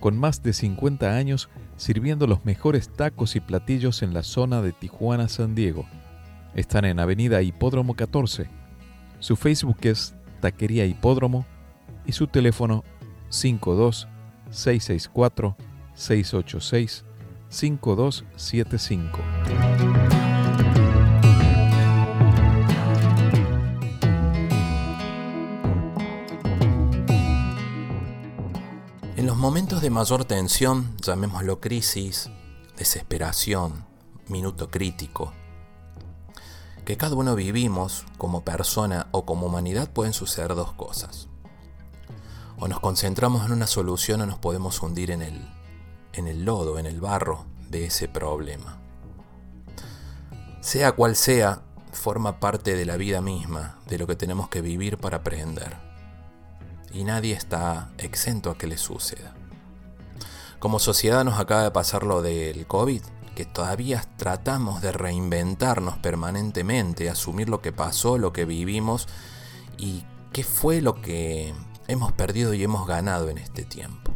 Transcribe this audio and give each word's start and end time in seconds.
Con 0.00 0.18
más 0.18 0.42
de 0.42 0.52
50 0.52 1.14
años 1.16 1.48
sirviendo 1.76 2.26
los 2.26 2.44
mejores 2.44 2.88
tacos 2.88 3.36
y 3.36 3.40
platillos 3.40 4.02
en 4.02 4.14
la 4.14 4.22
zona 4.22 4.62
de 4.62 4.72
Tijuana, 4.72 5.28
San 5.28 5.54
Diego. 5.54 5.86
Están 6.54 6.84
en 6.84 7.00
Avenida 7.00 7.42
Hipódromo 7.42 7.94
14. 7.94 8.48
Su 9.18 9.36
Facebook 9.36 9.78
es 9.82 10.14
Taquería 10.40 10.86
Hipódromo 10.86 11.46
y 12.06 12.12
su 12.12 12.26
teléfono 12.26 12.84
52 13.28 14.08
los 29.28 29.36
momentos 29.36 29.82
de 29.82 29.90
mayor 29.90 30.24
tensión, 30.24 30.96
llamémoslo 31.02 31.60
crisis, 31.60 32.30
desesperación, 32.78 33.84
minuto 34.26 34.70
crítico, 34.70 35.34
que 36.86 36.96
cada 36.96 37.14
uno 37.14 37.34
vivimos 37.34 38.06
como 38.16 38.42
persona 38.42 39.08
o 39.10 39.26
como 39.26 39.48
humanidad 39.48 39.90
pueden 39.90 40.14
suceder 40.14 40.54
dos 40.54 40.72
cosas. 40.72 41.28
O 42.58 42.68
nos 42.68 42.80
concentramos 42.80 43.44
en 43.44 43.52
una 43.52 43.66
solución 43.66 44.22
o 44.22 44.26
nos 44.26 44.38
podemos 44.38 44.80
hundir 44.80 45.10
en 45.10 45.20
el, 45.20 45.46
en 46.14 46.26
el 46.26 46.46
lodo, 46.46 46.78
en 46.78 46.86
el 46.86 46.98
barro 46.98 47.44
de 47.68 47.84
ese 47.84 48.08
problema. 48.08 48.78
Sea 50.62 50.92
cual 50.92 51.16
sea, 51.16 51.60
forma 51.92 52.40
parte 52.40 52.76
de 52.76 52.86
la 52.86 52.96
vida 52.96 53.20
misma, 53.20 53.78
de 53.88 53.98
lo 53.98 54.06
que 54.06 54.16
tenemos 54.16 54.48
que 54.48 54.62
vivir 54.62 54.96
para 54.96 55.18
aprender. 55.18 55.87
Y 56.92 57.04
nadie 57.04 57.34
está 57.34 57.90
exento 57.98 58.50
a 58.50 58.58
que 58.58 58.66
le 58.66 58.78
suceda. 58.78 59.34
Como 60.58 60.78
sociedad 60.78 61.24
nos 61.24 61.38
acaba 61.38 61.62
de 61.62 61.70
pasar 61.70 62.02
lo 62.02 62.22
del 62.22 62.66
COVID, 62.66 63.02
que 63.36 63.44
todavía 63.44 64.04
tratamos 64.16 64.82
de 64.82 64.90
reinventarnos 64.90 65.98
permanentemente, 65.98 67.08
asumir 67.08 67.48
lo 67.48 67.60
que 67.60 67.72
pasó, 67.72 68.18
lo 68.18 68.32
que 68.32 68.44
vivimos 68.44 69.06
y 69.76 70.04
qué 70.32 70.42
fue 70.42 70.80
lo 70.80 71.00
que 71.00 71.54
hemos 71.86 72.12
perdido 72.12 72.54
y 72.54 72.64
hemos 72.64 72.86
ganado 72.88 73.28
en 73.28 73.38
este 73.38 73.64
tiempo. 73.64 74.12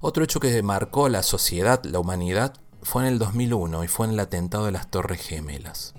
Otro 0.00 0.22
hecho 0.22 0.40
que 0.40 0.62
marcó 0.62 1.08
la 1.08 1.22
sociedad, 1.22 1.82
la 1.84 1.98
humanidad, 1.98 2.54
fue 2.82 3.02
en 3.02 3.08
el 3.08 3.18
2001 3.18 3.84
y 3.84 3.88
fue 3.88 4.06
en 4.06 4.12
el 4.12 4.20
atentado 4.20 4.66
de 4.66 4.72
las 4.72 4.90
Torres 4.90 5.20
Gemelas. 5.20 5.94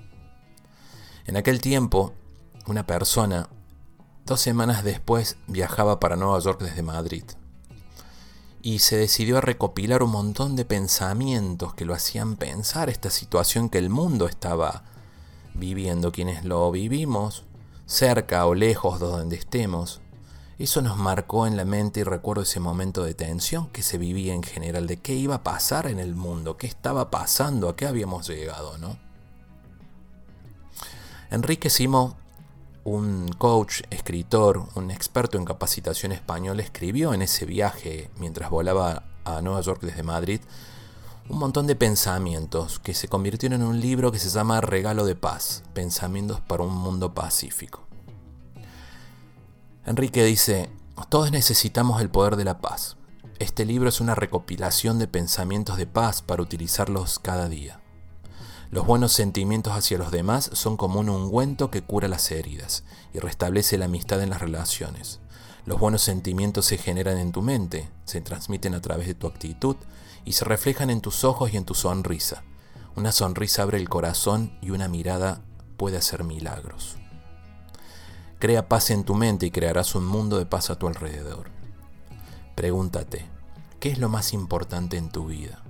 En 1.26 1.36
aquel 1.36 1.62
tiempo, 1.62 2.14
una 2.66 2.86
persona, 2.86 3.50
dos 4.30 4.42
semanas 4.42 4.84
después, 4.84 5.38
viajaba 5.48 6.00
para 6.00 6.16
Nueva 6.16 6.38
York 6.38 6.62
desde 6.62 6.84
Madrid 6.84 7.24
y 8.62 8.78
se 8.78 8.96
decidió 8.96 9.40
a 9.40 9.42
recopilar 9.42 10.04
un 10.04 10.12
montón 10.12 10.56
de 10.56 10.66
pensamientos 10.66 11.74
que 11.74 11.84
lo 11.84 11.96
hacían 11.96 12.36
pensar 12.36 12.90
esta 12.90 13.10
situación 13.10 13.70
que 13.70 13.80
el 13.80 13.90
mundo 13.90 14.28
estaba 14.28 14.84
viviendo, 15.56 16.12
quienes 16.12 16.46
lo 16.46 16.70
vivimos, 16.70 17.44
cerca 17.88 18.46
o 18.46 18.54
lejos 18.54 19.00
de 19.00 19.08
donde 19.08 19.36
estemos, 19.36 20.00
eso 20.60 20.84
nos 20.84 20.98
marcó 20.98 21.48
en 21.48 21.58
la 21.58 21.66
mente 21.66 22.02
y 22.02 22.04
recuerdo 22.04 22.44
ese 22.44 22.60
momento 22.60 23.04
de 23.04 23.16
tensión 23.16 23.70
que 23.70 23.82
se 23.82 23.98
vivía 23.98 24.36
en 24.36 24.44
general, 24.44 24.86
de 24.86 24.98
qué 24.98 25.16
iba 25.16 25.36
a 25.36 25.44
pasar 25.44 25.88
en 25.88 26.00
el 26.00 26.14
mundo, 26.14 26.56
qué 26.56 26.68
estaba 26.68 27.10
pasando, 27.10 27.68
a 27.68 27.76
qué 27.76 27.88
habíamos 27.88 28.28
llegado, 28.28 28.78
¿no? 28.78 29.00
Enrique 31.32 31.72
un 32.84 33.30
coach, 33.38 33.82
escritor, 33.90 34.68
un 34.76 34.92
experto 34.92 35.38
en 35.38 35.46
capacitación 35.46 36.12
español, 36.12 36.60
escribió 36.60 37.14
en 37.14 37.22
ese 37.22 37.46
viaje 37.46 38.10
mientras 38.18 38.50
volaba 38.50 39.04
a 39.26 39.42
Nueva 39.42 39.62
York 39.62 39.82
desde 39.82 40.04
Madrid 40.04 40.42
un 41.30 41.38
montón 41.38 41.68
de 41.68 41.76
pensamientos 41.76 42.80
que 42.80 42.96
se 42.96 43.08
convirtieron 43.08 43.62
en 43.62 43.68
un 43.68 43.80
libro 43.80 44.12
que 44.12 44.18
se 44.18 44.30
llama 44.30 44.62
Regalo 44.62 45.06
de 45.06 45.16
Paz, 45.16 45.64
Pensamientos 45.74 46.42
para 46.42 46.64
un 46.64 46.74
Mundo 46.74 47.14
Pacífico. 47.14 47.88
Enrique 49.86 50.24
dice, 50.26 50.72
todos 51.10 51.32
necesitamos 51.32 52.02
el 52.02 52.10
poder 52.10 52.36
de 52.36 52.46
la 52.46 52.60
paz. 52.60 52.98
Este 53.38 53.64
libro 53.64 53.90
es 53.90 54.02
una 54.02 54.16
recopilación 54.16 54.98
de 54.98 55.08
pensamientos 55.08 55.78
de 55.78 55.86
paz 55.86 56.24
para 56.24 56.42
utilizarlos 56.42 57.20
cada 57.20 57.48
día. 57.48 57.80
Los 58.72 58.86
buenos 58.86 59.14
sentimientos 59.14 59.74
hacia 59.74 59.98
los 59.98 60.12
demás 60.12 60.52
son 60.54 60.78
como 60.78 61.00
un 61.00 61.10
ungüento 61.10 61.72
que 61.72 61.82
cura 61.82 62.08
las 62.08 62.30
heridas 62.30 62.84
y 63.16 63.18
restablece 63.18 63.80
la 63.80 63.86
amistad 63.86 64.22
en 64.22 64.30
las 64.30 64.42
relaciones. 64.42 65.22
Los 65.66 65.80
buenos 65.80 66.04
sentimientos 66.04 66.68
se 66.68 66.78
generan 66.78 67.18
en 67.18 67.32
tu 67.32 67.42
mente, 67.42 67.90
se 68.06 68.22
transmiten 68.22 68.76
a 68.76 68.82
través 68.82 69.08
de 69.08 69.16
tu 69.16 69.26
actitud 69.26 69.76
y 70.24 70.34
se 70.34 70.46
reflejan 70.46 70.92
en 70.92 71.02
tus 71.02 71.24
ojos 71.24 71.52
y 71.52 71.58
en 71.58 71.66
tu 71.66 71.74
sonrisa. 71.74 72.44
Una 72.96 73.12
sonrisa 73.12 73.64
abre 73.64 73.80
el 73.80 73.90
corazón 73.90 74.56
y 74.62 74.70
una 74.70 74.88
mirada 74.88 75.42
puede 75.76 75.98
hacer 75.98 76.24
milagros. 76.24 76.98
Crea 78.38 78.70
paz 78.70 78.92
en 78.92 79.04
tu 79.04 79.16
mente 79.16 79.48
y 79.48 79.52
crearás 79.52 79.96
un 79.96 80.06
mundo 80.06 80.38
de 80.38 80.46
paz 80.46 80.70
a 80.70 80.78
tu 80.78 80.86
alrededor. 80.86 81.50
Pregúntate, 82.54 83.26
¿qué 83.80 83.90
es 83.90 83.98
lo 83.98 84.10
más 84.10 84.32
importante 84.32 84.96
en 84.98 85.10
tu 85.10 85.26
vida? 85.26 85.64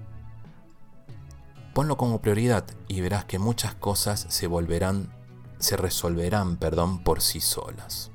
Ponlo 1.79 1.95
como 1.95 2.19
prioridad 2.19 2.65
y 2.89 2.99
verás 2.99 3.23
que 3.23 3.39
muchas 3.39 3.73
cosas 3.73 4.25
se 4.27 4.47
volverán, 4.47 5.15
se 5.59 5.77
resolverán, 5.77 6.57
perdón, 6.57 7.05
por 7.05 7.21
sí 7.21 7.39
solas. 7.39 8.11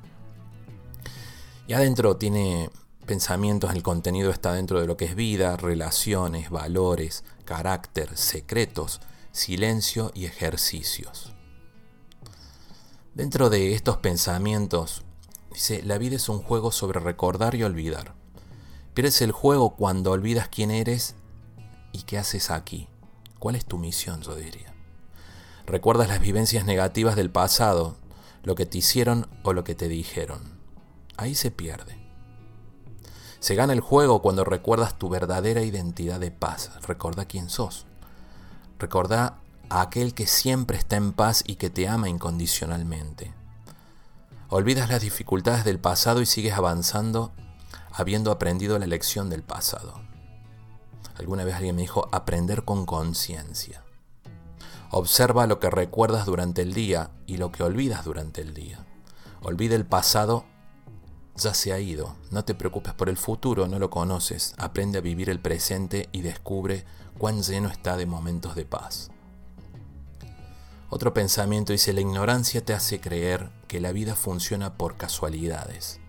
Y 1.67 1.73
adentro 1.73 2.19
tiene 2.19 2.69
pensamientos, 3.07 3.73
el 3.73 3.83
contenido 3.83 4.31
está 4.31 4.53
dentro 4.53 4.83
de 4.83 4.87
lo 4.87 4.99
que 4.99 5.07
es 5.07 5.15
vida, 5.15 5.57
relaciones, 5.57 6.51
valores, 6.51 7.25
carácter, 7.47 8.15
secretos, 8.19 9.01
silencio 9.33 10.13
y 10.13 10.27
ejercicios. 10.27 11.33
Dentro 13.15 13.49
de 13.49 13.75
estos 13.75 13.97
pensamientos, 13.97 15.07
dice, 15.51 15.83
la 15.83 15.97
vida 15.97 16.17
es 16.17 16.29
un 16.29 16.43
juego 16.43 16.71
sobre 16.71 17.01
recordar 17.01 17.55
y 17.55 17.63
olvidar. 17.63 18.15
Pierdes 18.93 19.23
el 19.23 19.33
juego 19.33 19.75
cuando 19.75 20.11
olvidas 20.11 20.51
quién 20.51 20.71
eres 20.71 21.15
y 21.93 22.03
qué 22.03 22.19
haces 22.19 22.51
aquí. 22.51 22.89
¿Cuál 23.45 23.57
es 23.57 23.67
tu 23.67 23.77
misión, 23.77 24.23
yo 24.23 24.35
diría? 24.35 24.73
Recuerdas 25.67 26.09
las 26.09 26.19
vivencias 26.19 26.65
negativas 26.65 27.15
del 27.15 27.31
pasado, 27.31 27.99
lo 28.43 28.55
que 28.55 28.65
te 28.65 28.79
hicieron 28.79 29.29
o 29.43 29.53
lo 29.53 29.65
que 29.65 29.75
te 29.75 29.87
dijeron. 29.87 30.59
Ahí 31.19 31.35
se 31.35 31.51
pierde. 31.51 31.99
Se 33.41 33.55
gana 33.55 33.75
el 33.75 33.81
juego 33.81 34.23
cuando 34.23 34.45
recuerdas 34.45 34.99
tu 34.99 35.11
verdadera 35.11 35.61
identidad 35.61 36.21
de 36.21 36.31
paz. 36.31 36.71
Recuerda 36.89 37.27
quién 37.27 37.51
sos. 37.51 37.85
Recuerda 38.79 39.43
a 39.69 39.83
aquel 39.83 40.15
que 40.15 40.27
siempre 40.27 40.79
está 40.79 40.97
en 40.97 41.13
paz 41.13 41.45
y 41.47 41.57
que 41.57 41.69
te 41.69 41.87
ama 41.87 42.09
incondicionalmente. 42.09 43.35
Olvidas 44.49 44.89
las 44.89 45.03
dificultades 45.03 45.67
del 45.67 45.79
pasado 45.79 46.23
y 46.23 46.27
sigues 46.27 46.55
avanzando 46.55 47.35
habiendo 47.93 48.33
aprendido 48.33 48.79
la 48.79 48.87
lección 48.87 49.29
del 49.29 49.43
pasado. 49.43 50.04
Alguna 51.17 51.45
vez 51.45 51.55
alguien 51.55 51.77
me 51.77 51.83
dijo 51.83 52.09
aprender 52.13 52.65
con 52.65 52.87
conciencia. 52.87 53.85
Observa 54.91 55.47
lo 55.47 55.59
que 55.59 55.71
recuerdas 55.71 56.27
durante 56.27 56.63
el 56.63 56.75
día 56.75 57.11
y 57.27 57.37
lo 57.37 57.51
que 57.51 57.63
olvidas 57.63 58.05
durante 58.05 58.41
el 58.41 58.55
día. 58.55 58.85
Olvida 59.43 59.75
el 59.75 59.87
pasado, 59.87 60.45
ya 61.37 61.53
se 61.53 61.73
ha 61.73 61.81
ido. 61.81 62.17
No 62.31 62.45
te 62.45 62.55
preocupes 62.55 62.95
por 62.95 63.09
el 63.09 63.17
futuro, 63.17 63.67
no 63.67 63.79
lo 63.79 63.91
conoces. 63.91 64.55
Aprende 64.57 64.99
a 64.99 65.03
vivir 65.03 65.31
el 65.31 65.41
presente 65.41 66.09
y 66.13 66.23
descubre 66.23 66.85
cuán 67.19 67.43
lleno 67.43 67.69
está 67.69 67.97
de 67.97 68.07
momentos 68.07 68.55
de 68.55 68.65
paz. 68.65 69.11
Otro 70.91 71.13
pensamiento 71.13 71.73
dice, 71.73 71.93
la 71.93 72.01
ignorancia 72.01 72.65
te 72.65 72.73
hace 72.73 73.01
creer 73.01 73.51
que 73.67 73.81
la 73.81 73.91
vida 73.91 74.15
funciona 74.15 74.75
por 74.75 74.97
casualidades. 74.97 76.01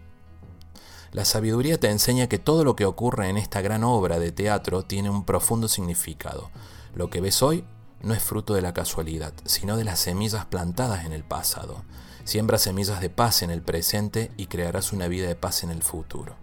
La 1.16 1.24
sabiduría 1.24 1.80
te 1.80 1.90
enseña 1.90 2.28
que 2.28 2.40
todo 2.40 2.66
lo 2.66 2.76
que 2.76 2.84
ocurre 2.84 3.30
en 3.30 3.38
esta 3.38 3.62
gran 3.62 3.86
obra 3.86 4.20
de 4.20 4.34
teatro 4.34 4.84
tiene 4.84 5.10
un 5.10 5.24
profundo 5.24 5.70
significado. 5.70 6.52
Lo 6.94 7.10
que 7.10 7.22
ves 7.22 7.42
hoy 7.42 7.64
no 8.02 8.14
es 8.14 8.22
fruto 8.22 8.54
de 8.54 8.62
la 8.62 8.74
casualidad, 8.74 9.32
sino 9.46 9.78
de 9.78 9.86
las 9.86 10.02
semillas 10.02 10.46
plantadas 10.48 11.06
en 11.06 11.14
el 11.14 11.24
pasado. 11.24 11.86
Siembra 12.26 12.58
semillas 12.58 13.00
de 13.00 13.10
paz 13.10 13.44
en 13.44 13.50
el 13.50 13.62
presente 13.62 14.30
y 14.36 14.48
crearás 14.48 14.92
una 14.92 15.08
vida 15.08 15.26
de 15.26 15.38
paz 15.38 15.64
en 15.64 15.70
el 15.70 15.84
futuro. 15.84 16.36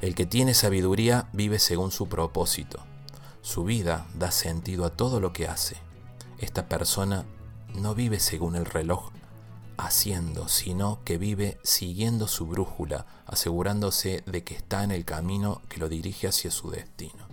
El 0.00 0.14
que 0.14 0.24
tiene 0.24 0.54
sabiduría 0.54 1.28
vive 1.32 1.58
según 1.58 1.90
su 1.90 2.08
propósito. 2.08 2.78
Su 3.42 3.64
vida 3.64 4.06
da 4.14 4.30
sentido 4.30 4.84
a 4.84 4.90
todo 4.90 5.18
lo 5.18 5.32
que 5.32 5.48
hace 5.48 5.78
esta 6.38 6.68
persona 6.68 7.24
no 7.74 7.94
vive 7.96 8.20
según 8.20 8.54
el 8.54 8.66
reloj 8.66 9.10
haciendo, 9.76 10.48
sino 10.48 11.02
que 11.04 11.18
vive 11.18 11.58
siguiendo 11.62 12.28
su 12.28 12.46
brújula, 12.46 13.06
asegurándose 13.26 14.22
de 14.26 14.44
que 14.44 14.54
está 14.54 14.84
en 14.84 14.90
el 14.90 15.04
camino 15.04 15.62
que 15.68 15.78
lo 15.78 15.88
dirige 15.88 16.28
hacia 16.28 16.50
su 16.50 16.70
destino. 16.70 17.26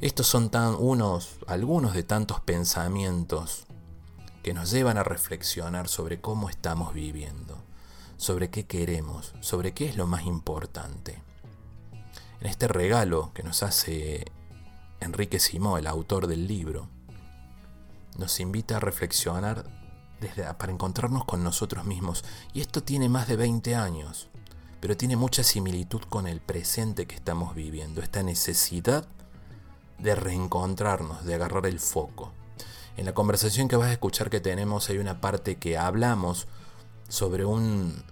Estos 0.00 0.26
son 0.26 0.50
tan 0.50 0.76
unos, 0.78 1.38
algunos 1.46 1.92
de 1.94 2.04
tantos 2.04 2.40
pensamientos 2.40 3.66
que 4.42 4.54
nos 4.54 4.70
llevan 4.70 4.96
a 4.96 5.02
reflexionar 5.02 5.88
sobre 5.88 6.20
cómo 6.20 6.48
estamos 6.48 6.94
viviendo, 6.94 7.58
sobre 8.16 8.50
qué 8.50 8.66
queremos, 8.66 9.34
sobre 9.40 9.74
qué 9.74 9.88
es 9.88 9.96
lo 9.96 10.06
más 10.06 10.24
importante. 10.24 11.22
En 12.40 12.46
este 12.46 12.68
regalo 12.68 13.32
que 13.34 13.42
nos 13.42 13.64
hace 13.64 14.30
Enrique 15.00 15.40
Simó, 15.40 15.78
el 15.78 15.88
autor 15.88 16.28
del 16.28 16.46
libro, 16.46 16.88
nos 18.16 18.38
invita 18.38 18.76
a 18.76 18.80
reflexionar 18.80 19.64
para 20.58 20.72
encontrarnos 20.72 21.24
con 21.24 21.44
nosotros 21.44 21.84
mismos. 21.84 22.24
Y 22.52 22.60
esto 22.60 22.82
tiene 22.82 23.08
más 23.08 23.28
de 23.28 23.36
20 23.36 23.74
años, 23.74 24.28
pero 24.80 24.96
tiene 24.96 25.16
mucha 25.16 25.42
similitud 25.42 26.02
con 26.08 26.26
el 26.26 26.40
presente 26.40 27.06
que 27.06 27.14
estamos 27.14 27.54
viviendo, 27.54 28.02
esta 28.02 28.22
necesidad 28.22 29.06
de 29.98 30.14
reencontrarnos, 30.14 31.24
de 31.24 31.34
agarrar 31.34 31.66
el 31.66 31.80
foco. 31.80 32.32
En 32.96 33.04
la 33.04 33.14
conversación 33.14 33.68
que 33.68 33.76
vas 33.76 33.88
a 33.88 33.92
escuchar 33.92 34.30
que 34.30 34.40
tenemos 34.40 34.88
hay 34.90 34.98
una 34.98 35.20
parte 35.20 35.56
que 35.56 35.78
hablamos 35.78 36.48
sobre 37.08 37.44
un 37.44 38.02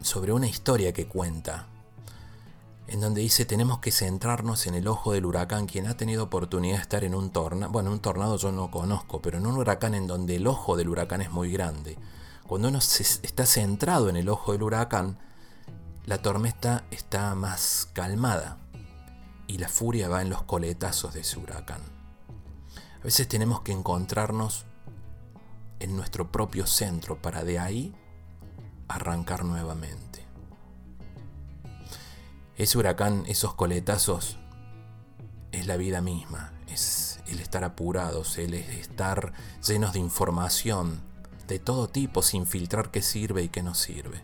sobre 0.00 0.32
una 0.32 0.46
historia 0.46 0.92
que 0.92 1.06
cuenta 1.06 1.66
en 2.88 3.00
donde 3.00 3.20
dice 3.20 3.44
tenemos 3.44 3.78
que 3.78 3.92
centrarnos 3.92 4.66
en 4.66 4.74
el 4.74 4.88
ojo 4.88 5.12
del 5.12 5.26
huracán. 5.26 5.66
Quien 5.66 5.86
ha 5.86 5.96
tenido 5.96 6.24
oportunidad 6.24 6.76
de 6.76 6.82
estar 6.82 7.04
en 7.04 7.14
un 7.14 7.30
tornado, 7.30 7.70
bueno, 7.70 7.92
un 7.92 8.00
tornado 8.00 8.36
yo 8.36 8.50
no 8.50 8.70
conozco, 8.70 9.20
pero 9.20 9.38
en 9.38 9.46
un 9.46 9.58
huracán 9.58 9.94
en 9.94 10.06
donde 10.06 10.36
el 10.36 10.46
ojo 10.46 10.76
del 10.76 10.88
huracán 10.88 11.20
es 11.20 11.30
muy 11.30 11.52
grande. 11.52 11.98
Cuando 12.46 12.68
uno 12.68 12.78
está 12.78 13.44
centrado 13.44 14.08
en 14.08 14.16
el 14.16 14.28
ojo 14.30 14.52
del 14.52 14.62
huracán, 14.62 15.18
la 16.06 16.22
tormenta 16.22 16.84
está 16.90 17.34
más 17.34 17.90
calmada 17.92 18.56
y 19.46 19.58
la 19.58 19.68
furia 19.68 20.08
va 20.08 20.22
en 20.22 20.30
los 20.30 20.42
coletazos 20.44 21.12
de 21.12 21.20
ese 21.20 21.38
huracán. 21.38 21.82
A 23.00 23.04
veces 23.04 23.28
tenemos 23.28 23.60
que 23.60 23.72
encontrarnos 23.72 24.64
en 25.78 25.94
nuestro 25.94 26.32
propio 26.32 26.66
centro 26.66 27.20
para 27.20 27.44
de 27.44 27.58
ahí 27.58 27.94
arrancar 28.88 29.44
nuevamente. 29.44 30.07
Ese 32.58 32.76
huracán, 32.76 33.22
esos 33.28 33.54
coletazos, 33.54 34.36
es 35.52 35.68
la 35.68 35.76
vida 35.76 36.00
misma, 36.00 36.52
es 36.66 37.20
el 37.28 37.38
estar 37.38 37.62
apurados, 37.62 38.36
el 38.36 38.52
estar 38.52 39.32
llenos 39.64 39.92
de 39.92 40.00
información 40.00 41.00
de 41.46 41.60
todo 41.60 41.88
tipo 41.88 42.20
sin 42.20 42.46
filtrar 42.46 42.90
qué 42.90 43.00
sirve 43.00 43.44
y 43.44 43.48
qué 43.48 43.62
no 43.62 43.76
sirve. 43.76 44.22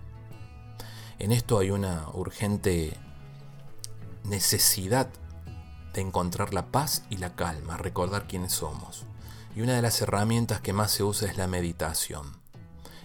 En 1.20 1.30
esto 1.30 1.60
hay 1.60 1.70
una 1.70 2.08
urgente 2.12 2.98
necesidad 4.24 5.08
de 5.92 6.00
encontrar 6.00 6.54
la 6.54 6.72
paz 6.72 7.04
y 7.10 7.18
la 7.18 7.36
calma, 7.36 7.76
recordar 7.76 8.26
quiénes 8.26 8.52
somos. 8.52 9.06
Y 9.54 9.60
una 9.60 9.74
de 9.76 9.82
las 9.82 10.00
herramientas 10.00 10.60
que 10.60 10.72
más 10.72 10.90
se 10.90 11.04
usa 11.04 11.30
es 11.30 11.36
la 11.36 11.46
meditación. 11.46 12.36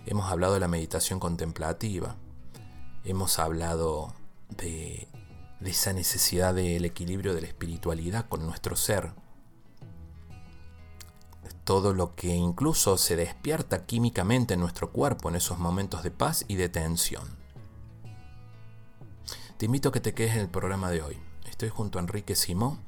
Hemos 0.08 0.32
hablado 0.32 0.56
de 0.56 0.60
la 0.60 0.68
meditación 0.68 1.20
contemplativa, 1.20 2.16
hemos 3.04 3.38
hablado 3.38 4.16
de 4.58 5.08
de 5.60 5.72
esa 5.72 5.94
necesidad 5.94 6.54
del 6.54 6.86
equilibrio 6.86 7.34
de 7.34 7.42
la 7.42 7.48
espiritualidad 7.48 8.28
con 8.28 8.46
nuestro 8.46 8.76
ser. 8.76 9.12
Todo 11.64 11.94
lo 11.94 12.16
que 12.16 12.36
incluso 12.36 12.98
se 12.98 13.16
despierta 13.16 13.86
químicamente 13.86 14.56
en 14.56 14.60
nuestro 14.62 14.92
cuerpo 14.92 15.30
en 15.30 15.36
esos 15.36 15.60
momentos 15.60 16.04
de 16.04 16.12
paz 16.12 16.46
y 16.48 16.56
de 16.56 16.70
tensión. 16.70 17.38
Te 19.58 19.66
invito 19.66 19.90
a 19.90 19.92
que 19.92 20.00
te 20.00 20.14
quedes 20.14 20.36
en 20.36 20.42
el 20.42 20.50
programa 20.50 20.90
de 20.90 21.02
hoy. 21.02 21.18
Estoy 21.48 21.70
junto 21.70 22.00
a 22.00 22.02
Enrique 22.02 22.36
Simó. 22.36 22.80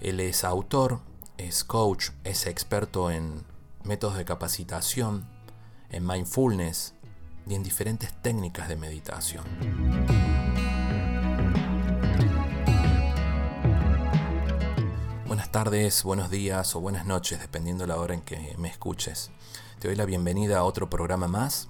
Él 0.00 0.18
es 0.20 0.44
autor, 0.44 1.00
es 1.36 1.62
coach, 1.62 2.10
es 2.24 2.46
experto 2.46 3.10
en 3.10 3.44
métodos 3.84 4.16
de 4.16 4.24
capacitación, 4.24 5.28
en 5.90 6.06
mindfulness 6.06 6.94
y 7.46 7.54
en 7.54 7.62
diferentes 7.62 8.12
técnicas 8.22 8.68
de 8.68 8.76
meditación. 8.76 10.25
Buenas 15.36 15.52
tardes, 15.52 16.02
buenos 16.02 16.30
días 16.30 16.74
o 16.76 16.80
buenas 16.80 17.04
noches, 17.04 17.38
dependiendo 17.38 17.84
de 17.84 17.88
la 17.88 17.98
hora 17.98 18.14
en 18.14 18.22
que 18.22 18.54
me 18.56 18.68
escuches. 18.68 19.30
Te 19.78 19.88
doy 19.88 19.94
la 19.94 20.06
bienvenida 20.06 20.56
a 20.56 20.64
otro 20.64 20.88
programa 20.88 21.28
más. 21.28 21.68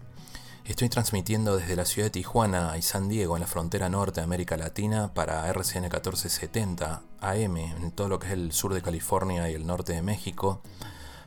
Estoy 0.64 0.88
transmitiendo 0.88 1.56
desde 1.56 1.74
la 1.74 1.84
ciudad 1.84 2.06
de 2.06 2.10
Tijuana 2.10 2.78
y 2.78 2.82
San 2.82 3.08
Diego, 3.08 3.34
en 3.34 3.40
la 3.40 3.48
frontera 3.48 3.88
norte 3.88 4.20
de 4.20 4.24
América 4.24 4.56
Latina, 4.56 5.12
para 5.12 5.48
RCN 5.48 5.82
1470 5.82 7.02
AM, 7.20 7.56
en 7.56 7.90
todo 7.90 8.08
lo 8.08 8.20
que 8.20 8.28
es 8.28 8.34
el 8.34 8.52
sur 8.52 8.72
de 8.72 8.82
California 8.82 9.50
y 9.50 9.54
el 9.54 9.66
norte 9.66 9.94
de 9.94 10.02
México, 10.02 10.62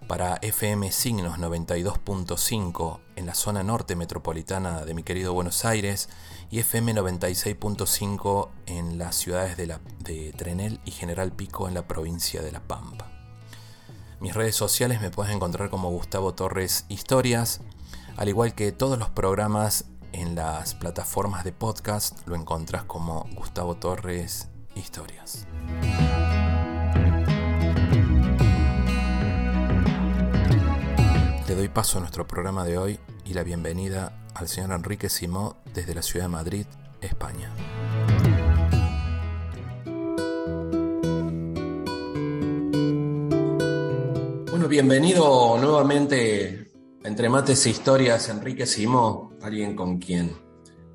para 0.07 0.37
FM 0.41 0.93
Signos 0.93 1.39
92.5 1.39 2.99
en 3.17 3.25
la 3.25 3.35
zona 3.35 3.63
norte 3.63 3.97
metropolitana 3.97 4.85
de 4.85 4.93
mi 4.93 5.03
querido 5.03 5.33
Buenos 5.33 5.65
Aires 5.65 6.07
y 6.51 6.59
FM 6.59 6.95
96.5 6.95 8.49
en 8.65 8.97
las 8.97 9.15
ciudades 9.15 9.55
de, 9.57 10.33
Trenel 10.35 10.79
y 10.83 10.91
General 10.91 11.31
Pico 11.31 11.67
en 11.67 11.75
la 11.75 11.87
provincia 11.87 12.41
de 12.41 12.51
La 12.51 12.61
Pampa. 12.61 13.11
Mis 14.19 14.33
redes 14.33 14.55
sociales 14.55 14.99
me 14.99 15.11
puedes 15.11 15.33
encontrar 15.33 15.69
como 15.69 15.91
Gustavo 15.91 16.33
Torres 16.33 16.85
Historias, 16.89 17.61
al 18.17 18.29
igual 18.29 18.55
que 18.55 18.71
todos 18.71 18.97
los 18.97 19.09
programas 19.09 19.85
en 20.11 20.35
las 20.35 20.73
plataformas 20.73 21.43
de 21.43 21.51
podcast 21.51 22.27
lo 22.27 22.35
encuentras 22.35 22.83
como 22.83 23.27
Gustavo 23.35 23.75
Torres 23.75 24.49
Historias. 24.75 25.45
Le 31.47 31.55
doy 31.55 31.69
paso 31.69 31.97
a 31.97 32.01
nuestro 32.01 32.27
programa 32.27 32.63
de 32.63 32.77
hoy 32.77 32.99
y 33.29 33.33
la 33.35 33.43
bienvenida 33.43 34.25
al 34.33 34.47
señor 34.47 34.71
Enrique 34.71 35.07
Simó 35.07 35.57
desde 35.75 35.93
la 35.93 36.01
ciudad 36.01 36.25
de 36.25 36.29
Madrid, 36.29 36.65
España. 36.99 37.53
Bueno, 44.49 44.67
bienvenido 44.67 45.59
nuevamente 45.59 46.71
Entre 47.03 47.29
Mates 47.29 47.63
e 47.67 47.69
Historias, 47.69 48.29
Enrique 48.29 48.65
Simó, 48.65 49.33
alguien 49.43 49.75
con 49.75 49.99
quien 49.99 50.35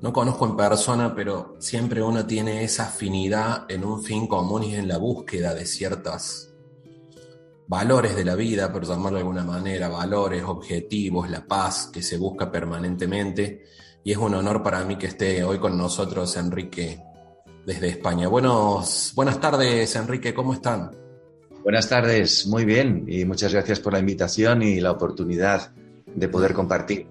no 0.01 0.11
conozco 0.11 0.45
en 0.45 0.57
persona, 0.57 1.15
pero 1.15 1.55
siempre 1.59 2.03
uno 2.03 2.25
tiene 2.25 2.65
esa 2.65 2.87
afinidad 2.87 3.65
en 3.69 3.85
un 3.85 4.03
fin 4.03 4.27
común 4.27 4.63
y 4.63 4.75
en 4.75 4.89
la 4.89 4.97
búsqueda 4.97 5.53
de 5.53 5.65
ciertas 5.65 6.54
valores 7.67 8.15
de 8.15 8.25
la 8.25 8.35
vida, 8.35 8.71
por 8.71 8.85
llamarlo 8.85 9.17
de 9.17 9.23
alguna 9.23 9.43
manera, 9.43 9.87
valores, 9.87 10.43
objetivos, 10.43 11.29
la 11.29 11.45
paz 11.45 11.89
que 11.91 12.01
se 12.01 12.17
busca 12.17 12.51
permanentemente. 12.51 13.63
Y 14.03 14.11
es 14.11 14.17
un 14.17 14.35
honor 14.35 14.61
para 14.61 14.83
mí 14.83 14.97
que 14.97 15.07
esté 15.07 15.43
hoy 15.43 15.59
con 15.59 15.77
nosotros 15.77 16.35
Enrique 16.37 17.01
desde 17.65 17.89
España. 17.89 18.27
Buenos, 18.27 19.11
buenas 19.15 19.39
tardes, 19.39 19.95
Enrique, 19.95 20.33
¿cómo 20.33 20.53
están? 20.53 20.91
Buenas 21.63 21.89
tardes, 21.89 22.45
muy 22.45 22.63
bien, 22.63 23.05
y 23.07 23.25
muchas 23.25 23.51
gracias 23.51 23.79
por 23.79 23.93
la 23.93 23.99
invitación 23.99 24.61
y 24.61 24.79
la 24.79 24.91
oportunidad 24.91 25.71
de 26.05 26.27
poder 26.29 26.53
compartir. 26.53 27.07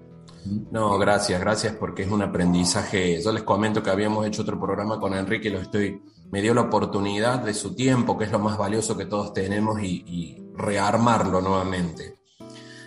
No, 0.71 0.97
gracias, 0.97 1.41
gracias 1.41 1.73
porque 1.73 2.03
es 2.03 2.09
un 2.09 2.21
aprendizaje. 2.21 3.21
Yo 3.21 3.33
les 3.33 3.43
comento 3.43 3.83
que 3.83 3.89
habíamos 3.89 4.25
hecho 4.25 4.43
otro 4.43 4.59
programa 4.59 4.99
con 4.99 5.13
Enrique, 5.13 5.49
lo 5.49 5.59
estoy, 5.59 6.01
me 6.31 6.41
dio 6.41 6.53
la 6.53 6.61
oportunidad 6.61 7.39
de 7.39 7.53
su 7.53 7.75
tiempo, 7.75 8.17
que 8.17 8.25
es 8.25 8.31
lo 8.31 8.39
más 8.39 8.57
valioso 8.57 8.95
que 8.95 9.05
todos 9.05 9.33
tenemos, 9.33 9.81
y, 9.81 10.41
rearmarlo 10.57 11.41
nuevamente. 11.41 12.15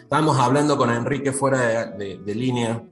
Estábamos 0.03 0.39
hablando 0.39 0.77
con 0.77 0.91
Enrique 0.91 1.33
fuera 1.33 1.87
de, 1.87 2.35
línea 2.35 2.83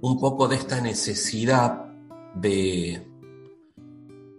un 0.00 0.20
poco 0.20 0.48
de 0.48 0.56
esta 0.56 0.80
necesidad 0.80 1.86
de, 2.34 3.06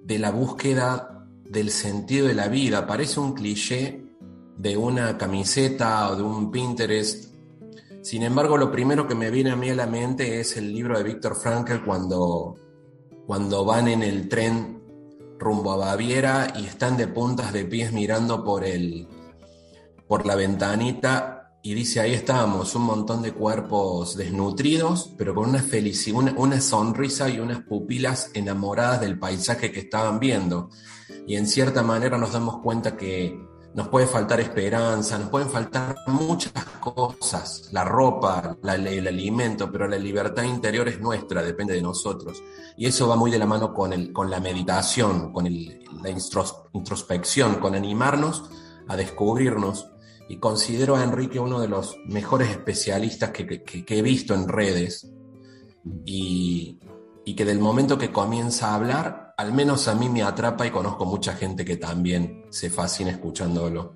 de 0.04 0.20
la 0.20 0.32
búsqueda 0.32 1.26
del 1.46 1.72
sentido 1.72 2.28
de 2.28 2.36
la 2.36 2.48
vida. 2.48 2.86
Parece 2.86 3.20
un 3.20 3.34
cliché 3.34 4.04
de 4.58 4.78
una 4.78 5.18
camiseta 5.18 6.10
o 6.10 6.16
de 6.16 6.24
un 6.24 6.52
Pinterest 6.52 7.30
sin 8.02 8.24
embargo, 8.24 8.58
lo 8.58 8.72
primero 8.72 9.08
que 9.08 9.16
me 9.16 9.30
viene 9.30 9.52
a 9.52 9.56
mí 9.56 9.70
a 9.70 9.76
la 9.76 9.86
mente 9.86 10.40
es 10.40 10.56
el 10.58 10.74
libro 10.74 10.98
de 10.98 11.04
Víctor 11.04 11.36
Frankl 11.36 11.84
cuando, 11.84 12.56
cuando 13.28 13.66
van 13.66 13.88
en 13.90 14.04
el 14.04 14.30
tren 14.30 14.79
rumbo 15.40 15.72
a 15.72 15.78
Baviera 15.78 16.54
y 16.56 16.66
están 16.66 16.98
de 16.98 17.08
puntas 17.08 17.54
de 17.54 17.66
pies 17.66 17.92
mirando 17.94 18.44
por, 18.44 18.64
el, 18.64 19.08
por 20.08 20.26
la 20.26 20.36
ventanita 20.36 21.40
y 21.62 21.74
dice, 21.74 22.00
ahí 22.00 22.14
estábamos, 22.14 22.74
un 22.76 22.84
montón 22.84 23.22
de 23.22 23.34
cuerpos 23.34 24.16
desnutridos, 24.16 25.14
pero 25.18 25.36
con 25.36 25.50
una 25.50 25.62
felicidad, 25.62 26.18
una, 26.18 26.34
una, 26.38 26.62
sonrisa 26.62 27.30
y 27.30 27.40
unas 27.40 27.64
pupilas 27.64 28.32
enamoradas 28.34 29.02
del 29.02 29.20
paisaje 29.20 29.72
que 29.72 29.82
estaban 29.82 30.20
viendo. 30.20 30.70
Y 31.28 31.36
en 31.36 31.48
cierta 31.48 31.84
manera 31.84 32.18
nos 32.18 32.32
damos 32.32 32.60
cuenta 32.62 32.96
que 32.96 33.38
nos 33.80 33.88
puede 33.88 34.08
faltar 34.08 34.42
esperanza, 34.42 35.18
nos 35.18 35.30
pueden 35.30 35.50
faltar 35.50 35.96
muchas 36.08 36.52
cosas, 36.82 37.70
la 37.72 37.86
ropa, 37.86 38.58
el 38.62 39.08
alimento, 39.08 39.72
pero 39.72 39.88
la 39.88 39.98
libertad 39.98 40.44
interior 40.44 40.90
es 40.90 41.00
nuestra, 41.00 41.42
depende 41.42 41.76
de 41.76 41.82
nosotros. 41.82 42.44
Y 42.76 42.88
eso 42.88 43.08
va 43.08 43.16
muy 43.16 43.32
de 43.32 43.40
la 43.40 43.46
mano 43.46 43.74
con, 43.74 43.94
el, 43.94 44.12
con 44.12 44.30
la 44.30 44.42
meditación, 44.42 45.32
con 45.32 45.46
la 45.46 46.10
introspección, 46.74 47.56
con 47.56 47.74
animarnos 47.74 48.50
a 48.90 48.98
descubrirnos. 48.98 49.90
Y 50.28 50.40
considero 50.40 50.98
a 50.98 51.04
Enrique 51.06 51.40
uno 51.40 51.62
de 51.62 51.70
los 51.70 51.96
mejores 52.06 52.50
especialistas 52.50 53.30
que, 53.30 53.86
he 53.88 54.02
visto 54.02 54.34
en 54.34 54.50
redes. 54.50 55.10
Y, 56.04 56.82
y 57.24 57.34
que 57.34 57.46
del 57.46 57.60
momento 57.60 57.98
que 57.98 58.12
comienza 58.12 58.72
a 58.72 58.76
hablar, 58.76 59.29
al 59.40 59.54
menos 59.54 59.88
a 59.88 59.96
mí 59.96 60.10
me 60.10 60.22
atrapa 60.22 60.68
y 60.68 60.70
conozco 60.70 61.06
mucha 61.06 61.34
gente 61.34 61.64
que 61.64 61.78
también 61.78 62.44
se 62.50 62.70
fascina 62.70 63.12
escuchándolo. 63.12 63.96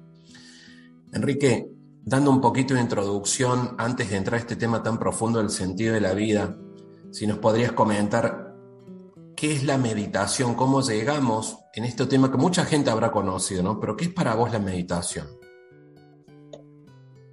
Enrique, 1.12 1.68
dando 2.02 2.32
un 2.32 2.40
poquito 2.40 2.76
de 2.76 2.80
introducción 2.80 3.76
antes 3.78 4.10
de 4.10 4.16
entrar 4.16 4.36
a 4.36 4.42
este 4.42 4.56
tema 4.56 4.82
tan 4.82 4.98
profundo 4.98 5.40
del 5.40 5.50
sentido 5.50 5.96
de 5.96 6.00
la 6.00 6.14
vida, 6.14 6.56
si 7.12 7.28
nos 7.28 7.40
podrías 7.40 7.74
comentar 7.74 8.56
qué 9.36 9.52
es 9.52 9.66
la 9.66 9.78
meditación, 9.78 10.56
cómo 10.56 10.82
llegamos 10.82 11.58
en 11.74 11.84
este 11.84 12.06
tema 12.06 12.32
que 12.32 12.38
mucha 12.38 12.64
gente 12.64 12.90
habrá 12.90 13.12
conocido, 13.12 13.64
¿no? 13.64 13.82
Pero 13.82 13.98
¿qué 13.98 14.06
es 14.06 14.14
para 14.14 14.36
vos 14.36 14.50
la 14.50 14.60
meditación? 14.60 15.28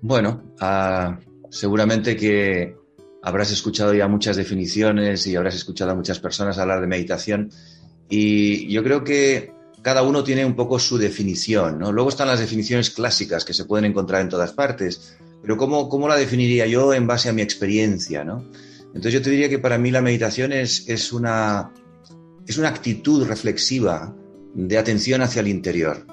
Bueno, 0.00 0.52
ah, 0.58 1.16
seguramente 1.48 2.16
que 2.16 2.74
habrás 3.22 3.52
escuchado 3.52 3.94
ya 3.94 4.08
muchas 4.08 4.36
definiciones 4.36 5.28
y 5.28 5.36
habrás 5.36 5.54
escuchado 5.54 5.92
a 5.92 5.94
muchas 5.94 6.18
personas 6.18 6.58
hablar 6.58 6.80
de 6.80 6.88
meditación 6.88 7.52
y 8.10 8.68
yo 8.68 8.82
creo 8.82 9.04
que 9.04 9.52
cada 9.82 10.02
uno 10.02 10.22
tiene 10.22 10.44
un 10.44 10.54
poco 10.54 10.78
su 10.78 10.98
definición, 10.98 11.78
¿no? 11.78 11.92
Luego 11.92 12.10
están 12.10 12.28
las 12.28 12.40
definiciones 12.40 12.90
clásicas 12.90 13.44
que 13.44 13.54
se 13.54 13.64
pueden 13.64 13.86
encontrar 13.86 14.20
en 14.20 14.28
todas 14.28 14.52
partes, 14.52 15.16
pero 15.40 15.56
¿cómo, 15.56 15.88
cómo 15.88 16.08
la 16.08 16.16
definiría 16.16 16.66
yo 16.66 16.92
en 16.92 17.06
base 17.06 17.28
a 17.28 17.32
mi 17.32 17.40
experiencia, 17.40 18.24
¿no? 18.24 18.44
Entonces 18.88 19.14
yo 19.14 19.22
te 19.22 19.30
diría 19.30 19.48
que 19.48 19.58
para 19.58 19.78
mí 19.78 19.90
la 19.90 20.02
meditación 20.02 20.52
es, 20.52 20.88
es, 20.88 21.12
una, 21.12 21.72
es 22.46 22.58
una 22.58 22.68
actitud 22.68 23.26
reflexiva 23.26 24.14
de 24.54 24.76
atención 24.76 25.22
hacia 25.22 25.40
el 25.40 25.48
interior. 25.48 26.04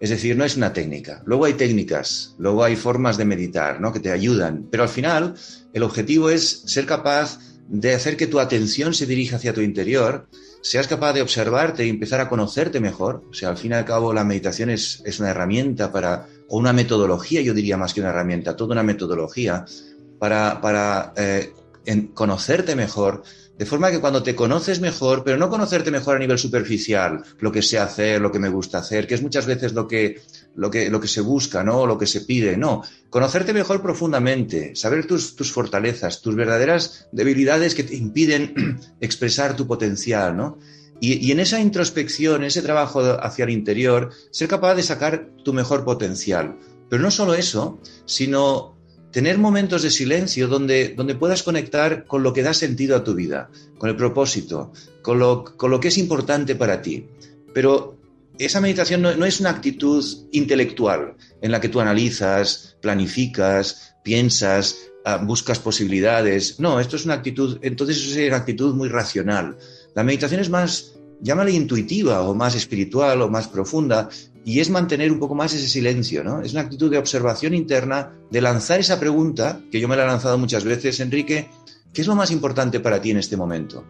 Es 0.00 0.10
decir, 0.10 0.36
no 0.36 0.44
es 0.44 0.56
una 0.56 0.72
técnica. 0.72 1.22
Luego 1.26 1.44
hay 1.44 1.52
técnicas, 1.52 2.34
luego 2.38 2.64
hay 2.64 2.74
formas 2.74 3.18
de 3.18 3.24
meditar, 3.24 3.80
¿no? 3.80 3.92
Que 3.92 4.00
te 4.00 4.10
ayudan, 4.10 4.66
pero 4.70 4.82
al 4.82 4.88
final 4.88 5.34
el 5.72 5.82
objetivo 5.82 6.30
es 6.30 6.62
ser 6.66 6.86
capaz 6.86 7.38
de 7.68 7.94
hacer 7.94 8.16
que 8.16 8.26
tu 8.26 8.40
atención 8.40 8.94
se 8.94 9.06
dirija 9.06 9.36
hacia 9.36 9.54
tu 9.54 9.60
interior 9.60 10.26
seas 10.62 10.86
capaz 10.86 11.12
de 11.12 11.22
observarte 11.22 11.84
y 11.84 11.90
empezar 11.90 12.20
a 12.20 12.28
conocerte 12.28 12.80
mejor. 12.80 13.24
O 13.30 13.34
sea, 13.34 13.50
al 13.50 13.58
fin 13.58 13.72
y 13.72 13.74
al 13.74 13.84
cabo 13.84 14.12
la 14.14 14.24
meditación 14.24 14.70
es, 14.70 15.02
una 15.18 15.30
herramienta 15.30 15.92
para, 15.92 16.26
o 16.48 16.56
una 16.56 16.72
metodología, 16.72 17.42
yo 17.42 17.52
diría 17.52 17.76
más 17.76 17.92
que 17.92 18.00
una 18.00 18.10
herramienta, 18.10 18.56
toda 18.56 18.72
una 18.72 18.82
metodología 18.82 19.64
para, 20.18 20.60
para 20.60 21.12
eh, 21.16 21.52
conocerte 22.14 22.76
mejor, 22.76 23.24
de 23.58 23.66
forma 23.66 23.90
que 23.90 24.00
cuando 24.00 24.22
te 24.22 24.34
conoces 24.34 24.80
mejor, 24.80 25.24
pero 25.24 25.36
no 25.36 25.50
conocerte 25.50 25.90
mejor 25.90 26.16
a 26.16 26.20
nivel 26.20 26.38
superficial, 26.38 27.22
lo 27.40 27.52
que 27.52 27.62
sé 27.62 27.78
hacer, 27.78 28.20
lo 28.20 28.32
que 28.32 28.38
me 28.38 28.48
gusta 28.48 28.78
hacer, 28.78 29.06
que 29.06 29.14
es 29.14 29.22
muchas 29.22 29.46
veces 29.46 29.72
lo 29.72 29.86
que, 29.86 30.20
lo 30.54 30.70
que, 30.70 30.90
lo 30.90 31.00
que 31.00 31.08
se 31.08 31.20
busca, 31.20 31.62
¿no? 31.62 31.86
lo 31.86 31.98
que 31.98 32.06
se 32.06 32.22
pide, 32.22 32.56
no. 32.56 32.82
Conocerte 33.10 33.52
mejor 33.52 33.82
profundamente, 33.82 34.74
saber 34.76 35.06
tus, 35.06 35.36
tus 35.36 35.52
fortalezas, 35.52 36.20
tus 36.20 36.34
verdaderas 36.34 37.08
debilidades 37.12 37.74
que 37.74 37.84
te 37.84 37.96
impiden 37.96 38.80
expresar 39.00 39.56
tu 39.56 39.66
potencial, 39.66 40.36
¿no? 40.36 40.58
Y, 41.00 41.14
y, 41.26 41.32
en 41.32 41.40
esa 41.40 41.58
introspección, 41.58 42.44
ese 42.44 42.62
trabajo 42.62 43.00
hacia 43.00 43.42
el 43.42 43.50
interior, 43.50 44.10
ser 44.30 44.46
capaz 44.46 44.76
de 44.76 44.84
sacar 44.84 45.30
tu 45.42 45.52
mejor 45.52 45.84
potencial. 45.84 46.56
Pero 46.88 47.02
no 47.02 47.10
solo 47.10 47.34
eso, 47.34 47.80
sino 48.04 48.76
tener 49.12 49.38
momentos 49.38 49.82
de 49.82 49.90
silencio 49.90 50.48
donde, 50.48 50.94
donde 50.96 51.14
puedas 51.14 51.42
conectar 51.42 52.04
con 52.06 52.22
lo 52.22 52.32
que 52.32 52.42
da 52.42 52.54
sentido 52.54 52.96
a 52.96 53.04
tu 53.04 53.14
vida, 53.14 53.50
con 53.78 53.90
el 53.90 53.96
propósito, 53.96 54.72
con 55.02 55.18
lo, 55.18 55.44
con 55.44 55.70
lo 55.70 55.80
que 55.80 55.88
es 55.88 55.98
importante 55.98 56.54
para 56.54 56.82
ti. 56.82 57.06
Pero 57.52 57.98
esa 58.38 58.60
meditación 58.60 59.02
no, 59.02 59.24
es 59.24 59.40
una 59.40 59.50
actitud 59.50 60.04
intelectual 60.32 61.16
en 61.40 61.50
la 61.50 61.60
que 61.60 61.68
tú 61.68 61.80
analizas, 61.80 62.76
planificas, 62.80 63.96
piensas, 64.02 64.76
ah, 65.04 65.18
buscas 65.18 65.58
posibilidades. 65.58 66.58
No, 66.58 66.80
esto 66.80 66.96
es 66.96 67.04
una 67.04 67.14
actitud, 67.14 67.58
entonces 67.62 67.98
es 67.98 68.28
una 68.28 68.38
actitud 68.38 68.74
muy 68.74 68.88
racional. 68.88 69.56
La 69.94 70.02
meditación 70.02 70.40
es 70.40 70.50
más, 70.50 70.94
llámale 71.20 71.52
intuitiva 71.52 72.22
o 72.22 72.34
más 72.34 72.54
espiritual 72.54 73.22
o 73.22 73.28
más 73.28 73.48
profunda, 73.48 74.08
y 74.44 74.60
es 74.60 74.70
mantener 74.70 75.12
un 75.12 75.18
poco 75.18 75.34
más 75.34 75.54
ese 75.54 75.68
silencio, 75.68 76.24
¿no? 76.24 76.42
Es 76.42 76.52
una 76.52 76.62
actitud 76.62 76.90
de 76.90 76.98
observación 76.98 77.54
interna, 77.54 78.12
de 78.30 78.40
lanzar 78.40 78.80
esa 78.80 78.98
pregunta, 78.98 79.60
que 79.70 79.80
yo 79.80 79.86
me 79.86 79.96
la 79.96 80.04
he 80.04 80.06
lanzado 80.06 80.36
muchas 80.36 80.64
veces, 80.64 80.98
Enrique, 81.00 81.48
¿qué 81.92 82.00
es 82.00 82.06
lo 82.08 82.16
más 82.16 82.30
importante 82.30 82.80
para 82.80 83.00
ti 83.00 83.12
en 83.12 83.18
este 83.18 83.36
momento? 83.36 83.84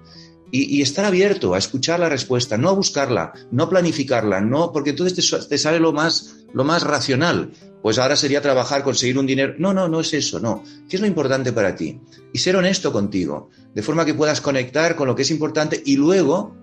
Y, 0.54 0.82
estar 0.82 1.06
abierto 1.06 1.54
a 1.54 1.58
escuchar 1.58 1.98
la 1.98 2.10
respuesta, 2.10 2.58
no 2.58 2.68
a 2.68 2.74
buscarla, 2.74 3.32
no 3.50 3.64
a 3.64 3.70
planificarla, 3.70 4.42
no, 4.42 4.70
porque 4.70 4.90
entonces 4.90 5.48
te, 5.48 5.56
sale 5.56 5.80
lo 5.80 5.94
más, 5.94 6.44
lo 6.52 6.62
más 6.62 6.82
racional. 6.82 7.52
Pues 7.80 7.98
ahora 7.98 8.16
sería 8.16 8.42
trabajar, 8.42 8.84
conseguir 8.84 9.18
un 9.18 9.26
dinero. 9.26 9.54
No, 9.56 9.72
no, 9.72 9.88
no 9.88 10.00
es 10.00 10.12
eso, 10.12 10.40
no. 10.40 10.62
¿Qué 10.90 10.96
es 10.96 11.00
lo 11.00 11.08
importante 11.08 11.52
para 11.52 11.74
ti? 11.74 11.98
Y 12.34 12.38
ser 12.38 12.54
honesto 12.56 12.92
contigo, 12.92 13.48
de 13.74 13.82
forma 13.82 14.04
que 14.04 14.12
puedas 14.12 14.42
conectar 14.42 14.94
con 14.94 15.08
lo 15.08 15.16
que 15.16 15.22
es 15.22 15.30
importante 15.30 15.82
y 15.86 15.96
luego 15.96 16.54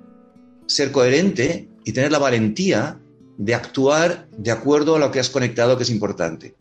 ser 0.68 0.92
coherente 0.92 1.68
y 1.84 1.92
tener 1.92 2.12
la 2.12 2.20
valentía 2.20 3.00
de 3.40 3.56
actuar 3.56 4.28
de 4.38 4.52
acuerdo 4.52 4.98
a 4.98 5.00
lo 5.00 5.10
que 5.10 5.20
has 5.20 5.30
conectado 5.30 5.78
que 5.78 5.84
es 5.84 5.90
importante. 5.90 6.56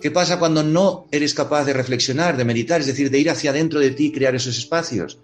¿Qué 0.00 0.10
pasa 0.10 0.40
cuando 0.40 0.62
no 0.62 1.06
eres 1.12 1.34
capaz 1.34 1.64
de 1.64 1.72
reflexionar, 1.72 2.36
de 2.36 2.44
meditar, 2.44 2.80
es 2.80 2.88
decir, 2.88 3.10
de 3.10 3.20
ir 3.20 3.30
hacia 3.30 3.50
adentro 3.50 3.78
de 3.78 3.90
ti 3.90 4.06
y 4.06 4.12
crear 4.12 4.34
esos 4.34 4.58
espacios? 4.58 5.20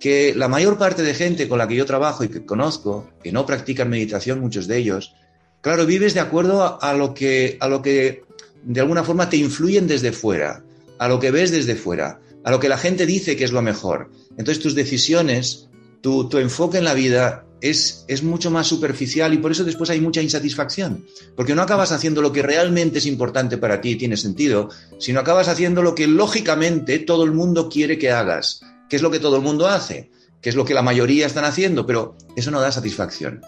Que 0.00 0.34
la 0.34 0.48
mayor 0.48 0.78
parte 0.78 1.02
de 1.02 1.14
gente 1.14 1.48
con 1.48 1.58
la 1.58 1.66
que 1.66 1.76
yo 1.76 1.86
trabajo 1.86 2.22
y 2.22 2.28
que 2.28 2.44
conozco, 2.44 3.08
que 3.22 3.32
no 3.32 3.46
practican 3.46 3.88
meditación, 3.88 4.40
muchos 4.40 4.66
de 4.66 4.78
ellos, 4.78 5.14
claro, 5.62 5.86
vives 5.86 6.14
de 6.14 6.20
acuerdo 6.20 6.82
a 6.82 6.92
lo 6.94 7.14
que, 7.14 7.56
a 7.60 7.68
lo 7.68 7.82
que 7.82 8.24
de 8.62 8.80
alguna 8.80 9.04
forma 9.04 9.28
te 9.28 9.36
influyen 9.36 9.86
desde 9.86 10.12
fuera, 10.12 10.62
a 10.98 11.08
lo 11.08 11.20
que 11.20 11.30
ves 11.30 11.50
desde 11.50 11.76
fuera, 11.76 12.20
a 12.44 12.50
lo 12.50 12.60
que 12.60 12.68
la 12.68 12.78
gente 12.78 13.06
dice 13.06 13.36
que 13.36 13.44
es 13.44 13.52
lo 13.52 13.62
mejor. 13.62 14.10
Entonces 14.36 14.62
tus 14.62 14.74
decisiones, 14.74 15.68
tu, 16.00 16.28
tu 16.28 16.38
enfoque 16.38 16.78
en 16.78 16.84
la 16.84 16.94
vida 16.94 17.46
es, 17.60 18.04
es, 18.08 18.22
mucho 18.22 18.50
más 18.50 18.66
superficial 18.66 19.32
y 19.32 19.38
por 19.38 19.52
eso 19.52 19.64
después 19.64 19.90
hay 19.90 20.00
mucha 20.00 20.20
insatisfacción. 20.20 21.06
Porque 21.34 21.54
no 21.54 21.62
acabas 21.62 21.92
haciendo 21.92 22.22
lo 22.22 22.32
que 22.32 22.42
realmente 22.42 22.98
es 22.98 23.06
importante 23.06 23.56
para 23.56 23.80
ti 23.80 23.90
y 23.90 23.96
tiene 23.96 24.16
sentido, 24.16 24.68
sino 24.98 25.20
acabas 25.20 25.48
haciendo 25.48 25.82
lo 25.82 25.94
que 25.94 26.06
lógicamente 26.06 26.98
todo 26.98 27.24
el 27.24 27.32
mundo 27.32 27.68
quiere 27.68 27.98
que 27.98 28.10
hagas, 28.10 28.60
que 28.88 28.96
es 28.96 29.02
lo 29.02 29.10
que 29.10 29.20
todo 29.20 29.36
el 29.36 29.42
mundo 29.42 29.66
hace, 29.66 30.10
que 30.40 30.48
es 30.48 30.56
lo 30.56 30.64
que 30.64 30.74
la 30.74 30.82
mayoría 30.82 31.26
están 31.26 31.44
haciendo, 31.44 31.86
pero 31.86 32.16
eso 32.36 32.50
no 32.50 32.60
da 32.60 32.70
satisfacción. 32.72 33.42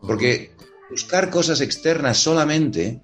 Porque 0.00 0.52
buscar 0.90 1.30
cosas 1.30 1.60
externas 1.60 2.18
solamente, 2.18 3.02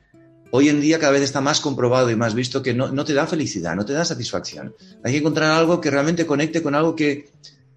hoy 0.50 0.68
en 0.68 0.80
día 0.80 0.98
cada 0.98 1.12
vez 1.12 1.22
está 1.22 1.40
más 1.40 1.60
comprobado 1.60 2.10
y 2.10 2.16
más 2.16 2.34
visto 2.34 2.62
que 2.62 2.74
no, 2.74 2.90
no 2.90 3.04
te 3.04 3.14
da 3.14 3.26
felicidad, 3.26 3.76
no 3.76 3.84
te 3.84 3.92
da 3.92 4.04
satisfacción. 4.04 4.74
Hay 5.04 5.12
que 5.12 5.18
encontrar 5.18 5.50
algo 5.52 5.80
que 5.80 5.90
realmente 5.90 6.26
conecte 6.26 6.62
con 6.62 6.74
algo 6.74 6.94
que, 6.96 7.30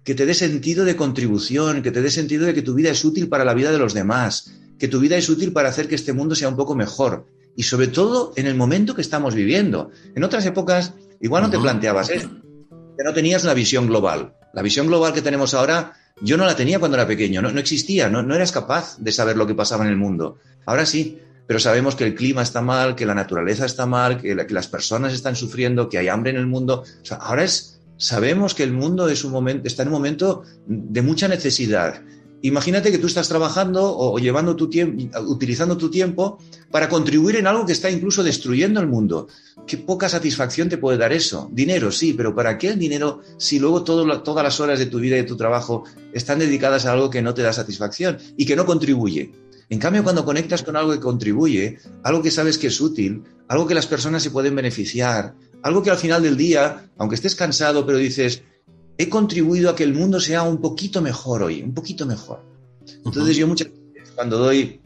que 0.04 0.14
te 0.14 0.26
dé 0.26 0.34
sentido 0.34 0.84
de 0.84 0.96
contribución, 0.96 1.82
que 1.82 1.90
te 1.90 2.02
dé 2.02 2.10
sentido 2.10 2.46
de 2.46 2.54
que 2.54 2.62
tu 2.62 2.74
vida 2.74 2.90
es 2.90 3.04
útil 3.04 3.28
para 3.28 3.44
la 3.44 3.54
vida 3.54 3.70
de 3.72 3.78
los 3.78 3.94
demás, 3.94 4.52
que 4.78 4.88
tu 4.88 4.98
vida 4.98 5.16
es 5.16 5.28
útil 5.28 5.52
para 5.52 5.68
hacer 5.68 5.88
que 5.88 5.94
este 5.94 6.12
mundo 6.12 6.34
sea 6.34 6.48
un 6.48 6.56
poco 6.56 6.74
mejor. 6.74 7.26
Y 7.54 7.64
sobre 7.64 7.86
todo 7.86 8.32
en 8.36 8.46
el 8.46 8.54
momento 8.54 8.94
que 8.94 9.02
estamos 9.02 9.34
viviendo. 9.34 9.90
En 10.14 10.24
otras 10.24 10.44
épocas 10.46 10.94
igual 11.20 11.44
no 11.44 11.50
te 11.50 11.58
planteabas 11.58 12.10
eso, 12.10 12.30
que 12.96 13.04
no 13.04 13.12
tenías 13.12 13.44
la 13.44 13.54
visión 13.54 13.86
global. 13.86 14.34
La 14.52 14.62
visión 14.62 14.86
global 14.86 15.12
que 15.12 15.22
tenemos 15.22 15.54
ahora, 15.54 15.94
yo 16.20 16.36
no 16.36 16.44
la 16.44 16.56
tenía 16.56 16.78
cuando 16.78 16.96
era 16.96 17.06
pequeño, 17.06 17.42
no, 17.42 17.48
existía, 17.58 18.08
no, 18.08 18.22
no 18.22 18.34
eras 18.34 18.52
capaz 18.52 18.96
de 18.98 19.12
saber 19.12 19.36
lo 19.36 19.46
que 19.46 19.54
pasaba 19.54 19.84
en 19.84 19.90
el 19.90 19.96
mundo. 19.96 20.38
Ahora 20.66 20.86
sí, 20.86 21.18
pero 21.46 21.58
sabemos 21.58 21.96
que 21.96 22.04
el 22.04 22.14
clima 22.14 22.42
está 22.42 22.60
mal, 22.60 22.94
que 22.94 23.06
la 23.06 23.14
naturaleza 23.14 23.66
está 23.66 23.86
mal, 23.86 24.20
que, 24.20 24.34
las 24.34 24.68
personas 24.68 25.12
están 25.12 25.36
sufriendo, 25.36 25.88
que 25.88 25.98
hay 25.98 26.08
hambre 26.08 26.30
en 26.30 26.36
el 26.36 26.46
mundo. 26.46 26.84
Ahora 27.20 27.44
es 27.44 27.80
sabemos 27.96 28.54
que 28.54 28.64
el 28.64 28.72
mundo 28.72 29.08
es 29.08 29.24
un 29.24 29.30
momento, 29.30 29.68
está 29.68 29.82
en 29.82 29.88
un 29.88 29.94
momento 29.94 30.42
de 30.66 31.02
mucha 31.02 31.28
necesidad. 31.28 32.02
Imagínate 32.44 32.90
que 32.90 32.98
tú 32.98 33.06
estás 33.06 33.28
trabajando 33.28 33.96
o, 33.96 34.18
llevando 34.18 34.56
tu 34.56 34.68
tiempo, 34.68 35.20
utilizando 35.28 35.76
tu 35.76 35.90
tiempo 35.90 36.38
para 36.72 36.88
contribuir 36.88 37.36
en 37.36 37.46
algo 37.46 37.64
que 37.64 37.72
está 37.72 37.88
incluso 37.88 38.24
destruyendo 38.24 38.80
el 38.80 38.88
mundo. 38.88 39.28
Qué 39.64 39.78
poca 39.78 40.08
satisfacción 40.08 40.68
te 40.68 40.76
puede 40.76 40.98
dar 40.98 41.12
eso. 41.12 41.48
Dinero, 41.52 41.92
sí, 41.92 42.14
pero 42.14 42.34
¿para 42.34 42.58
qué 42.58 42.68
el 42.68 42.80
dinero 42.80 43.20
si 43.38 43.60
luego 43.60 43.84
todas 43.84 44.44
las 44.44 44.60
horas 44.60 44.80
de 44.80 44.86
tu 44.86 44.98
vida 44.98 45.16
y 45.16 45.20
de 45.20 45.26
tu 45.26 45.36
trabajo 45.36 45.84
están 46.12 46.40
dedicadas 46.40 46.84
a 46.84 46.92
algo 46.92 47.10
que 47.10 47.22
no 47.22 47.32
te 47.32 47.42
da 47.42 47.52
satisfacción 47.52 48.18
y 48.36 48.44
que 48.44 48.56
no 48.56 48.66
contribuye? 48.66 49.32
En 49.68 49.78
cambio, 49.78 50.02
cuando 50.02 50.24
conectas 50.24 50.64
con 50.64 50.76
algo 50.76 50.92
que 50.92 51.00
contribuye, 51.00 51.78
algo 52.02 52.22
que 52.22 52.32
sabes 52.32 52.58
que 52.58 52.66
es 52.66 52.80
útil, 52.80 53.22
algo 53.46 53.68
que 53.68 53.74
las 53.74 53.86
personas 53.86 54.22
se 54.22 54.30
pueden 54.30 54.56
beneficiar, 54.56 55.34
algo 55.62 55.82
que 55.82 55.90
al 55.90 55.96
final 55.96 56.22
del 56.22 56.36
día, 56.36 56.90
aunque 56.98 57.14
estés 57.14 57.36
cansado, 57.36 57.86
pero 57.86 57.98
dices, 57.98 58.42
he 59.02 59.08
contribuido 59.08 59.70
a 59.70 59.76
que 59.76 59.84
el 59.84 59.94
mundo 59.94 60.20
sea 60.20 60.42
un 60.42 60.60
poquito 60.60 61.02
mejor 61.02 61.42
hoy, 61.42 61.62
un 61.62 61.74
poquito 61.74 62.06
mejor. 62.06 62.40
Entonces 63.04 63.36
yo 63.36 63.46
muchas 63.46 63.68
veces 63.68 64.12
cuando 64.14 64.38
doy 64.38 64.80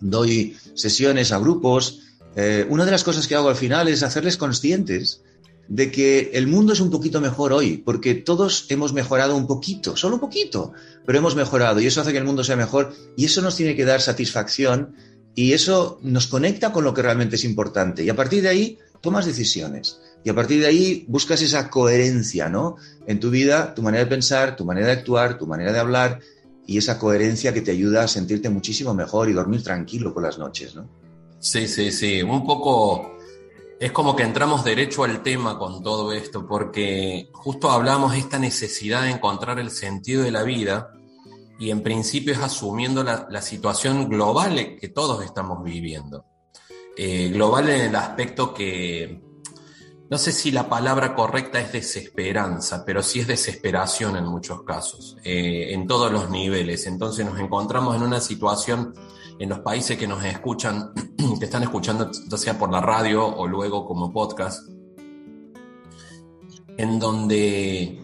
doy 0.00 0.56
sesiones 0.74 1.32
a 1.32 1.38
grupos, 1.38 2.00
eh, 2.34 2.66
una 2.68 2.84
de 2.84 2.90
las 2.90 3.04
cosas 3.04 3.26
que 3.26 3.34
hago 3.34 3.48
al 3.48 3.56
final 3.56 3.88
es 3.88 4.02
hacerles 4.02 4.36
conscientes 4.36 5.22
de 5.68 5.90
que 5.90 6.30
el 6.34 6.46
mundo 6.46 6.72
es 6.72 6.80
un 6.80 6.90
poquito 6.90 7.20
mejor 7.20 7.52
hoy, 7.52 7.78
porque 7.78 8.14
todos 8.14 8.66
hemos 8.68 8.92
mejorado 8.92 9.36
un 9.36 9.46
poquito, 9.46 9.96
solo 9.96 10.14
un 10.14 10.20
poquito, 10.20 10.72
pero 11.04 11.18
hemos 11.18 11.34
mejorado 11.34 11.80
y 11.80 11.86
eso 11.86 12.00
hace 12.00 12.12
que 12.12 12.18
el 12.18 12.24
mundo 12.24 12.44
sea 12.44 12.56
mejor 12.56 12.94
y 13.16 13.24
eso 13.24 13.42
nos 13.42 13.56
tiene 13.56 13.74
que 13.74 13.84
dar 13.84 14.00
satisfacción 14.00 14.94
y 15.34 15.52
eso 15.52 15.98
nos 16.02 16.28
conecta 16.28 16.72
con 16.72 16.84
lo 16.84 16.94
que 16.94 17.02
realmente 17.02 17.36
es 17.36 17.44
importante. 17.44 18.04
Y 18.04 18.08
a 18.08 18.16
partir 18.16 18.42
de 18.42 18.48
ahí 18.48 18.78
tomas 19.00 19.26
decisiones 19.26 20.00
y 20.24 20.30
a 20.30 20.34
partir 20.34 20.60
de 20.60 20.66
ahí 20.66 21.04
buscas 21.08 21.40
esa 21.42 21.70
coherencia, 21.70 22.48
¿no? 22.48 22.76
En 23.06 23.20
tu 23.20 23.30
vida, 23.30 23.74
tu 23.74 23.82
manera 23.82 24.04
de 24.04 24.10
pensar, 24.10 24.56
tu 24.56 24.64
manera 24.64 24.88
de 24.88 24.92
actuar, 24.94 25.38
tu 25.38 25.46
manera 25.46 25.72
de 25.72 25.78
hablar 25.78 26.20
y 26.66 26.78
esa 26.78 26.98
coherencia 26.98 27.54
que 27.54 27.62
te 27.62 27.70
ayuda 27.70 28.02
a 28.02 28.08
sentirte 28.08 28.50
muchísimo 28.50 28.92
mejor 28.92 29.28
y 29.28 29.32
dormir 29.32 29.62
tranquilo 29.62 30.12
por 30.12 30.22
las 30.22 30.38
noches, 30.38 30.74
¿no? 30.74 30.88
Sí, 31.38 31.68
sí, 31.68 31.92
sí. 31.92 32.22
Un 32.22 32.44
poco 32.44 33.16
es 33.78 33.92
como 33.92 34.16
que 34.16 34.22
entramos 34.22 34.64
derecho 34.64 35.04
al 35.04 35.22
tema 35.22 35.58
con 35.58 35.82
todo 35.82 36.12
esto, 36.12 36.46
porque 36.46 37.28
justo 37.32 37.70
hablamos 37.70 38.12
de 38.12 38.18
esta 38.18 38.38
necesidad 38.38 39.02
de 39.02 39.10
encontrar 39.10 39.58
el 39.58 39.70
sentido 39.70 40.22
de 40.22 40.30
la 40.30 40.42
vida 40.42 40.92
y 41.58 41.70
en 41.70 41.82
principio 41.82 42.32
es 42.32 42.38
asumiendo 42.38 43.02
la, 43.02 43.42
situación 43.42 44.08
global 44.08 44.76
que 44.80 44.88
todos 44.88 45.24
estamos 45.24 45.62
viviendo. 45.62 46.24
Eh, 46.96 47.28
global 47.28 47.68
en 47.68 47.80
el 47.82 47.96
aspecto 47.96 48.54
que, 48.54 49.20
no 50.08 50.18
sé 50.18 50.30
si 50.30 50.52
la 50.52 50.68
palabra 50.68 51.16
correcta 51.16 51.60
es 51.60 51.72
desesperanza, 51.72 52.84
pero 52.84 53.02
sí 53.02 53.20
es 53.20 53.26
desesperación 53.26 54.16
en 54.16 54.24
muchos 54.24 54.62
casos, 54.62 55.16
eh, 55.24 55.74
en 55.74 55.88
todos 55.88 56.12
los 56.12 56.30
niveles. 56.30 56.86
Entonces 56.86 57.26
nos 57.26 57.40
encontramos 57.40 57.96
en 57.96 58.02
una 58.02 58.20
situación 58.20 58.94
en 59.38 59.48
los 59.48 59.58
países 59.60 59.98
que 59.98 60.06
nos 60.06 60.24
escuchan, 60.24 60.92
que 61.38 61.44
están 61.44 61.64
escuchando 61.64 62.08
ya 62.28 62.36
sea 62.36 62.56
por 62.56 62.70
la 62.70 62.80
radio 62.80 63.26
o 63.26 63.48
luego 63.48 63.84
como 63.84 64.12
podcast, 64.12 64.68
en 66.76 67.00
donde 67.00 68.00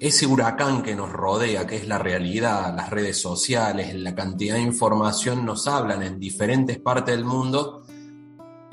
ese 0.00 0.26
huracán 0.26 0.82
que 0.82 0.96
nos 0.96 1.12
rodea, 1.12 1.66
que 1.66 1.76
es 1.76 1.86
la 1.86 1.98
realidad, 1.98 2.74
las 2.74 2.88
redes 2.88 3.20
sociales, 3.20 3.94
la 3.94 4.14
cantidad 4.14 4.54
de 4.54 4.62
información, 4.62 5.44
nos 5.44 5.68
hablan 5.68 6.02
en 6.02 6.18
diferentes 6.18 6.78
partes 6.78 7.14
del 7.14 7.26
mundo 7.26 7.83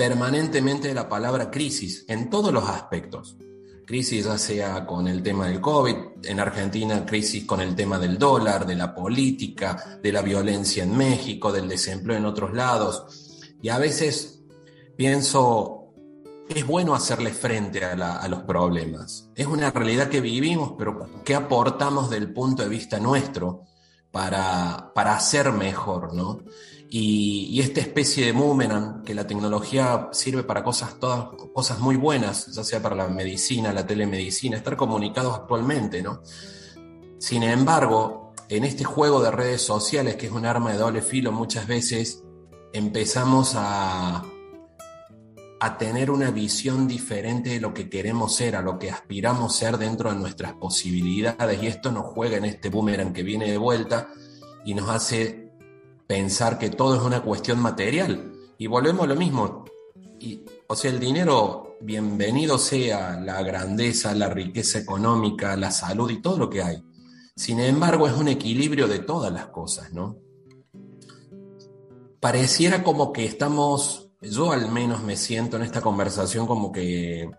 permanentemente 0.02 0.96
la 0.96 1.08
palabra 1.08 1.52
crisis, 1.52 2.06
en 2.08 2.32
todos 2.32 2.52
los 2.52 2.68
aspectos 2.68 3.38
crisis 3.86 4.26
ya 4.26 4.38
sea 4.40 4.86
con 4.88 5.08
el 5.08 5.22
tema 5.22 5.48
del 5.48 5.62
COVID, 5.62 5.96
en 6.24 6.40
Argentina 6.40 7.06
crisis 7.06 7.46
con 7.46 7.62
el 7.62 7.76
tema 7.76 8.00
del 8.00 8.18
dólar, 8.18 8.66
de 8.66 8.74
la 8.74 8.96
política, 8.96 10.00
de 10.02 10.12
la 10.12 10.24
violencia 10.24 10.84
en 10.84 10.98
México, 10.98 11.52
del 11.52 11.68
desempleo 11.68 12.18
en 12.18 12.26
otros 12.26 12.52
lados. 12.54 13.38
Y 13.62 13.70
a 13.70 13.78
veces 13.78 14.42
pienso, 14.96 15.94
es 16.50 16.66
bueno 16.66 16.96
hacerle 16.96 17.32
frente 17.32 17.86
a, 17.86 18.28
los 18.28 18.42
problemas. 18.42 19.30
Es 19.36 19.46
una 19.46 19.70
realidad 19.70 20.10
que 20.10 20.22
vivimos, 20.22 20.74
pero 20.80 21.10
¿qué 21.24 21.36
aportamos 21.36 22.10
del 22.10 22.34
punto 22.34 22.64
de 22.64 22.70
vista 22.70 23.00
nuestro 23.00 23.66
para, 24.10 24.94
para 24.96 25.16
hacer 25.16 25.52
mejor? 25.52 26.16
¿no? 26.16 26.40
Y, 26.94 27.62
esta 27.62 27.80
especie 27.80 28.26
de 28.26 28.34
boomerang, 28.34 29.02
que 29.04 29.16
la 29.16 29.26
tecnología 29.26 30.10
sirve 30.12 30.44
para 30.44 30.62
cosas, 30.62 31.00
todas 31.00 31.30
cosas 31.54 31.80
muy 31.80 31.96
buenas, 31.96 32.48
ya 32.48 32.66
sea 32.66 32.82
para 32.82 32.98
la 32.98 33.08
medicina, 33.08 33.72
la 33.72 33.88
telemedicina, 33.88 34.58
estar 34.58 34.76
comunicados 34.76 35.34
actualmente, 35.34 36.02
¿no? 36.02 36.22
Sin 37.18 37.44
embargo, 37.44 38.34
en 38.50 38.66
este 38.66 38.84
juego 38.84 39.22
de 39.22 39.32
redes 39.32 39.62
sociales, 39.62 40.18
que 40.18 40.26
es 40.26 40.34
un 40.34 40.46
arma 40.46 40.74
de 40.74 40.80
doble 40.80 41.02
filo, 41.02 41.32
muchas 41.32 41.66
veces 41.66 42.26
empezamos 42.74 43.54
a, 43.56 44.26
a 45.62 45.78
tener 45.78 46.12
una 46.12 46.30
visión 46.30 46.90
diferente 46.90 47.52
de 47.52 47.62
lo 47.62 47.74
que 47.74 47.90
queremos 47.90 48.36
ser, 48.36 48.58
a 48.58 48.62
lo 48.62 48.78
que 48.78 48.92
aspiramos 48.92 49.56
ser 49.56 49.78
dentro 49.78 50.12
de 50.12 50.20
nuestras 50.20 50.56
posibilidades, 50.56 51.64
y 51.64 51.68
esto 51.68 51.90
nos 51.90 52.08
juega 52.08 52.36
en 52.36 52.44
este 52.44 52.68
boomerang 52.68 53.14
que 53.14 53.24
viene 53.24 53.50
de 53.50 53.58
vuelta 53.58 54.10
y 54.66 54.74
nos 54.74 54.90
hace 54.90 55.41
pensar 56.12 56.60
que 56.60 56.70
todo 56.70 56.98
es 56.98 57.02
una 57.02 57.24
cuestión 57.24 57.62
material. 57.62 58.34
Y 58.58 58.68
volvemos 58.68 59.06
a 59.06 59.08
lo 59.08 59.16
mismo. 59.16 59.64
Y, 60.20 60.44
o 60.68 60.76
sea, 60.76 60.92
el 60.92 61.00
dinero, 61.00 61.78
bienvenido 61.80 62.58
sea 62.58 63.18
la 63.18 63.42
grandeza, 63.44 64.14
la 64.14 64.28
riqueza 64.28 64.80
económica, 64.80 65.56
la 65.56 65.72
salud 65.72 66.12
y 66.12 66.22
todo 66.22 66.38
lo 66.38 66.50
que 66.50 66.64
hay. 66.64 66.84
Sin 67.34 67.62
embargo, 67.62 68.08
es 68.08 68.14
un 68.14 68.28
equilibrio 68.28 68.90
de 68.90 69.00
todas 69.00 69.32
las 69.32 69.48
cosas, 69.48 69.94
¿no? 69.94 70.18
Pareciera 72.20 72.84
como 72.84 73.14
que 73.14 73.24
estamos, 73.24 74.10
yo 74.20 74.52
al 74.52 74.70
menos 74.70 75.04
me 75.04 75.16
siento 75.16 75.56
en 75.56 75.64
esta 75.64 75.80
conversación 75.80 76.46
como 76.46 76.74
que 76.74 77.32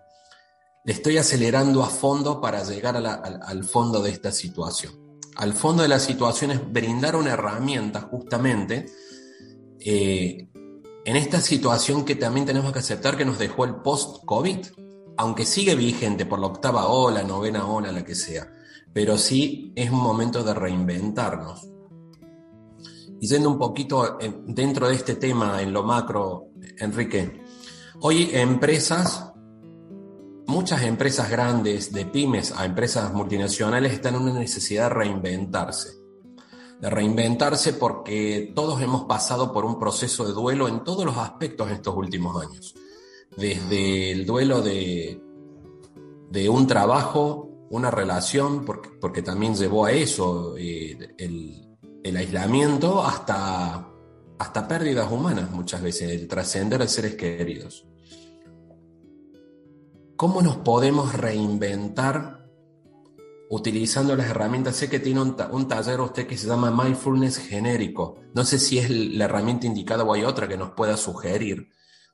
le 0.82 0.92
estoy 0.94 1.18
acelerando 1.18 1.82
a 1.82 1.90
fondo 1.90 2.40
para 2.40 2.64
llegar 2.64 2.96
al 2.96 3.64
fondo 3.64 4.00
de 4.00 4.12
esta 4.12 4.32
situación 4.32 5.01
al 5.36 5.54
fondo 5.54 5.82
de 5.82 5.88
la 5.88 5.98
situación 5.98 6.50
es 6.50 6.72
brindar 6.72 7.16
una 7.16 7.32
herramienta 7.32 8.00
justamente 8.02 8.86
eh, 9.80 10.48
en 11.04 11.16
esta 11.16 11.40
situación 11.40 12.04
que 12.04 12.14
también 12.14 12.46
tenemos 12.46 12.72
que 12.72 12.78
aceptar 12.78 13.16
que 13.16 13.24
nos 13.24 13.38
dejó 13.38 13.64
el 13.64 13.76
post-COVID, 13.76 14.58
aunque 15.16 15.44
sigue 15.44 15.74
vigente 15.74 16.26
por 16.26 16.38
la 16.38 16.46
octava 16.46 16.86
ola, 16.86 17.24
novena 17.24 17.66
ola, 17.66 17.90
la 17.90 18.04
que 18.04 18.14
sea, 18.14 18.52
pero 18.92 19.18
sí 19.18 19.72
es 19.74 19.90
un 19.90 20.00
momento 20.00 20.44
de 20.44 20.54
reinventarnos. 20.54 21.68
Y 23.20 23.26
yendo 23.26 23.50
un 23.50 23.58
poquito 23.58 24.18
dentro 24.46 24.88
de 24.88 24.94
este 24.94 25.16
tema, 25.16 25.60
en 25.62 25.72
lo 25.72 25.82
macro, 25.82 26.50
Enrique, 26.78 27.42
hoy 28.00 28.30
empresas 28.32 29.31
muchas 30.52 30.82
empresas 30.82 31.30
grandes, 31.30 31.92
de 31.92 32.04
pymes 32.04 32.52
a 32.52 32.66
empresas 32.66 33.12
multinacionales, 33.14 33.94
están 33.94 34.16
en 34.16 34.22
una 34.22 34.38
necesidad 34.38 34.90
de 34.90 34.94
reinventarse. 34.94 35.94
De 36.78 36.90
reinventarse 36.90 37.72
porque 37.72 38.52
todos 38.54 38.82
hemos 38.82 39.04
pasado 39.04 39.50
por 39.50 39.64
un 39.64 39.78
proceso 39.78 40.26
de 40.26 40.32
duelo 40.32 40.68
en 40.68 40.84
todos 40.84 41.06
los 41.06 41.16
aspectos 41.16 41.68
en 41.68 41.76
estos 41.76 41.96
últimos 41.96 42.40
años. 42.44 42.74
Desde 43.34 44.12
el 44.12 44.26
duelo 44.26 44.60
de, 44.60 45.20
un 46.50 46.66
trabajo, 46.66 47.66
una 47.70 47.90
relación, 47.90 48.66
porque, 48.66 49.22
también 49.22 49.54
llevó 49.54 49.86
a 49.86 49.92
eso 49.92 50.54
eh, 50.58 51.14
el, 51.16 51.66
el, 52.04 52.16
aislamiento, 52.16 53.02
hasta, 53.02 53.88
hasta 54.38 54.68
pérdidas 54.68 55.10
humanas 55.10 55.50
muchas 55.50 55.80
veces, 55.80 56.10
el 56.10 56.28
trascender 56.28 56.80
de 56.80 56.88
seres 56.88 57.14
queridos. 57.14 57.86
¿Cómo 60.22 60.40
nos 60.40 60.58
podemos 60.58 61.14
reinventar 61.14 62.48
utilizando 63.50 64.14
las 64.14 64.28
herramientas? 64.28 64.76
Sé 64.76 64.88
que 64.88 65.00
tiene 65.00 65.20
un, 65.20 65.66
taller 65.66 66.00
usted 66.00 66.28
que 66.28 66.38
se 66.38 66.46
llama 66.46 66.70
Mindfulness 66.70 67.38
genérico. 67.38 68.20
No 68.32 68.44
sé 68.44 68.60
si 68.60 68.78
es 68.78 68.88
la 68.88 69.24
herramienta 69.24 69.66
indicada 69.66 70.04
o 70.04 70.12
hay 70.12 70.22
otra 70.22 70.46
que 70.46 70.56
nos 70.56 70.74
pueda 70.74 70.96
sugerir. 70.96 71.70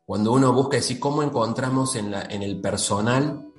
Cuando 0.06 0.32
uno 0.32 0.54
busca 0.54 0.78
decir 0.78 0.98
cómo 0.98 1.22
encontramos 1.22 1.96
en, 1.96 2.14
en 2.14 2.42
el 2.42 2.62
personal, 2.62 3.52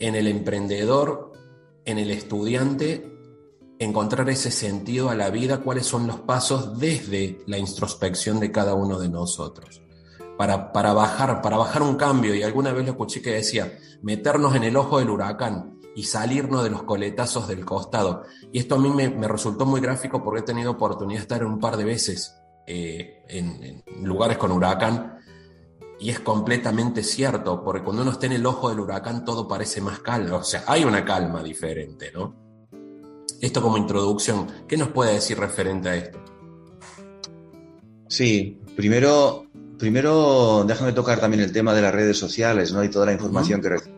en 0.00 0.16
el 0.16 0.26
emprendedor, 0.26 1.30
en 1.84 1.98
el 1.98 2.10
estudiante, 2.10 3.08
encontrar 3.78 4.28
ese 4.30 4.50
sentido 4.50 5.10
a 5.10 5.14
la 5.14 5.30
vida, 5.30 5.60
cuáles 5.60 5.86
son 5.86 6.08
los 6.08 6.18
pasos 6.18 6.80
desde 6.80 7.38
la 7.46 7.58
introspección 7.58 8.40
de 8.40 8.50
cada 8.50 8.74
uno 8.74 8.98
de 8.98 9.10
nosotros 9.10 9.83
para, 10.36 10.72
para, 10.72 10.92
bajar, 10.92 11.42
para 11.42 11.56
bajar 11.56 11.82
un 11.82 11.96
cambio. 11.96 12.34
Y 12.34 12.42
alguna 12.42 12.72
vez 12.72 12.84
lo 12.84 12.92
escuché 12.92 13.22
que 13.22 13.32
decía, 13.32 13.78
meternos 14.02 14.54
en 14.54 14.64
el 14.64 14.76
ojo 14.76 14.98
del 14.98 15.10
huracán 15.10 15.80
y 15.94 16.04
salirnos 16.04 16.64
de 16.64 16.70
los 16.70 16.82
coletazos 16.82 17.46
del 17.48 17.64
costado. 17.64 18.24
Y 18.52 18.58
esto 18.58 18.74
a 18.74 18.78
mí 18.78 18.90
me, 18.90 19.28
resultó 19.28 19.64
muy 19.64 19.80
gráfico 19.80 20.22
porque 20.22 20.40
he 20.40 20.44
tenido 20.44 20.72
oportunidad 20.72 21.20
de 21.20 21.22
estar 21.22 21.44
un 21.44 21.58
par 21.58 21.76
de 21.76 21.84
veces 21.84 22.34
eh, 22.66 23.22
en, 23.28 23.82
lugares 24.02 24.36
con 24.38 24.52
huracán. 24.52 25.18
Y 26.00 26.10
es 26.10 26.20
completamente 26.20 27.02
cierto, 27.04 27.62
porque 27.62 27.84
cuando 27.84 28.02
uno 28.02 28.10
está 28.10 28.26
en 28.26 28.32
el 28.32 28.44
ojo 28.44 28.68
del 28.68 28.80
huracán 28.80 29.24
todo 29.24 29.46
parece 29.46 29.80
más 29.80 30.00
calmo. 30.00 30.38
O 30.38 30.44
sea, 30.44 30.64
hay 30.66 30.84
una 30.84 31.04
calma 31.04 31.42
diferente, 31.42 32.10
¿no? 32.12 32.34
Esto 33.40 33.62
como 33.62 33.78
introducción, 33.78 34.46
¿qué 34.66 34.76
nos 34.76 34.88
puede 34.88 35.14
decir 35.14 35.38
referente 35.38 35.88
a 35.88 35.96
esto? 35.96 36.18
Sí, 38.08 38.60
primero 38.76 39.43
primero 39.78 40.64
déjame 40.66 40.92
tocar 40.92 41.20
también 41.20 41.42
el 41.42 41.52
tema 41.52 41.74
de 41.74 41.82
las 41.82 41.94
redes 41.94 42.18
sociales 42.18 42.72
¿no? 42.72 42.82
y 42.84 42.88
toda 42.88 43.06
la 43.06 43.12
información 43.12 43.60
que 43.60 43.68
recibo. 43.68 43.94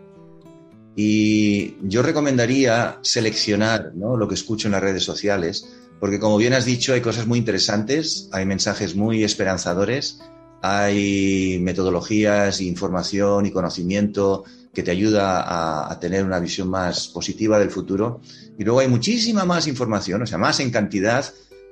Y 0.96 1.76
yo 1.82 2.02
recomendaría 2.02 2.98
seleccionar 3.02 3.92
¿no? 3.94 4.16
lo 4.16 4.28
que 4.28 4.34
escucho 4.34 4.68
en 4.68 4.72
las 4.72 4.82
redes 4.82 5.04
sociales, 5.04 5.68
porque 6.00 6.18
como 6.18 6.38
bien 6.38 6.54
has 6.54 6.64
dicho, 6.64 6.94
hay 6.94 7.00
cosas 7.02 7.26
muy 7.26 7.38
interesantes, 7.38 8.28
hay 8.32 8.46
mensajes 8.46 8.96
muy 8.96 9.22
esperanzadores, 9.22 10.20
hay 10.62 11.58
metodologías, 11.60 12.60
información 12.62 13.44
y 13.44 13.50
conocimiento 13.50 14.44
que 14.72 14.82
te 14.82 14.90
ayuda 14.90 15.42
a, 15.42 15.92
a, 15.92 16.00
tener 16.00 16.24
una 16.24 16.38
visión 16.38 16.68
más 16.68 17.08
positiva 17.08 17.58
del 17.58 17.70
futuro. 17.70 18.20
Y 18.58 18.64
luego 18.64 18.80
hay 18.80 18.88
muchísima 18.88 19.44
más 19.44 19.66
información, 19.66 20.22
o 20.22 20.26
sea, 20.26 20.38
más 20.38 20.60
en 20.60 20.70
cantidad, 20.70 21.24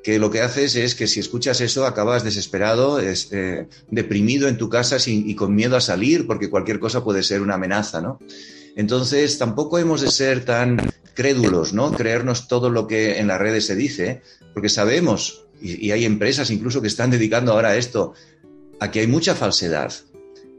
que 0.04 0.18
lo 0.18 0.30
que 0.30 0.42
haces 0.42 0.76
es 0.76 0.94
que 0.94 1.06
si 1.06 1.18
escuchas 1.18 1.62
eso 1.62 1.86
acabas 1.86 2.22
desesperado, 2.22 3.00
es, 3.00 3.28
eh, 3.32 3.66
deprimido 3.90 4.48
en 4.48 4.58
tu 4.58 4.68
casa 4.68 4.98
y 5.06 5.34
con 5.34 5.54
miedo 5.54 5.76
a 5.76 5.80
salir 5.80 6.26
porque 6.26 6.50
cualquier 6.50 6.78
cosa 6.78 7.02
puede 7.02 7.22
ser 7.22 7.40
una 7.40 7.54
amenaza, 7.54 8.02
¿no? 8.02 8.20
Entonces 8.76 9.38
tampoco 9.38 9.78
hemos 9.78 10.02
de 10.02 10.10
ser 10.10 10.44
tan 10.44 10.76
crédulos, 11.14 11.72
¿no? 11.72 11.90
Creernos 11.90 12.48
todo 12.48 12.68
lo 12.68 12.86
que 12.86 13.18
en 13.18 13.28
las 13.28 13.40
redes 13.40 13.64
se 13.64 13.76
dice, 13.76 14.20
porque 14.52 14.68
sabemos, 14.68 15.46
y, 15.62 15.86
y 15.86 15.92
hay 15.92 16.04
empresas 16.04 16.50
incluso 16.50 16.82
que 16.82 16.88
están 16.88 17.10
dedicando 17.10 17.52
ahora 17.52 17.70
a 17.70 17.76
esto, 17.76 18.12
a 18.80 18.90
que 18.90 19.00
hay 19.00 19.06
mucha 19.06 19.34
falsedad. 19.34 19.94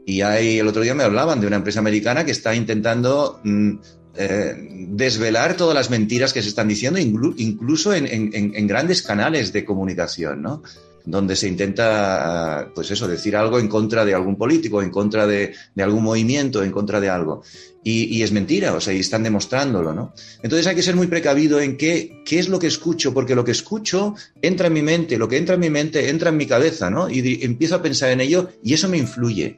Y 0.04 0.22
hay, 0.22 0.58
el 0.58 0.66
otro 0.66 0.82
día 0.82 0.94
me 0.94 1.04
hablaban 1.04 1.40
de 1.40 1.46
una 1.46 1.56
empresa 1.56 1.78
americana 1.78 2.24
que 2.24 2.32
está 2.32 2.52
intentando 2.54 3.40
mm, 3.44 3.74
eh, 4.18 4.86
desvelar 4.88 5.56
todas 5.56 5.74
las 5.74 5.90
mentiras 5.90 6.32
que 6.32 6.42
se 6.42 6.48
están 6.48 6.68
diciendo, 6.68 6.98
incluso 6.98 7.92
en, 7.92 8.66
grandes 8.66 9.02
canales 9.02 9.52
de 9.52 9.64
comunicación, 9.64 10.42
¿no? 10.42 10.62
Donde 11.04 11.36
se 11.36 11.48
intenta, 11.48 12.70
pues 12.74 12.90
eso, 12.90 13.06
decir 13.06 13.36
algo 13.36 13.58
en 13.58 13.68
contra 13.68 14.04
de 14.04 14.14
algún 14.14 14.36
político, 14.36 14.82
en 14.82 14.90
contra 14.90 15.26
de, 15.26 15.54
algún 15.78 16.02
movimiento, 16.02 16.64
en 16.64 16.72
contra 16.72 17.00
de 17.00 17.10
algo. 17.10 17.42
Y, 17.84 18.22
es 18.22 18.32
mentira, 18.32 18.74
o 18.74 18.80
sea, 18.80 18.94
y 18.94 19.00
están 19.00 19.22
demostrándolo, 19.22 19.92
¿no? 19.92 20.12
Entonces 20.42 20.66
hay 20.66 20.74
que 20.74 20.82
ser 20.82 20.96
muy 20.96 21.06
precavido 21.06 21.60
en 21.60 21.76
qué, 21.76 22.22
qué 22.24 22.38
es 22.38 22.48
lo 22.48 22.58
que 22.58 22.66
escucho, 22.66 23.14
porque 23.14 23.36
lo 23.36 23.44
que 23.44 23.52
escucho 23.52 24.14
entra 24.42 24.66
en 24.66 24.72
mi 24.72 24.82
mente, 24.82 25.18
lo 25.18 25.28
que 25.28 25.36
entra 25.36 25.54
en 25.54 25.60
mi 25.60 25.70
mente 25.70 26.08
entra 26.08 26.30
en 26.30 26.36
mi 26.36 26.46
cabeza, 26.46 26.90
¿no? 26.90 27.08
Y 27.08 27.44
empiezo 27.44 27.76
a 27.76 27.82
pensar 27.82 28.10
en 28.10 28.20
ello 28.20 28.48
y 28.64 28.74
eso 28.74 28.88
me 28.88 28.98
influye. 28.98 29.56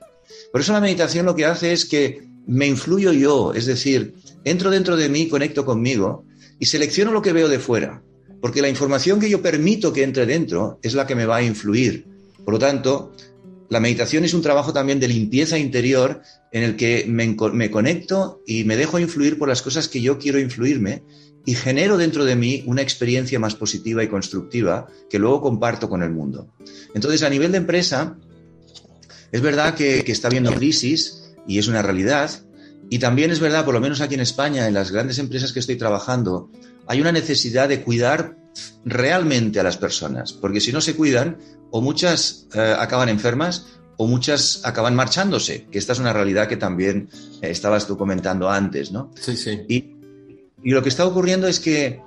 Por 0.53 0.61
eso 0.61 0.73
la 0.73 0.81
meditación 0.81 1.27
lo 1.27 1.35
que 1.35 1.47
hace 1.47 1.73
es 1.73 1.85
que 1.85 2.29
me 2.49 2.67
influyo 2.67 3.13
yo, 3.13 3.53
es 3.53 3.67
decir, 3.67 4.15
entro 4.45 4.71
dentro 4.71 4.97
de 4.97 5.09
mí, 5.09 5.29
conecto 5.29 5.65
conmigo 5.65 6.25
y 6.59 6.67
selecciono 6.67 7.13
lo 7.13 7.23
que 7.23 7.33
veo 7.33 7.49
de 7.49 7.59
fuera, 7.59 8.03
porque 8.41 8.63
la 8.63 8.69
información 8.69 9.21
que 9.21 9.31
yo 9.31 9.43
permito 9.43 9.93
que 9.93 10.03
entre 10.03 10.27
dentro 10.27 10.79
es 10.83 10.95
la 10.95 11.07
que 11.07 11.15
me 11.15 11.27
va 11.27 11.37
a 11.37 11.43
influir. 11.43 12.07
Por 12.45 12.55
lo 12.55 12.59
tanto, 12.59 13.13
la 13.69 13.81
meditación 13.81 14.25
es 14.25 14.35
un 14.35 14.43
trabajo 14.43 14.73
también 14.73 15.01
de 15.01 15.09
limpieza 15.09 15.59
interior 15.59 16.23
en 16.53 16.63
el 16.63 16.77
que 16.77 17.05
me, 17.07 17.37
me, 17.53 17.71
conecto 17.71 18.43
y 18.47 18.65
me 18.65 18.77
dejo 18.77 18.99
influir 18.99 19.39
por 19.39 19.49
las 19.49 19.61
cosas 19.61 19.89
que 19.89 20.01
yo 20.01 20.19
quiero 20.19 20.39
influirme 20.39 21.03
y 21.45 21.55
genero 21.55 21.99
dentro 21.99 22.25
de 22.25 22.37
mí 22.37 22.63
una 22.67 22.83
experiencia 22.83 23.39
más 23.39 23.55
positiva 23.55 24.03
y 24.03 24.09
constructiva 24.09 24.87
que 25.11 25.19
luego 25.19 25.43
comparto 25.43 25.89
con 25.89 26.03
el 26.03 26.11
mundo. 26.11 26.49
Entonces, 26.95 27.23
a 27.23 27.31
nivel 27.31 27.53
de 27.53 27.59
empresa, 27.59 28.17
es 29.33 29.41
verdad 29.41 29.75
que, 29.75 30.03
que 30.05 30.13
está 30.13 30.29
habiendo 30.29 30.53
crisis 30.55 31.35
y 31.47 31.59
es 31.59 31.69
una 31.69 31.83
realidad, 31.83 32.31
y 32.91 32.99
también 32.99 33.31
es 33.31 33.41
verdad, 33.41 33.65
por 33.65 33.75
lo 33.75 33.81
menos 33.81 34.01
aquí 34.01 34.15
en 34.15 34.21
España, 34.21 34.67
en 34.67 34.75
las 34.75 34.91
grandes 34.91 35.19
empresas 35.19 35.53
que 35.53 35.61
estoy 35.61 35.77
trabajando, 35.77 36.51
hay 36.87 37.01
una 37.01 37.13
necesidad 37.13 37.69
de 37.69 37.83
cuidar 37.83 38.37
realmente 38.85 39.61
a 39.61 39.63
las 39.63 39.77
personas, 39.77 40.33
porque 40.33 40.61
si 40.61 40.73
no 40.73 40.81
se 40.81 40.97
cuidan, 40.97 41.39
o 41.71 41.81
muchas 41.83 42.47
eh, 42.55 42.75
acaban 42.79 43.09
enfermas 43.09 43.67
o 43.99 44.07
muchas 44.07 44.65
acaban 44.65 44.95
marchándose, 44.95 45.67
que 45.71 45.79
esta 45.79 45.93
es 45.93 45.99
una 45.99 46.13
realidad 46.13 46.49
que 46.49 46.57
también 46.57 47.11
eh, 47.43 47.51
estabas 47.51 47.87
tú 47.87 47.99
comentando 47.99 48.49
antes, 48.49 48.93
¿no? 48.93 49.11
Sí, 49.21 49.37
sí. 49.37 49.61
Y, 49.69 49.99
lo 50.71 50.83
que 50.83 50.89
está 50.89 51.05
ocurriendo 51.07 51.47
es 51.47 51.61
que 51.61 52.01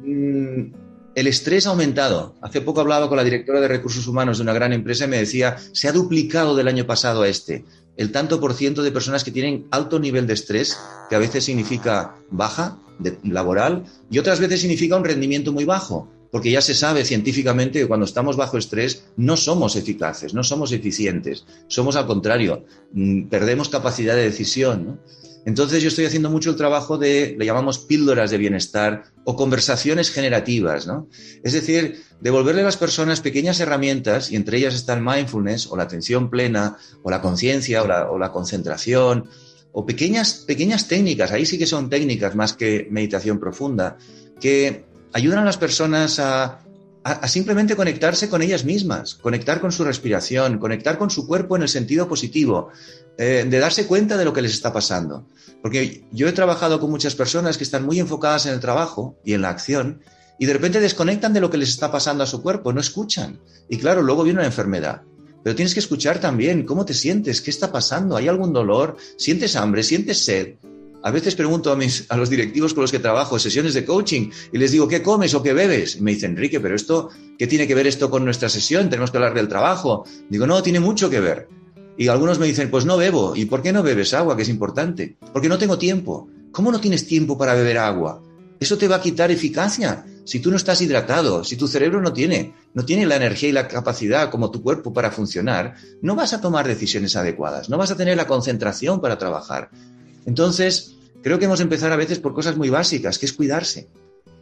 mm, 0.00 0.72
el 1.14 1.26
estrés 1.26 1.66
ha 1.66 1.70
aumentado. 1.70 2.34
Hace 2.40 2.60
poco 2.60 2.80
hablaba 2.80 3.08
con 3.08 3.16
la 3.16 3.24
directora 3.24 3.60
de 3.60 3.68
recursos 3.68 4.06
humanos 4.06 4.38
de 4.38 4.42
una 4.42 4.52
gran 4.52 4.72
empresa 4.72 5.04
y 5.04 5.08
me 5.08 5.18
decía, 5.18 5.56
se 5.72 5.88
ha 5.88 5.92
duplicado 5.92 6.56
del 6.56 6.68
año 6.68 6.86
pasado 6.86 7.22
a 7.22 7.28
este 7.28 7.64
el 7.96 8.12
tanto 8.12 8.40
por 8.40 8.54
ciento 8.54 8.82
de 8.82 8.92
personas 8.92 9.24
que 9.24 9.30
tienen 9.30 9.66
alto 9.70 9.98
nivel 9.98 10.26
de 10.26 10.34
estrés, 10.34 10.78
que 11.08 11.16
a 11.16 11.18
veces 11.18 11.44
significa 11.44 12.16
baja 12.30 12.78
de, 12.98 13.18
laboral 13.24 13.84
y 14.10 14.18
otras 14.18 14.40
veces 14.40 14.60
significa 14.60 14.96
un 14.96 15.04
rendimiento 15.04 15.52
muy 15.52 15.64
bajo, 15.64 16.08
porque 16.30 16.50
ya 16.50 16.60
se 16.60 16.74
sabe 16.74 17.04
científicamente 17.04 17.80
que 17.80 17.88
cuando 17.88 18.06
estamos 18.06 18.36
bajo 18.36 18.56
estrés 18.56 19.04
no 19.16 19.36
somos 19.36 19.76
eficaces, 19.76 20.34
no 20.34 20.44
somos 20.44 20.72
eficientes, 20.72 21.44
somos 21.68 21.96
al 21.96 22.06
contrario, 22.06 22.64
mm, 22.92 23.24
perdemos 23.24 23.68
capacidad 23.68 24.14
de 24.14 24.22
decisión. 24.22 25.00
Entonces 25.46 25.82
yo 25.82 25.88
estoy 25.88 26.04
haciendo 26.04 26.30
mucho 26.30 26.50
el 26.50 26.56
trabajo 26.56 26.98
de, 26.98 27.34
le 27.38 27.46
llamamos 27.46 27.78
píldoras 27.78 28.30
de 28.30 28.38
bienestar 28.38 29.04
o 29.24 29.36
conversaciones 29.36 30.10
generativas, 30.10 30.86
¿no? 30.86 31.08
Es 31.42 31.52
decir, 31.52 32.02
devolverle 32.20 32.60
a 32.62 32.64
las 32.64 32.76
personas 32.76 33.20
pequeñas 33.20 33.60
herramientas, 33.60 34.30
y 34.30 34.36
entre 34.36 34.58
ellas 34.58 34.74
está 34.74 34.94
el 34.94 35.02
mindfulness 35.02 35.66
o 35.68 35.76
la 35.76 35.84
atención 35.84 36.30
plena 36.30 36.76
o 37.02 37.10
la 37.10 37.22
conciencia 37.22 37.82
o 37.82 38.18
la, 38.18 38.32
concentración, 38.32 39.28
o 39.72 39.86
pequeñas, 39.86 40.44
pequeñas 40.46 40.88
técnicas, 40.88 41.32
ahí 41.32 41.46
sí 41.46 41.58
que 41.58 41.66
son 41.66 41.88
técnicas 41.88 42.34
más 42.34 42.52
que 42.52 42.88
meditación 42.90 43.38
profunda, 43.38 43.96
que 44.40 44.84
ayudan 45.12 45.38
a 45.40 45.44
las 45.44 45.56
personas 45.56 46.18
a, 46.18 46.60
a, 47.04 47.28
simplemente 47.28 47.76
conectarse 47.76 48.28
con 48.28 48.42
ellas 48.42 48.64
mismas, 48.64 49.14
conectar 49.14 49.60
con 49.60 49.72
su 49.72 49.84
respiración, 49.84 50.58
conectar 50.58 50.98
con 50.98 51.10
su 51.10 51.26
cuerpo 51.26 51.56
en 51.56 51.62
el 51.62 51.68
sentido 51.68 52.08
positivo, 52.08 52.68
eh, 53.18 53.46
de 53.48 53.58
darse 53.58 53.86
cuenta 53.86 54.16
de 54.16 54.24
lo 54.24 54.32
que 54.32 54.42
les 54.42 54.52
está 54.52 54.72
pasando. 54.72 55.26
Porque 55.62 56.04
yo 56.12 56.28
he 56.28 56.32
trabajado 56.32 56.80
con 56.80 56.90
muchas 56.90 57.14
personas 57.14 57.56
que 57.56 57.64
están 57.64 57.84
muy 57.84 57.98
enfocadas 58.00 58.46
en 58.46 58.54
el 58.54 58.60
trabajo 58.60 59.18
y 59.24 59.34
en 59.34 59.42
la 59.42 59.50
acción 59.50 60.02
y 60.38 60.46
de 60.46 60.54
repente 60.54 60.80
desconectan 60.80 61.34
de 61.34 61.40
lo 61.40 61.50
que 61.50 61.58
les 61.58 61.68
está 61.68 61.92
pasando 61.92 62.24
a 62.24 62.26
su 62.26 62.42
cuerpo, 62.42 62.72
no 62.72 62.80
escuchan. 62.80 63.40
Y 63.68 63.76
claro, 63.76 64.02
luego 64.02 64.24
viene 64.24 64.38
una 64.38 64.46
enfermedad. 64.46 65.02
Pero 65.42 65.54
tienes 65.54 65.74
que 65.74 65.80
escuchar 65.80 66.18
también 66.18 66.64
cómo 66.64 66.84
te 66.86 66.94
sientes, 66.94 67.40
qué 67.42 67.50
está 67.50 67.70
pasando, 67.70 68.16
hay 68.16 68.28
algún 68.28 68.52
dolor, 68.52 68.96
sientes 69.16 69.54
hambre, 69.56 69.82
sientes 69.82 70.24
sed. 70.24 70.54
A 71.02 71.10
veces 71.10 71.34
pregunto 71.34 71.72
a, 71.72 71.76
mis, 71.76 72.06
los 72.14 72.28
directivos 72.28 72.74
con 72.74 72.82
los 72.82 72.90
que 72.90 72.98
trabajo, 72.98 73.38
sesiones 73.38 73.74
de 73.74 73.84
coaching, 73.84 74.30
y 74.52 74.58
les 74.58 74.72
digo, 74.72 74.86
¿qué 74.86 75.02
comes 75.02 75.32
o 75.34 75.42
qué 75.42 75.52
bebes? 75.52 75.96
Y 75.96 76.02
me 76.02 76.12
dicen, 76.12 76.32
Enrique, 76.32 76.60
pero 76.60 76.74
esto, 76.74 77.08
¿qué 77.38 77.46
tiene 77.46 77.66
que 77.66 77.74
ver 77.74 77.86
esto 77.86 78.10
con 78.10 78.24
nuestra 78.24 78.48
sesión? 78.48 78.90
Tenemos 78.90 79.10
que 79.10 79.16
hablar 79.16 79.34
del 79.34 79.48
trabajo. 79.48 80.04
Digo, 80.28 80.46
no, 80.46 80.62
tiene 80.62 80.80
mucho 80.80 81.08
que 81.08 81.20
ver. 81.20 81.48
Y 81.96 82.08
algunos 82.08 82.38
me 82.38 82.46
dicen, 82.46 82.70
pues 82.70 82.84
no 82.84 82.96
bebo. 82.96 83.34
¿Y 83.34 83.46
por 83.46 83.62
qué 83.62 83.72
no 83.72 83.82
bebes 83.82 84.14
agua, 84.14 84.36
que 84.36 84.42
es 84.42 84.48
importante? 84.48 85.16
Porque 85.32 85.48
no 85.48 85.58
tengo 85.58 85.78
tiempo. 85.78 86.28
¿Cómo 86.52 86.70
no 86.72 86.80
tienes 86.80 87.06
tiempo 87.06 87.38
para 87.38 87.54
beber 87.54 87.78
agua? 87.78 88.22
Eso 88.58 88.76
te 88.76 88.88
va 88.88 88.96
a 88.96 89.00
quitar 89.00 89.30
eficacia. 89.30 90.04
Si 90.24 90.38
tú 90.40 90.50
no 90.50 90.56
estás 90.56 90.80
hidratado, 90.82 91.44
si 91.44 91.56
tu 91.56 91.66
cerebro 91.66 92.00
no 92.00 92.12
tiene, 92.12 92.54
no 92.74 92.84
tiene 92.84 93.06
la 93.06 93.16
energía 93.16 93.48
y 93.48 93.52
la 93.52 93.68
capacidad 93.68 94.30
como 94.30 94.50
tu 94.50 94.62
cuerpo 94.62 94.92
para 94.92 95.10
funcionar, 95.10 95.74
no 96.02 96.14
vas 96.14 96.34
a 96.34 96.40
tomar 96.40 96.68
decisiones 96.68 97.16
adecuadas, 97.16 97.68
no 97.68 97.78
vas 97.78 97.90
a 97.90 97.96
tener 97.96 98.16
la 98.16 98.26
concentración 98.26 99.00
para 99.00 99.18
trabajar. 99.18 99.70
Entonces, 100.26 100.96
creo 101.22 101.38
que 101.38 101.46
hemos 101.46 101.58
de 101.58 101.64
empezar 101.64 101.92
a 101.92 101.96
veces 101.96 102.18
por 102.18 102.34
cosas 102.34 102.56
muy 102.56 102.70
básicas, 102.70 103.18
que 103.18 103.26
es 103.26 103.32
cuidarse. 103.32 103.88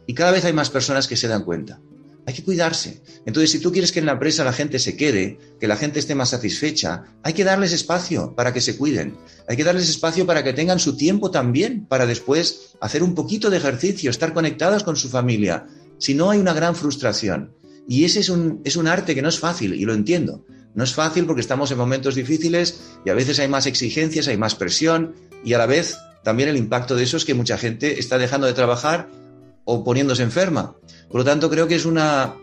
Y 0.07 0.13
cada 0.13 0.31
vez 0.31 0.45
hay 0.45 0.53
más 0.53 0.69
personas 0.69 1.07
que 1.07 1.17
se 1.17 1.27
dan 1.27 1.43
cuenta. 1.43 1.79
Hay 2.25 2.33
que 2.33 2.43
cuidarse. 2.43 3.01
Entonces, 3.25 3.51
si 3.51 3.59
tú 3.59 3.71
quieres 3.71 3.91
que 3.91 3.99
en 3.99 4.05
la 4.05 4.11
empresa 4.11 4.43
la 4.43 4.53
gente 4.53 4.77
se 4.77 4.95
quede, 4.95 5.39
que 5.59 5.67
la 5.67 5.77
gente 5.77 5.99
esté 5.99 6.15
más 6.15 6.29
satisfecha, 6.29 7.05
hay 7.23 7.33
que 7.33 7.43
darles 7.43 7.73
espacio 7.73 8.35
para 8.35 8.53
que 8.53 8.61
se 8.61 8.77
cuiden. 8.77 9.17
Hay 9.47 9.57
que 9.57 9.63
darles 9.63 9.89
espacio 9.89 10.25
para 10.25 10.43
que 10.43 10.53
tengan 10.53 10.79
su 10.79 10.95
tiempo 10.95 11.31
también, 11.31 11.85
para 11.85 12.05
después 12.05 12.75
hacer 12.81 13.01
un 13.01 13.15
poquito 13.15 13.49
de 13.49 13.57
ejercicio, 13.57 14.11
estar 14.11 14.33
conectados 14.33 14.83
con 14.83 14.95
su 14.95 15.09
familia. 15.09 15.65
Si 15.97 16.13
no, 16.13 16.29
hay 16.29 16.39
una 16.39 16.53
gran 16.53 16.75
frustración. 16.75 17.53
Y 17.87 18.05
ese 18.05 18.19
es 18.19 18.29
un, 18.29 18.61
es 18.63 18.75
un 18.75 18.87
arte 18.87 19.15
que 19.15 19.23
no 19.23 19.29
es 19.29 19.39
fácil, 19.39 19.73
y 19.73 19.85
lo 19.85 19.95
entiendo. 19.95 20.45
No 20.75 20.83
es 20.83 20.93
fácil 20.93 21.25
porque 21.25 21.41
estamos 21.41 21.71
en 21.71 21.77
momentos 21.79 22.13
difíciles 22.13 22.79
y 23.03 23.09
a 23.09 23.15
veces 23.15 23.39
hay 23.39 23.47
más 23.47 23.65
exigencias, 23.65 24.27
hay 24.27 24.37
más 24.37 24.53
presión 24.55 25.15
y 25.43 25.53
a 25.53 25.57
la 25.57 25.65
vez 25.65 25.97
también 26.23 26.49
el 26.49 26.57
impacto 26.57 26.95
de 26.95 27.03
eso 27.03 27.17
es 27.17 27.25
que 27.25 27.33
mucha 27.33 27.57
gente 27.57 27.99
está 27.99 28.17
dejando 28.17 28.47
de 28.47 28.53
trabajar 28.53 29.09
o 29.65 29.83
poniéndose 29.83 30.23
enferma. 30.23 30.75
Por 31.09 31.21
lo 31.21 31.25
tanto, 31.25 31.49
creo 31.49 31.67
que 31.67 31.75
es 31.75 31.85
una, 31.85 32.35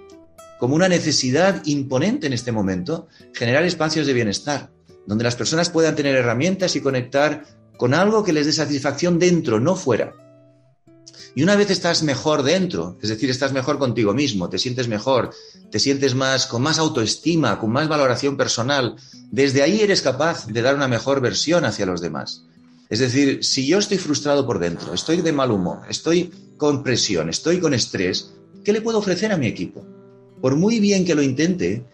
como 0.59 0.75
una 0.75 0.89
necesidad 0.89 1.63
imponente 1.67 2.27
en 2.27 2.33
este 2.33 2.53
momento 2.53 3.09
generar 3.35 3.65
espacios 3.65 4.07
de 4.07 4.13
bienestar, 4.13 4.71
donde 5.07 5.25
las 5.25 5.37
personas 5.37 5.71
puedan 5.71 5.97
tener 5.97 6.17
herramientas 6.17 6.77
y 6.77 6.81
conectar 6.81 7.45
con 7.77 7.95
algo 7.95 8.25
que 8.25 8.33
les 8.33 8.47
dé 8.47 8.53
satisfacción 8.53 9.19
dentro, 9.19 9.61
no 9.61 9.77
fuera. 9.77 10.15
Y 11.35 11.43
una 11.43 11.55
vez 11.55 11.71
estás 11.71 12.03
mejor 12.03 12.43
dentro, 12.43 12.97
es 13.03 13.11
decir, 13.11 13.29
estás 13.29 13.53
mejor 13.53 13.79
contigo 13.79 14.15
mismo, 14.15 14.49
te 14.49 14.59
sientes 14.59 14.89
mejor, 14.89 15.31
te 15.71 15.79
sientes 15.79 16.15
más 16.15 16.47
con 16.47 16.63
más 16.63 16.79
autoestima, 16.79 17.59
con 17.59 17.73
más 17.73 17.89
valoración 17.89 18.39
personal, 18.39 18.97
desde 19.31 19.63
ahí 19.63 19.83
eres 19.83 20.01
capaz 20.01 20.47
de 20.47 20.63
dar 20.63 20.75
una 20.75 20.89
mejor 20.89 21.21
versión 21.21 21.67
hacia 21.67 21.85
los 21.85 22.01
demás. 22.01 22.45
Es 22.89 23.01
decir, 23.01 23.45
si 23.45 23.67
yo 23.67 23.79
estoy 23.79 23.99
frustrado 23.99 24.47
por 24.47 24.59
dentro, 24.59 24.95
estoy 24.95 25.21
de 25.21 25.33
mal 25.33 25.51
humor, 25.51 25.81
estoy 25.89 26.31
con 26.57 26.83
presión, 26.83 27.29
estoy 27.29 27.59
con 27.59 27.75
estrés, 27.75 28.33
¿qué 28.65 28.73
le 28.73 28.81
puedo 28.81 28.99
ofrecer 28.99 29.33
a 29.33 29.37
mi 29.37 29.47
equipo? 29.47 29.85
Por 30.41 30.55
muy 30.55 30.79
bien 30.79 31.05
que 31.05 31.15
lo 31.15 31.23
intente, 31.23 31.85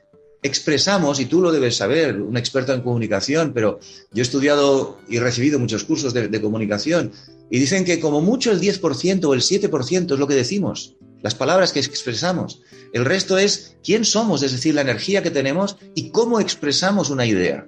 expresamos, 0.43 1.21
y 1.21 1.27
tú 1.27 1.41
lo 1.41 1.53
debes 1.53 1.77
saber, 1.77 2.21
un 2.21 2.37
experto 2.37 2.75
en 2.75 2.83
comunicación, 2.83 3.53
pero 3.55 3.79
yo 4.13 4.21
he 4.21 4.23
estudiado 4.23 4.99
y 5.09 5.19
recibido 5.19 5.59
muchos 5.59 5.85
cursos 5.85 6.13
de, 6.13 6.41
comunicación, 6.41 7.13
y 7.51 7.59
dicen 7.59 7.85
que 7.85 8.01
como 8.01 8.21
mucho 8.21 8.51
el 8.51 8.61
10% 8.61 9.25
o 9.25 9.35
el 9.35 9.41
7% 9.41 10.13
es 10.13 10.19
lo 10.19 10.27
que 10.27 10.35
decimos, 10.35 10.97
las 11.23 11.35
palabras 11.35 11.73
que 11.73 11.81
expresamos. 11.81 12.61
El 12.93 13.05
resto 13.05 13.39
es 13.39 13.77
quién 13.83 14.05
somos, 14.05 14.43
es 14.43 14.53
decir, 14.53 14.75
la 14.75 14.81
energía 14.81 15.23
que 15.23 15.31
tenemos 15.31 15.77
y 15.95 16.11
cómo 16.11 16.41
expresamos 16.41 17.11
una 17.11 17.25
idea. 17.25 17.67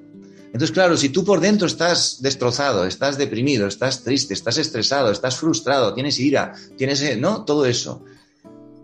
Entonces, 0.55 0.73
claro, 0.73 0.97
si 0.97 1.09
tú 1.09 1.25
por 1.25 1.41
dentro 1.41 1.67
estás 1.67 2.23
destrozado, 2.23 2.87
estás 2.87 3.19
deprimido, 3.19 3.67
estás 3.67 4.05
triste, 4.05 4.35
estás 4.35 4.57
estresado, 4.57 5.11
estás 5.11 5.37
frustrado, 5.37 5.93
tienes 5.95 6.21
ira, 6.21 6.55
tienes, 6.79 7.19
¿no? 7.19 7.45
Todo 7.45 7.67
eso 7.67 8.05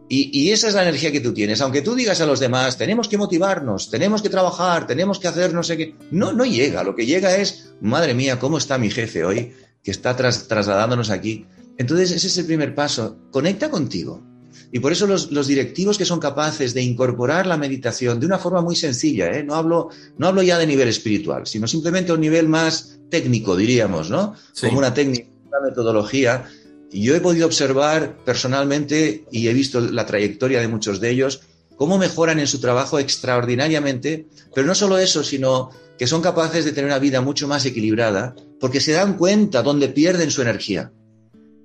Y, 0.08 0.50
esa 0.50 0.66
es 0.66 0.74
la 0.74 0.82
energía 0.82 1.12
que 1.12 1.20
tú 1.20 1.32
tienes. 1.32 1.60
Aunque 1.60 1.80
tú 1.80 1.94
digas 1.94 2.20
a 2.20 2.26
los 2.26 2.40
demás, 2.40 2.76
tenemos 2.76 3.06
que 3.06 3.16
motivarnos, 3.16 3.88
tenemos 3.88 4.20
que 4.20 4.28
trabajar, 4.28 4.88
tenemos 4.88 5.20
que 5.20 5.28
hacer 5.28 5.54
no 5.54 5.62
sé 5.62 5.76
qué. 5.76 5.94
No, 6.10 6.32
no 6.32 6.44
llega. 6.44 6.82
Lo 6.82 6.96
que 6.96 7.06
llega 7.06 7.36
es, 7.36 7.70
madre 7.80 8.14
mía, 8.14 8.40
¿cómo 8.40 8.58
está 8.58 8.76
mi 8.76 8.90
jefe 8.90 9.22
hoy? 9.22 9.52
Que 9.84 9.92
está 9.92 10.16
trasladándonos 10.16 11.10
aquí. 11.10 11.46
Entonces, 11.78 12.10
ese 12.10 12.26
es 12.26 12.36
el 12.38 12.46
primer 12.46 12.74
paso. 12.74 13.16
Conecta 13.30 13.70
contigo. 13.70 14.20
Y 14.72 14.78
por 14.78 14.92
eso 14.92 15.06
los, 15.06 15.46
directivos 15.48 15.98
que 15.98 16.04
son 16.04 16.20
capaces 16.20 16.74
de 16.74 16.82
incorporar 16.82 17.46
la 17.46 17.56
meditación 17.56 18.20
de 18.20 18.26
una 18.26 18.38
forma 18.38 18.60
muy 18.60 18.76
sencilla, 18.76 19.28
¿eh? 19.30 19.42
no, 19.42 19.54
hablo, 19.54 19.88
no 20.16 20.28
hablo 20.28 20.42
ya 20.42 20.58
de 20.58 20.66
nivel 20.66 20.88
espiritual, 20.88 21.46
sino 21.46 21.66
simplemente 21.66 22.12
a 22.12 22.14
un 22.14 22.20
nivel 22.20 22.48
más 22.48 22.98
técnico, 23.08 23.56
diríamos, 23.56 24.10
¿no? 24.10 24.34
Como 24.60 24.78
una 24.78 24.94
técnica, 24.94 25.28
una 25.48 25.68
metodología 25.68 26.46
yo 26.92 27.14
he 27.14 27.20
podido 27.20 27.46
observar 27.46 28.16
personalmente 28.24 29.24
y 29.30 29.48
he 29.48 29.54
visto 29.54 29.80
la 29.80 30.06
trayectoria 30.06 30.60
de 30.60 30.68
muchos 30.68 31.00
de 31.00 31.10
ellos, 31.10 31.42
cómo 31.76 31.98
mejoran 31.98 32.40
en 32.40 32.46
su 32.46 32.60
trabajo 32.60 32.98
extraordinariamente, 32.98 34.26
pero 34.54 34.66
no 34.66 34.74
solo 34.74 34.98
eso, 34.98 35.22
sino 35.22 35.70
que 35.98 36.06
son 36.06 36.22
capaces 36.22 36.64
de 36.64 36.72
tener 36.72 36.86
una 36.86 36.98
vida 36.98 37.20
mucho 37.20 37.46
más 37.46 37.64
equilibrada, 37.64 38.34
porque 38.58 38.80
se 38.80 38.92
dan 38.92 39.16
cuenta 39.16 39.62
dónde 39.62 39.88
pierden 39.88 40.30
su 40.30 40.42
energía. 40.42 40.92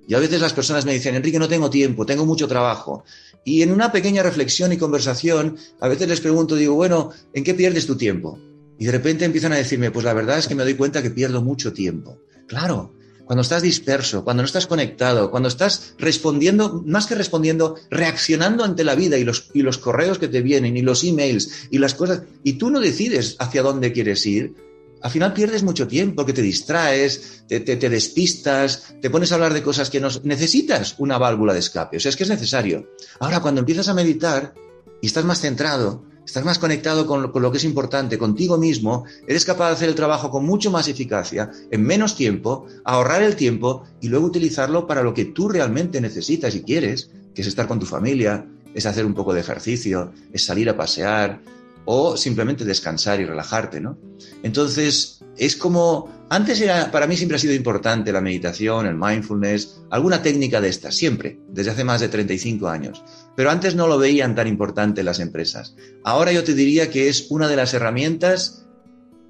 Y 0.07 0.13
a 0.13 0.19
veces 0.19 0.41
las 0.41 0.53
personas 0.53 0.85
me 0.85 0.93
dicen, 0.93 1.15
Enrique, 1.15 1.39
no 1.39 1.47
tengo 1.47 1.69
tiempo, 1.69 2.05
tengo 2.05 2.25
mucho 2.25 2.47
trabajo. 2.47 3.03
Y 3.43 3.61
en 3.61 3.71
una 3.71 3.91
pequeña 3.91 4.23
reflexión 4.23 4.71
y 4.71 4.77
conversación, 4.77 5.57
a 5.79 5.87
veces 5.87 6.07
les 6.07 6.21
pregunto, 6.21 6.55
digo, 6.55 6.75
bueno, 6.75 7.11
¿en 7.33 7.43
qué 7.43 7.53
pierdes 7.53 7.85
tu 7.85 7.95
tiempo? 7.95 8.39
Y 8.77 8.85
de 8.85 8.91
repente 8.91 9.25
empiezan 9.25 9.53
a 9.53 9.57
decirme, 9.57 9.91
pues 9.91 10.05
la 10.05 10.13
verdad 10.13 10.37
es 10.37 10.47
que 10.47 10.55
me 10.55 10.63
doy 10.63 10.75
cuenta 10.75 11.01
que 11.01 11.11
pierdo 11.11 11.41
mucho 11.41 11.71
tiempo. 11.73 12.17
Claro, 12.47 12.91
cuando 13.25 13.41
estás 13.41 13.61
disperso, 13.61 14.23
cuando 14.23 14.43
no 14.43 14.47
estás 14.47 14.67
conectado, 14.67 15.31
cuando 15.31 15.49
estás 15.49 15.95
respondiendo, 15.97 16.83
más 16.85 17.07
que 17.07 17.15
respondiendo, 17.15 17.75
reaccionando 17.89 18.63
ante 18.63 18.83
la 18.83 18.95
vida 18.95 19.17
y 19.17 19.23
los, 19.23 19.49
y 19.53 19.63
los 19.63 19.77
correos 19.77 20.19
que 20.19 20.27
te 20.27 20.41
vienen 20.41 20.77
y 20.77 20.81
los 20.81 21.03
emails 21.03 21.67
y 21.71 21.79
las 21.79 21.95
cosas, 21.95 22.21
y 22.43 22.53
tú 22.53 22.69
no 22.69 22.79
decides 22.79 23.35
hacia 23.39 23.63
dónde 23.63 23.91
quieres 23.91 24.25
ir, 24.25 24.53
al 25.05 25.11
final 25.11 25.33
pierdes 25.33 25.61
mucho 25.61 25.87
tiempo 25.87 26.15
porque 26.15 26.33
te 26.33 26.41
distraes, 26.41 27.43
te, 27.47 27.59
te, 27.59 27.89
despistas, 27.89 28.95
te 28.99 29.11
pones 29.11 29.31
a 29.31 29.35
hablar 29.35 29.53
de 29.53 29.61
cosas 29.61 29.91
que 29.91 29.99
no 29.99 30.07
necesitas 30.23 30.95
una 30.97 31.19
válvula 31.19 31.53
de 31.53 31.59
escape. 31.59 31.97
O 31.97 31.99
sea, 31.99 32.09
es 32.09 32.15
que 32.15 32.23
es 32.23 32.29
necesario. 32.29 32.89
Ahora, 33.19 33.39
cuando 33.39 33.59
empiezas 33.59 33.87
a 33.87 33.93
meditar 33.93 34.55
y 35.03 35.05
estás 35.05 35.23
más 35.23 35.41
centrado, 35.41 36.03
estás 36.25 36.43
más 36.43 36.57
conectado 36.57 37.05
con 37.05 37.31
lo, 37.31 37.51
que 37.51 37.57
es 37.59 37.63
importante, 37.65 38.17
contigo 38.17 38.57
mismo, 38.57 39.05
eres 39.27 39.45
capaz 39.45 39.67
de 39.67 39.73
hacer 39.73 39.89
el 39.89 39.95
trabajo 39.95 40.31
con 40.31 40.43
mucho 40.43 40.71
más 40.71 40.87
eficacia, 40.87 41.51
en 41.69 41.83
menos 41.83 42.15
tiempo, 42.15 42.65
ahorrar 42.83 43.21
el 43.21 43.35
tiempo 43.35 43.83
y 44.01 44.07
luego 44.07 44.25
utilizarlo 44.25 44.87
para 44.87 45.03
lo 45.03 45.13
que 45.13 45.25
tú 45.25 45.49
realmente 45.49 46.01
necesitas 46.01 46.55
y 46.55 46.63
quieres, 46.63 47.11
que 47.35 47.43
es 47.43 47.47
estar 47.47 47.67
con 47.67 47.79
tu 47.79 47.85
familia, 47.85 48.47
es 48.73 48.87
hacer 48.87 49.05
un 49.05 49.13
poco 49.13 49.35
de 49.35 49.41
ejercicio, 49.41 50.13
es 50.33 50.43
salir 50.43 50.67
a 50.67 50.75
pasear 50.75 51.41
o 51.85 52.17
simplemente 52.17 52.65
descansar 52.65 53.19
y 53.19 53.25
relajarte, 53.25 53.79
¿no? 53.79 53.97
Entonces, 54.43 55.21
es 55.37 55.55
como, 55.55 56.25
antes 56.29 56.59
era, 56.61 56.91
para 56.91 57.07
mí 57.07 57.15
siempre 57.15 57.35
ha 57.35 57.39
sido 57.39 57.53
importante 57.53 58.11
la 58.11 58.21
meditación, 58.21 58.85
el 58.85 58.95
mindfulness, 58.95 59.81
alguna 59.89 60.21
técnica 60.21 60.61
de 60.61 60.69
estas, 60.69 60.95
siempre, 60.95 61.39
desde 61.49 61.71
hace 61.71 61.83
más 61.83 62.01
de 62.01 62.09
35 62.09 62.67
años. 62.67 63.03
Pero 63.35 63.51
antes 63.51 63.75
no 63.75 63.87
lo 63.87 63.97
veían 63.97 64.35
tan 64.35 64.47
importante 64.47 65.03
las 65.03 65.19
empresas. 65.19 65.75
Ahora 66.03 66.31
yo 66.31 66.43
te 66.43 66.53
diría 66.53 66.89
que 66.89 67.09
es 67.09 67.27
una 67.29 67.47
de 67.47 67.55
las 67.55 67.73
herramientas 67.73 68.65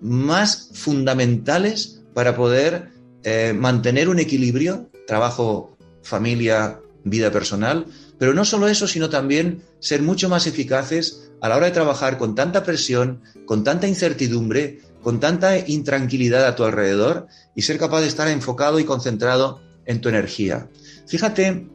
más 0.01 0.69
fundamentales 0.73 2.03
para 2.13 2.35
poder 2.35 2.91
eh, 3.23 3.53
mantener 3.57 4.07
un 4.07 4.19
equilibrio, 4.19 4.89
trabajo, 5.07 5.75
familia, 6.03 6.79
vida 7.03 7.31
personal, 7.31 7.87
pero 8.17 8.33
no 8.33 8.45
solo 8.45 8.67
eso, 8.67 8.87
sino 8.87 9.09
también 9.09 9.63
ser 9.79 10.01
mucho 10.01 10.29
más 10.29 10.47
eficaces 10.47 11.24
a 11.41 11.49
la 11.49 11.57
hora 11.57 11.67
de 11.67 11.71
trabajar 11.71 12.17
con 12.17 12.35
tanta 12.35 12.63
presión, 12.63 13.21
con 13.45 13.63
tanta 13.63 13.87
incertidumbre, 13.87 14.79
con 15.01 15.19
tanta 15.19 15.57
intranquilidad 15.57 16.45
a 16.45 16.55
tu 16.55 16.63
alrededor 16.63 17.27
y 17.55 17.61
ser 17.61 17.77
capaz 17.77 18.01
de 18.01 18.07
estar 18.07 18.27
enfocado 18.27 18.79
y 18.79 18.85
concentrado 18.85 19.61
en 19.85 20.01
tu 20.01 20.09
energía. 20.09 20.69
Fíjate, 21.07 21.67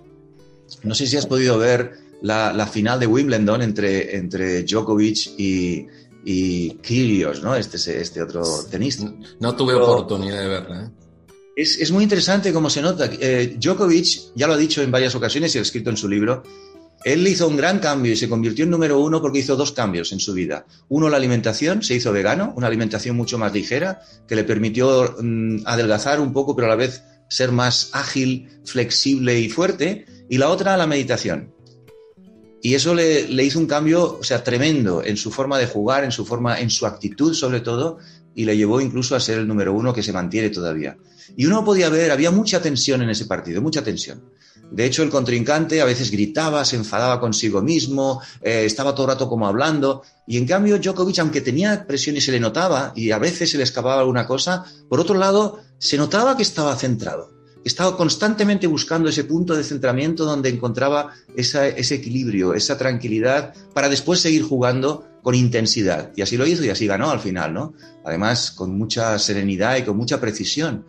no 0.83 0.95
sé 0.95 1.07
si 1.07 1.17
has 1.17 1.27
podido 1.27 1.59
ver 1.59 1.93
la, 2.23 2.67
final 2.67 2.99
de 2.99 3.07
Wimbledon 3.07 3.63
entre, 3.63 4.17
entre 4.17 4.65
Djokovic 4.65 5.39
y, 5.39 5.87
y 6.25 6.71
Kyrgios, 6.83 7.43
¿no? 7.43 7.55
Este, 7.55 8.01
este 8.01 8.23
otro 8.23 8.43
tenista. 8.71 9.13
No 9.39 9.55
tuve 9.55 9.75
oportunidad 9.75 10.41
de 10.41 10.49
verla. 10.49 10.85
¿eh? 10.85 11.01
Es, 11.57 11.91
muy 11.91 12.05
interesante 12.05 12.53
cómo 12.53 12.71
se 12.71 12.81
nota. 12.81 13.11
Eh, 13.21 13.57
Djokovic, 13.59 14.35
ya 14.35 14.47
lo 14.47 14.55
ha 14.55 14.57
dicho 14.57 14.83
en 14.83 14.91
varias 14.91 15.15
ocasiones 15.15 15.55
y 15.55 15.59
ha 15.59 15.63
escrito 15.63 15.91
en 15.91 15.97
su 15.97 16.09
libro, 16.09 16.43
él 17.05 17.27
hizo 17.27 17.49
un 17.49 17.57
gran 17.57 17.79
cambio 17.79 18.13
y 18.13 18.17
se 18.17 18.29
convirtió 18.29 18.65
en 18.65 18.71
número 18.71 18.99
uno 18.99 19.23
porque 19.23 19.39
hizo 19.39 19.57
dos 19.57 19.73
cambios 19.73 20.13
en 20.13 20.21
su 20.21 20.35
vida. 20.35 20.67
Uno, 20.89 21.09
la 21.09 21.17
alimentación, 21.17 21.83
se 21.83 21.95
hizo 21.95 22.13
vegano, 22.13 22.53
una 22.57 22.67
alimentación 22.67 23.17
mucho 23.17 23.39
más 23.39 23.53
ligera, 23.53 24.03
que 24.29 24.37
le 24.37 24.45
permitió 24.45 25.17
mm, 25.21 25.63
adelgazar 25.65 26.21
un 26.21 26.33
poco, 26.33 26.55
pero 26.55 26.67
a 26.67 26.71
la 26.71 26.77
vez 26.77 27.03
ser 27.29 27.53
más 27.53 27.91
ágil, 27.93 28.49
flexible 28.65 29.41
y 29.41 29.49
fuerte. 29.49 30.05
Y 30.29 30.39
la 30.39 30.51
otra, 30.51 30.77
la 30.77 30.87
meditación. 30.87 31.55
Y 32.63 32.75
eso 32.75 32.95
le, 32.95 33.23
hizo 33.43 33.59
un 33.59 33.67
cambio, 33.67 34.19
o 34.19 34.23
sea, 34.23 34.45
tremendo 34.45 35.03
en 35.03 35.17
su 35.17 35.31
forma 35.31 35.59
de 35.59 35.67
jugar, 35.67 36.05
en 36.05 36.13
su 36.13 36.27
forma, 36.27 36.61
en 36.61 36.69
su 36.69 36.85
actitud 36.85 37.33
sobre 37.33 37.61
todo, 37.61 37.99
y 38.35 38.45
le 38.45 38.57
llevó 38.57 38.81
incluso 38.81 39.17
a 39.17 39.21
ser 39.21 39.39
el 39.39 39.49
número 39.49 39.73
uno 39.73 39.95
que 39.95 40.03
se 40.03 40.13
mantiene 40.13 40.51
todavía. 40.51 40.99
Y 41.37 41.47
uno 41.47 41.65
podía 41.65 41.89
ver, 41.89 42.11
había 42.11 42.31
mucha 42.31 42.61
tensión 42.61 43.01
en 43.01 43.09
ese 43.09 43.25
partido, 43.25 43.63
mucha 43.63 43.83
tensión. 43.83 44.23
De 44.71 44.85
hecho, 44.85 45.03
el 45.03 45.11
contrincante 45.11 45.81
a 45.81 45.85
veces 45.85 46.11
gritaba, 46.11 46.65
se 46.65 46.77
enfadaba 46.77 47.21
consigo 47.21 47.61
mismo, 47.61 48.23
eh, 48.41 48.65
estaba 48.65 48.95
todo 48.95 49.07
el 49.07 49.13
rato 49.13 49.29
como 49.29 49.49
hablando. 49.49 50.03
Y 50.27 50.37
en 50.37 50.47
cambio, 50.47 50.79
Djokovic, 50.79 51.19
aunque 51.19 51.41
tenía 51.41 51.87
presión 51.87 52.17
y 52.17 52.21
se 52.21 52.31
le 52.31 52.39
notaba, 52.39 52.93
y 52.95 53.11
a 53.11 53.19
veces 53.19 53.51
se 53.51 53.59
le 53.59 53.65
escapaba 53.65 54.01
alguna 54.01 54.27
cosa, 54.27 54.65
por 54.89 55.01
otro 55.01 55.17
lado, 55.17 55.59
se 55.79 55.97
notaba 55.97 56.37
que 56.37 56.45
estaba 56.45 56.77
centrado. 56.77 57.33
Estaba 57.65 57.97
constantemente 57.97 58.67
buscando 58.67 59.09
ese 59.09 59.25
punto 59.25 59.55
de 59.55 59.65
centramiento 59.65 60.25
donde 60.25 60.49
encontraba 60.49 61.13
ese 61.37 61.95
equilibrio, 61.95 62.55
esa 62.55 62.79
tranquilidad, 62.79 63.53
para 63.75 63.89
después 63.89 64.21
seguir 64.21 64.45
jugando 64.45 65.05
con 65.23 65.35
intensidad. 65.35 66.13
Y 66.17 66.23
así 66.23 66.37
lo 66.37 66.47
hizo 66.47 66.65
y 66.65 66.71
así 66.71 66.87
ganó 66.87 67.11
al 67.11 67.21
final, 67.21 67.53
¿no? 67.53 67.75
Además, 68.05 68.51
con 68.51 68.79
mucha 68.79 69.19
serenidad 69.19 69.77
y 69.77 69.83
con 69.83 69.97
mucha 69.97 70.21
precisión. 70.21 70.87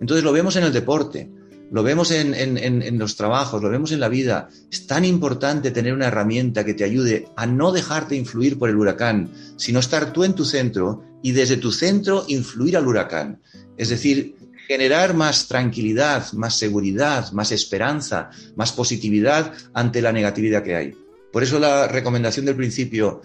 Entonces 0.00 0.24
lo 0.24 0.32
vemos 0.32 0.56
en 0.56 0.64
el 0.64 0.72
deporte 0.72 1.30
lo 1.70 1.82
vemos 1.82 2.10
en, 2.10 2.98
los 2.98 3.16
trabajos, 3.16 3.62
lo 3.62 3.68
vemos 3.68 3.92
en 3.92 4.00
la 4.00 4.08
vida. 4.08 4.48
Es 4.70 4.86
tan 4.86 5.04
importante 5.04 5.70
tener 5.70 5.92
una 5.92 6.06
herramienta 6.06 6.64
que 6.64 6.74
te 6.74 6.84
ayude 6.84 7.28
a 7.36 7.46
no 7.46 7.72
dejarte 7.72 8.16
influir 8.16 8.58
por 8.58 8.70
el 8.70 8.76
huracán, 8.76 9.30
sino 9.56 9.80
estar 9.80 10.12
tú 10.12 10.24
en 10.24 10.34
tu 10.34 10.44
centro 10.44 11.02
y 11.22 11.32
desde 11.32 11.56
tu 11.56 11.72
centro 11.72 12.24
influir 12.28 12.76
al 12.76 12.86
huracán. 12.86 13.40
Es 13.76 13.88
decir, 13.88 14.36
generar 14.66 15.14
más 15.14 15.48
tranquilidad, 15.48 16.32
más 16.32 16.58
seguridad, 16.58 17.32
más 17.32 17.52
esperanza, 17.52 18.30
más 18.56 18.72
positividad 18.72 19.52
ante 19.74 20.02
la 20.02 20.12
negatividad 20.12 20.62
que 20.62 20.76
hay. 20.76 20.94
Por 21.32 21.42
eso 21.42 21.58
la 21.58 21.86
recomendación 21.88 22.46
del 22.46 22.56
principio, 22.56 23.20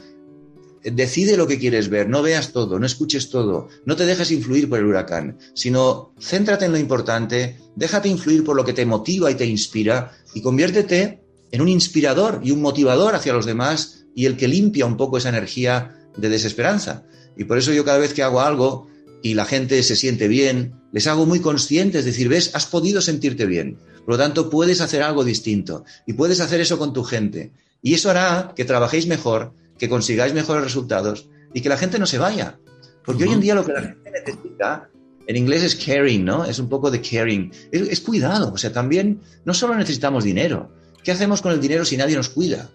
decide 0.84 1.38
lo 1.38 1.48
que 1.48 1.60
quieres 1.60 1.90
ver, 1.90 2.10
no 2.10 2.22
veas 2.22 2.52
todo, 2.52 2.80
no 2.80 2.86
escuches 2.86 3.30
todo, 3.30 3.70
no 3.86 3.96
te 3.96 4.06
dejes 4.06 4.32
influir 4.32 4.68
por 4.70 4.80
el 4.80 4.86
huracán, 4.86 5.38
sino 5.54 6.14
céntrate 6.20 6.66
en 6.66 6.72
lo 6.72 6.78
importante, 6.78 7.58
déjate 7.76 8.10
influir 8.10 8.44
por 8.44 8.56
lo 8.56 8.66
que 8.66 8.74
te 8.74 8.86
motiva 8.86 9.30
y 9.30 9.36
te 9.36 9.46
inspira 9.46 10.12
y 10.34 10.42
conviértete 10.42 11.22
en 11.52 11.62
un 11.62 11.68
inspirador 11.68 12.42
y 12.44 12.52
un 12.52 12.62
motivador 12.62 13.16
hacia 13.16 13.34
los 13.34 13.46
demás 13.46 14.06
y 14.16 14.26
el 14.26 14.38
que 14.38 14.48
limpia 14.48 14.86
un 14.86 14.98
poco 14.98 15.18
esa 15.18 15.30
energía 15.30 15.96
de 16.18 16.30
desesperanza. 16.30 17.04
Y 17.38 17.44
por 17.46 17.58
eso 17.58 17.74
yo 17.74 17.86
cada 17.86 17.98
vez 17.98 18.14
que 18.14 18.24
hago 18.24 18.42
algo 18.42 18.88
y 19.22 19.36
la 19.36 19.46
gente 19.46 19.82
se 19.84 19.96
siente 19.96 20.28
bien, 20.28 20.74
les 20.92 21.08
hago 21.08 21.26
muy 21.26 21.40
conscientes, 21.40 22.06
decir, 22.06 22.28
ves, 22.28 22.52
has 22.54 22.66
podido 22.66 23.02
sentirte 23.02 23.46
bien. 23.46 23.78
Por 24.06 24.16
lo 24.16 24.18
tanto, 24.18 24.50
puedes 24.50 24.82
hacer 24.82 25.04
algo 25.04 25.24
distinto 25.24 25.86
y 26.08 26.14
puedes 26.14 26.40
hacer 26.40 26.60
eso 26.60 26.78
con 26.78 26.92
tu 26.94 27.04
gente. 27.04 27.52
Y 27.82 27.94
eso 27.94 28.10
hará 28.10 28.54
que 28.56 28.66
trabajéis 28.66 29.08
mejor, 29.08 29.54
que 29.82 29.90
consigáis 29.90 30.32
mejores 30.32 30.64
resultados 30.64 31.28
y 31.56 31.62
que 31.62 31.68
la 31.68 31.76
gente 31.76 31.98
no 31.98 32.06
se 32.06 32.20
vaya. 32.20 32.60
Porque 33.04 33.24
hoy 33.24 33.32
en 33.32 33.42
día 33.42 33.56
lo 33.56 33.66
que 33.66 33.74
la 33.74 33.82
gente 33.82 34.12
necesita, 34.12 34.92
en 35.26 35.36
inglés 35.36 35.64
es 35.64 35.76
caring, 35.76 36.24
¿no? 36.24 36.46
Es 36.46 36.60
un 36.60 36.70
poco 36.70 36.92
de 36.92 37.02
caring. 37.02 37.52
Es, 37.72 38.00
cuidado. 38.00 38.54
O 38.54 38.58
sea, 38.60 38.72
también 38.72 39.22
no 39.44 39.56
solo 39.56 39.74
necesitamos 39.74 40.24
dinero. 40.24 40.72
¿Qué 41.04 41.12
hacemos 41.12 41.42
con 41.42 41.52
el 41.52 41.60
dinero 41.60 41.84
si 41.84 41.98
nadie 41.98 42.16
nos 42.16 42.30
cuida? 42.30 42.70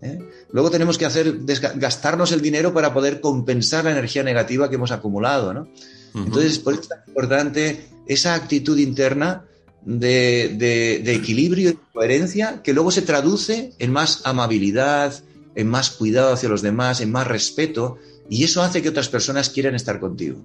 ¿Eh? 0.00 0.18
Luego 0.50 0.70
tenemos 0.70 0.96
que 0.96 1.04
hacer 1.04 1.40
gastarnos 1.74 2.32
el 2.32 2.40
dinero 2.40 2.72
para 2.72 2.94
poder 2.94 3.20
compensar 3.20 3.84
la 3.84 3.90
energía 3.90 4.22
negativa 4.22 4.70
que 4.70 4.76
hemos 4.76 4.92
acumulado, 4.92 5.52
¿no? 5.52 5.68
Entonces, 6.14 6.58
por 6.58 6.72
eso 6.72 6.82
es 6.84 6.88
tan 6.88 7.00
importante 7.06 7.84
esa 8.06 8.34
actitud 8.34 8.78
interna 8.78 9.44
de, 9.84 10.56
de, 11.04 11.14
equilibrio 11.14 11.68
y 11.68 11.78
coherencia 11.92 12.62
que 12.62 12.72
luego 12.72 12.90
se 12.90 13.02
traduce 13.02 13.74
en 13.78 13.92
más 13.92 14.22
amabilidad, 14.24 15.22
en 15.56 15.68
más 15.68 15.90
cuidado 15.90 16.32
hacia 16.32 16.48
los 16.48 16.62
demás, 16.62 17.00
en 17.00 17.10
más 17.10 17.26
respeto, 17.26 17.98
y 18.28 18.44
eso 18.44 18.62
hace 18.62 18.82
que 18.82 18.90
otras 18.90 19.08
personas 19.08 19.50
quieran 19.50 19.74
estar 19.74 19.98
contigo. 19.98 20.44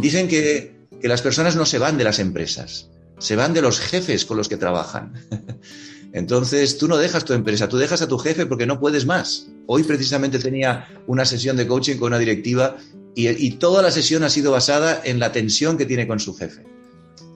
Dicen 0.00 0.28
que, 0.28 0.80
las 1.02 1.22
personas 1.22 1.56
no 1.56 1.66
se 1.66 1.78
van 1.78 1.98
de 1.98 2.04
las 2.04 2.20
empresas, 2.20 2.88
se 3.18 3.34
van 3.34 3.54
de 3.54 3.62
los 3.62 3.80
jefes 3.80 4.24
con 4.24 4.36
los 4.36 4.48
que 4.48 4.56
trabajan. 4.56 5.14
Entonces, 6.12 6.78
tú 6.78 6.86
no 6.86 6.98
dejas 6.98 7.24
tu 7.24 7.32
empresa, 7.32 7.68
tú 7.68 7.78
dejas 7.78 8.02
a 8.02 8.06
tu 8.06 8.18
jefe 8.18 8.46
porque 8.46 8.66
no 8.66 8.78
puedes 8.78 9.06
más. 9.06 9.48
Hoy 9.66 9.82
precisamente 9.82 10.38
tenía 10.38 10.86
una 11.06 11.24
sesión 11.24 11.56
de 11.56 11.66
coaching 11.66 11.96
con 11.96 12.08
una 12.08 12.18
directiva 12.18 12.76
y, 13.14 13.50
toda 13.52 13.82
la 13.82 13.90
sesión 13.90 14.22
ha 14.22 14.30
sido 14.30 14.52
basada 14.52 15.00
en 15.04 15.18
la 15.18 15.32
tensión 15.32 15.76
que 15.76 15.86
tiene 15.86 16.06
con 16.06 16.20
su 16.20 16.34
jefe. 16.34 16.64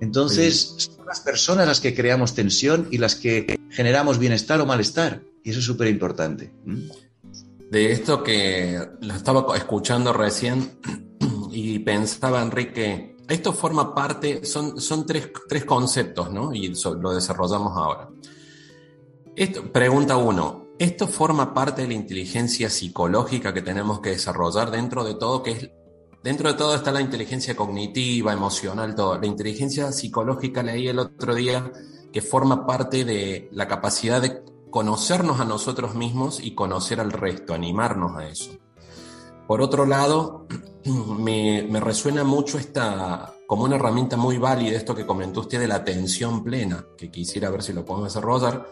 Entonces, 0.00 0.74
son 0.76 1.06
las 1.06 1.20
personas 1.20 1.66
las 1.66 1.80
que 1.80 1.94
creamos 1.94 2.34
tensión 2.34 2.86
y 2.90 2.98
las 2.98 3.14
que 3.14 3.55
generamos 3.76 4.18
bienestar 4.18 4.58
o 4.60 4.66
malestar. 4.66 5.22
Y 5.44 5.50
eso 5.50 5.60
es 5.60 5.66
súper 5.66 5.88
importante. 5.88 6.50
De 7.70 7.92
esto 7.92 8.22
que 8.22 8.80
lo 9.02 9.14
estaba 9.14 9.56
escuchando 9.56 10.12
recién 10.12 10.80
y 11.52 11.78
pensaba, 11.80 12.42
Enrique, 12.42 13.16
esto 13.28 13.52
forma 13.52 13.94
parte, 13.94 14.44
son, 14.46 14.80
son 14.80 15.04
tres, 15.04 15.30
tres 15.48 15.64
conceptos, 15.64 16.32
¿no? 16.32 16.54
Y 16.54 16.72
lo 17.00 17.12
desarrollamos 17.12 17.76
ahora. 17.76 18.08
Esto, 19.36 19.70
pregunta 19.70 20.16
uno, 20.16 20.68
¿esto 20.78 21.06
forma 21.06 21.52
parte 21.52 21.82
de 21.82 21.88
la 21.88 21.94
inteligencia 21.94 22.70
psicológica 22.70 23.52
que 23.52 23.60
tenemos 23.60 24.00
que 24.00 24.10
desarrollar 24.10 24.70
dentro 24.70 25.04
de 25.04 25.14
todo, 25.16 25.42
que 25.42 25.50
es, 25.52 25.70
dentro 26.24 26.50
de 26.50 26.58
todo 26.58 26.74
está 26.74 26.90
la 26.92 27.02
inteligencia 27.02 27.54
cognitiva, 27.54 28.32
emocional, 28.32 28.94
todo. 28.94 29.18
La 29.18 29.26
inteligencia 29.26 29.92
psicológica 29.92 30.62
leí 30.62 30.88
el 30.88 30.98
otro 30.98 31.34
día 31.34 31.70
que 32.16 32.22
forma 32.22 32.64
parte 32.64 33.04
de 33.04 33.50
la 33.52 33.68
capacidad 33.68 34.22
de 34.22 34.42
conocernos 34.70 35.38
a 35.38 35.44
nosotros 35.44 35.94
mismos 35.94 36.40
y 36.42 36.54
conocer 36.54 36.98
al 36.98 37.12
resto, 37.12 37.52
animarnos 37.52 38.16
a 38.16 38.26
eso. 38.26 38.52
Por 39.46 39.60
otro 39.60 39.84
lado, 39.84 40.46
me, 41.18 41.68
resuena 41.78 42.24
mucho 42.24 42.56
esta, 42.56 43.34
como 43.46 43.64
una 43.64 43.76
herramienta 43.76 44.16
muy 44.16 44.38
válida, 44.38 44.78
esto 44.78 44.94
que 44.94 45.04
comentó 45.04 45.40
usted 45.40 45.60
de 45.60 45.68
la 45.68 45.74
atención 45.74 46.42
plena, 46.42 46.86
que 46.96 47.10
quisiera 47.10 47.50
ver 47.50 47.62
si 47.62 47.74
lo 47.74 47.84
podemos 47.84 48.14
desarrollar, 48.14 48.66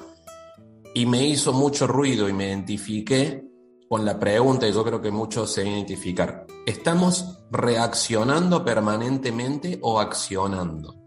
y 0.94 1.04
me 1.04 1.26
hizo 1.26 1.52
mucho 1.52 1.86
ruido 1.86 2.30
y 2.30 2.32
me 2.32 2.48
identifiqué 2.48 3.44
con 3.90 4.06
la 4.06 4.18
pregunta, 4.18 4.66
y 4.66 4.72
yo 4.72 4.82
creo 4.84 5.02
que 5.02 5.10
muchos 5.10 5.52
se 5.52 5.68
identificar. 5.68 6.46
¿Estamos 6.64 7.40
reaccionando 7.50 8.64
permanentemente 8.64 9.78
o 9.82 10.00
accionando? 10.00 11.03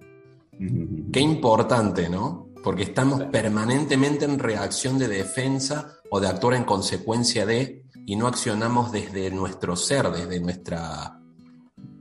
Qué 1.11 1.19
importante, 1.19 2.09
¿no? 2.09 2.49
Porque 2.63 2.83
estamos 2.83 3.23
permanentemente 3.25 4.25
en 4.25 4.39
reacción 4.39 4.97
de 4.97 5.07
defensa 5.07 5.99
o 6.09 6.19
de 6.19 6.27
actuar 6.27 6.55
en 6.55 6.63
consecuencia 6.63 7.45
de, 7.45 7.85
y 8.05 8.15
no 8.15 8.27
accionamos 8.27 8.91
desde 8.91 9.29
nuestro 9.31 9.75
ser, 9.75 10.09
desde 10.11 10.39
nuestra, 10.39 11.19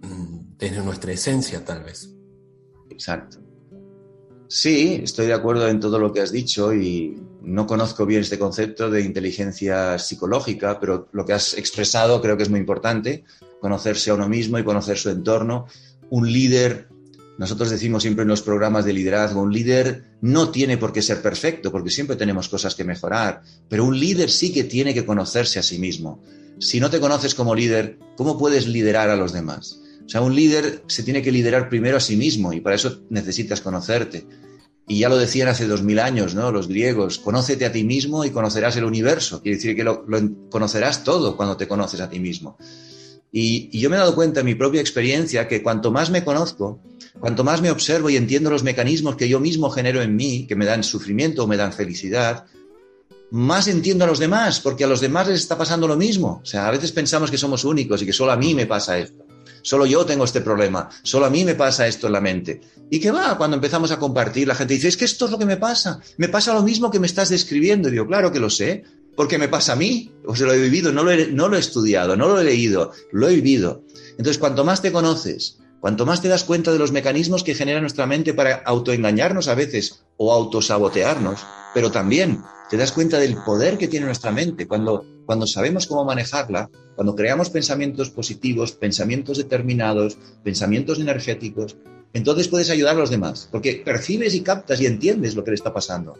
mm, 0.02 0.56
desde 0.58 0.82
nuestra 0.82 1.12
esencia, 1.12 1.64
tal 1.64 1.82
vez. 1.84 2.10
Exacto. 2.90 3.38
Sí, 4.48 5.00
estoy 5.02 5.26
de 5.26 5.34
acuerdo 5.34 5.68
en 5.68 5.80
todo 5.80 5.98
lo 5.98 6.12
que 6.12 6.20
has 6.20 6.30
dicho 6.30 6.72
y 6.72 7.20
no 7.42 7.66
conozco 7.66 8.06
bien 8.06 8.22
este 8.22 8.38
concepto 8.38 8.88
de 8.90 9.02
inteligencia 9.02 9.98
psicológica, 9.98 10.78
pero 10.78 11.08
lo 11.12 11.24
que 11.24 11.32
has 11.32 11.54
expresado 11.54 12.20
creo 12.22 12.36
que 12.36 12.44
es 12.44 12.50
muy 12.50 12.60
importante, 12.60 13.24
conocerse 13.60 14.10
a 14.10 14.14
uno 14.14 14.28
mismo 14.28 14.58
y 14.58 14.64
conocer 14.64 14.98
su 14.98 15.10
entorno. 15.10 15.66
Un 16.10 16.32
líder, 16.32 16.88
nosotros 17.38 17.70
decimos 17.70 18.02
siempre 18.02 18.22
en 18.22 18.28
los 18.28 18.42
programas 18.42 18.84
de 18.84 18.94
liderazgo, 18.94 19.42
un 19.42 19.52
líder 19.52 20.04
no 20.22 20.50
tiene 20.50 20.78
por 20.78 20.92
qué 20.92 21.02
ser 21.02 21.20
perfecto, 21.20 21.70
porque 21.70 21.90
siempre 21.90 22.16
tenemos 22.16 22.48
cosas 22.48 22.74
que 22.74 22.84
mejorar, 22.84 23.42
pero 23.68 23.84
un 23.84 23.98
líder 23.98 24.30
sí 24.30 24.52
que 24.52 24.64
tiene 24.64 24.94
que 24.94 25.04
conocerse 25.04 25.58
a 25.58 25.62
sí 25.62 25.78
mismo. 25.78 26.22
Si 26.58 26.80
no 26.80 26.88
te 26.88 27.00
conoces 27.00 27.34
como 27.34 27.54
líder, 27.54 27.98
¿cómo 28.16 28.38
puedes 28.38 28.66
liderar 28.66 29.10
a 29.10 29.16
los 29.16 29.32
demás? 29.32 29.80
O 30.06 30.08
sea, 30.08 30.22
un 30.22 30.34
líder 30.34 30.82
se 30.86 31.02
tiene 31.02 31.20
que 31.20 31.32
liderar 31.32 31.68
primero 31.68 31.98
a 31.98 32.00
sí 32.00 32.16
mismo 32.16 32.52
y 32.52 32.60
para 32.60 32.76
eso 32.76 33.02
necesitas 33.10 33.60
conocerte. 33.60 34.26
Y 34.88 35.00
ya 35.00 35.08
lo 35.08 35.18
decían 35.18 35.48
hace 35.48 35.66
dos 35.66 35.82
mil 35.82 35.98
años, 35.98 36.34
¿no? 36.34 36.52
Los 36.52 36.68
griegos, 36.68 37.18
conócete 37.18 37.66
a 37.66 37.72
ti 37.72 37.82
mismo 37.82 38.24
y 38.24 38.30
conocerás 38.30 38.76
el 38.76 38.84
universo. 38.84 39.42
Quiere 39.42 39.56
decir 39.56 39.74
que 39.74 39.82
lo, 39.82 40.06
conocerás 40.48 41.02
todo 41.02 41.36
cuando 41.36 41.56
te 41.56 41.66
conoces 41.66 42.00
a 42.00 42.08
ti 42.08 42.20
mismo. 42.20 42.56
Y, 43.32 43.68
y, 43.72 43.80
yo 43.80 43.90
me 43.90 43.96
he 43.96 43.98
dado 43.98 44.14
cuenta 44.14 44.40
en 44.40 44.46
mi 44.46 44.54
propia 44.54 44.80
experiencia 44.80 45.48
que 45.48 45.62
cuanto 45.62 45.90
más 45.90 46.10
me 46.10 46.24
conozco, 46.24 46.80
cuanto 47.20 47.44
más 47.44 47.60
me 47.60 47.70
observo 47.70 48.10
y 48.10 48.16
entiendo 48.16 48.50
los 48.50 48.62
mecanismos 48.62 49.16
que 49.16 49.28
yo 49.28 49.40
mismo 49.40 49.70
genero 49.70 50.02
en 50.02 50.16
mí, 50.16 50.46
que 50.46 50.56
me 50.56 50.64
dan 50.64 50.84
sufrimiento 50.84 51.44
o 51.44 51.46
me 51.46 51.56
dan 51.56 51.72
felicidad, 51.72 52.44
más 53.30 53.68
entiendo 53.68 54.04
a 54.04 54.08
los 54.08 54.18
demás, 54.18 54.60
porque 54.60 54.84
a 54.84 54.86
los 54.86 55.00
demás 55.00 55.28
les 55.28 55.40
está 55.40 55.58
pasando 55.58 55.88
lo 55.88 55.96
mismo. 55.96 56.40
O 56.42 56.46
sea, 56.46 56.68
a 56.68 56.70
veces 56.70 56.92
pensamos 56.92 57.30
que 57.30 57.38
somos 57.38 57.64
únicos 57.64 58.02
y 58.02 58.06
que 58.06 58.12
solo 58.12 58.32
a 58.32 58.36
mí 58.36 58.54
me 58.54 58.66
pasa 58.66 58.98
esto 58.98 59.26
solo 59.66 59.84
yo 59.84 60.06
tengo 60.06 60.24
este 60.24 60.40
problema, 60.40 60.88
solo 61.02 61.26
a 61.26 61.30
mí 61.30 61.44
me 61.44 61.56
pasa 61.56 61.88
esto 61.88 62.06
en 62.06 62.12
la 62.12 62.20
mente. 62.20 62.60
¿Y 62.88 63.00
qué 63.00 63.10
va? 63.10 63.36
Cuando 63.36 63.56
empezamos 63.56 63.90
a 63.90 63.98
compartir, 63.98 64.46
la 64.46 64.54
gente 64.54 64.74
dice, 64.74 64.86
es 64.86 64.96
que 64.96 65.04
esto 65.04 65.24
es 65.24 65.32
lo 65.32 65.38
que 65.38 65.44
me 65.44 65.56
pasa, 65.56 65.98
me 66.18 66.28
pasa 66.28 66.54
lo 66.54 66.62
mismo 66.62 66.88
que 66.88 67.00
me 67.00 67.08
estás 67.08 67.30
describiendo. 67.30 67.88
Y 67.88 67.92
digo, 67.92 68.06
claro 68.06 68.30
que 68.30 68.38
lo 68.38 68.48
sé, 68.48 68.84
porque 69.16 69.38
me 69.38 69.48
pasa 69.48 69.72
a 69.72 69.76
mí, 69.76 70.12
o 70.24 70.36
se 70.36 70.44
lo 70.44 70.52
he 70.52 70.60
vivido, 70.60 70.92
no 70.92 71.02
lo 71.02 71.10
he, 71.10 71.32
no 71.32 71.48
lo 71.48 71.56
he 71.56 71.58
estudiado, 71.58 72.14
no 72.16 72.28
lo 72.28 72.40
he 72.40 72.44
leído, 72.44 72.92
lo 73.10 73.28
he 73.28 73.34
vivido. 73.34 73.82
Entonces, 74.10 74.38
cuanto 74.38 74.64
más 74.64 74.82
te 74.82 74.92
conoces, 74.92 75.58
cuanto 75.80 76.06
más 76.06 76.22
te 76.22 76.28
das 76.28 76.44
cuenta 76.44 76.72
de 76.72 76.78
los 76.78 76.92
mecanismos 76.92 77.44
que 77.44 77.54
genera 77.54 77.80
nuestra 77.80 78.06
mente 78.06 78.34
para 78.34 78.56
autoengañarnos 78.64 79.48
a 79.48 79.54
veces 79.54 80.04
o 80.16 80.32
autosabotearnos, 80.32 81.40
pero 81.74 81.90
también 81.90 82.42
te 82.70 82.76
das 82.76 82.92
cuenta 82.92 83.18
del 83.18 83.36
poder 83.44 83.78
que 83.78 83.88
tiene 83.88 84.06
nuestra 84.06 84.32
mente. 84.32 84.66
Cuando, 84.66 85.04
cuando 85.24 85.46
sabemos 85.46 85.86
cómo 85.86 86.04
manejarla, 86.04 86.70
cuando 86.94 87.14
creamos 87.14 87.50
pensamientos 87.50 88.10
positivos, 88.10 88.72
pensamientos 88.72 89.38
determinados, 89.38 90.16
pensamientos 90.42 90.98
energéticos, 90.98 91.76
entonces 92.12 92.48
puedes 92.48 92.70
ayudar 92.70 92.96
a 92.96 93.00
los 93.00 93.10
demás, 93.10 93.48
porque 93.52 93.82
percibes 93.84 94.34
y 94.34 94.40
captas 94.40 94.80
y 94.80 94.86
entiendes 94.86 95.34
lo 95.34 95.44
que 95.44 95.50
le 95.50 95.56
está 95.56 95.74
pasando. 95.74 96.14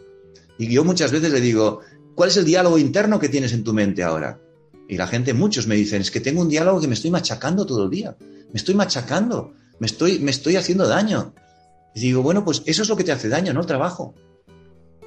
Y 0.59 0.67
yo 0.67 0.83
muchas 0.83 1.11
veces 1.11 1.31
le 1.31 1.41
digo, 1.41 1.81
¿cuál 2.15 2.29
es 2.29 2.37
el 2.37 2.45
diálogo 2.45 2.77
interno 2.77 3.19
que 3.19 3.29
tienes 3.29 3.53
en 3.53 3.63
tu 3.63 3.73
mente 3.73 4.03
ahora? 4.03 4.39
Y 4.87 4.97
la 4.97 5.07
gente, 5.07 5.33
muchos 5.33 5.67
me 5.67 5.75
dicen, 5.75 6.01
es 6.01 6.11
que 6.11 6.19
tengo 6.19 6.41
un 6.41 6.49
diálogo 6.49 6.79
que 6.79 6.87
me 6.87 6.93
estoy 6.93 7.11
machacando 7.11 7.65
todo 7.65 7.83
el 7.83 7.89
día, 7.89 8.15
me 8.19 8.57
estoy 8.57 8.75
machacando, 8.75 9.53
me 9.79 9.87
estoy, 9.87 10.19
me 10.19 10.31
estoy 10.31 10.55
haciendo 10.55 10.87
daño. 10.87 11.33
Y 11.93 11.99
digo, 11.99 12.21
bueno, 12.21 12.45
pues 12.45 12.63
eso 12.65 12.83
es 12.83 12.89
lo 12.89 12.95
que 12.95 13.03
te 13.03 13.11
hace 13.11 13.27
daño, 13.27 13.53
no 13.53 13.61
el 13.61 13.65
trabajo. 13.65 14.15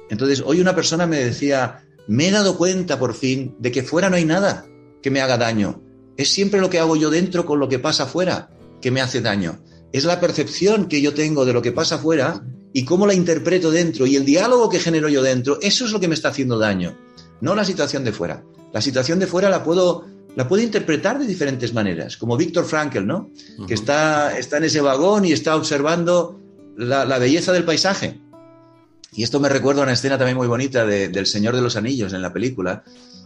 Entonces, 0.09 0.43
hoy 0.45 0.59
una 0.59 0.75
persona 0.75 1.07
me 1.07 1.17
decía, 1.17 1.83
me 2.07 2.27
he 2.27 2.31
dado 2.31 2.57
cuenta 2.57 2.99
por 2.99 3.13
fin 3.13 3.55
de 3.59 3.71
que 3.71 3.83
fuera 3.83 4.09
no 4.09 4.17
hay 4.17 4.25
nada 4.25 4.65
que 5.01 5.09
me 5.09 5.21
haga 5.21 5.37
daño. 5.37 5.81
Es 6.17 6.29
siempre 6.29 6.59
lo 6.59 6.69
que 6.69 6.79
hago 6.79 6.95
yo 6.95 7.09
dentro 7.09 7.45
con 7.45 7.59
lo 7.59 7.69
que 7.69 7.79
pasa 7.79 8.03
afuera 8.03 8.49
que 8.81 8.91
me 8.91 9.01
hace 9.01 9.21
daño. 9.21 9.63
Es 9.93 10.05
la 10.05 10.19
percepción 10.19 10.87
que 10.87 11.01
yo 11.01 11.13
tengo 11.13 11.45
de 11.45 11.53
lo 11.53 11.61
que 11.61 11.71
pasa 11.71 11.95
afuera 11.95 12.43
y 12.73 12.85
cómo 12.85 13.07
la 13.07 13.13
interpreto 13.13 13.71
dentro 13.71 14.05
y 14.05 14.15
el 14.15 14.25
diálogo 14.25 14.69
que 14.69 14.79
genero 14.79 15.09
yo 15.09 15.21
dentro, 15.21 15.59
eso 15.61 15.85
es 15.85 15.91
lo 15.91 15.99
que 15.99 16.07
me 16.07 16.15
está 16.15 16.29
haciendo 16.29 16.57
daño, 16.57 16.97
no 17.41 17.55
la 17.55 17.65
situación 17.65 18.03
de 18.03 18.11
fuera. 18.11 18.43
La 18.73 18.81
situación 18.81 19.19
de 19.19 19.27
fuera 19.27 19.49
la 19.49 19.63
puedo, 19.63 20.05
la 20.35 20.47
puedo 20.47 20.63
interpretar 20.63 21.19
de 21.19 21.27
diferentes 21.27 21.73
maneras, 21.73 22.17
como 22.17 22.37
Víctor 22.37 22.65
Frankl, 22.65 23.05
¿no? 23.05 23.29
Que 23.67 23.73
está, 23.73 24.37
está 24.37 24.57
en 24.57 24.63
ese 24.63 24.81
vagón 24.81 25.25
y 25.25 25.33
está 25.33 25.55
observando 25.55 26.39
la, 26.77 27.05
la 27.05 27.19
belleza 27.19 27.51
del 27.51 27.65
paisaje 27.65 28.21
y 29.13 29.23
esto 29.23 29.39
me 29.39 29.49
recuerda 29.49 29.81
a 29.81 29.83
una 29.83 29.93
escena 29.93 30.17
también 30.17 30.37
muy 30.37 30.47
bonita 30.47 30.85
del 30.85 31.25
Señor 31.25 31.55
de 31.55 31.61
los 31.61 31.75
Anillos 31.75 32.13
en 32.13 32.21
la 32.21 32.31
película, 32.31 32.83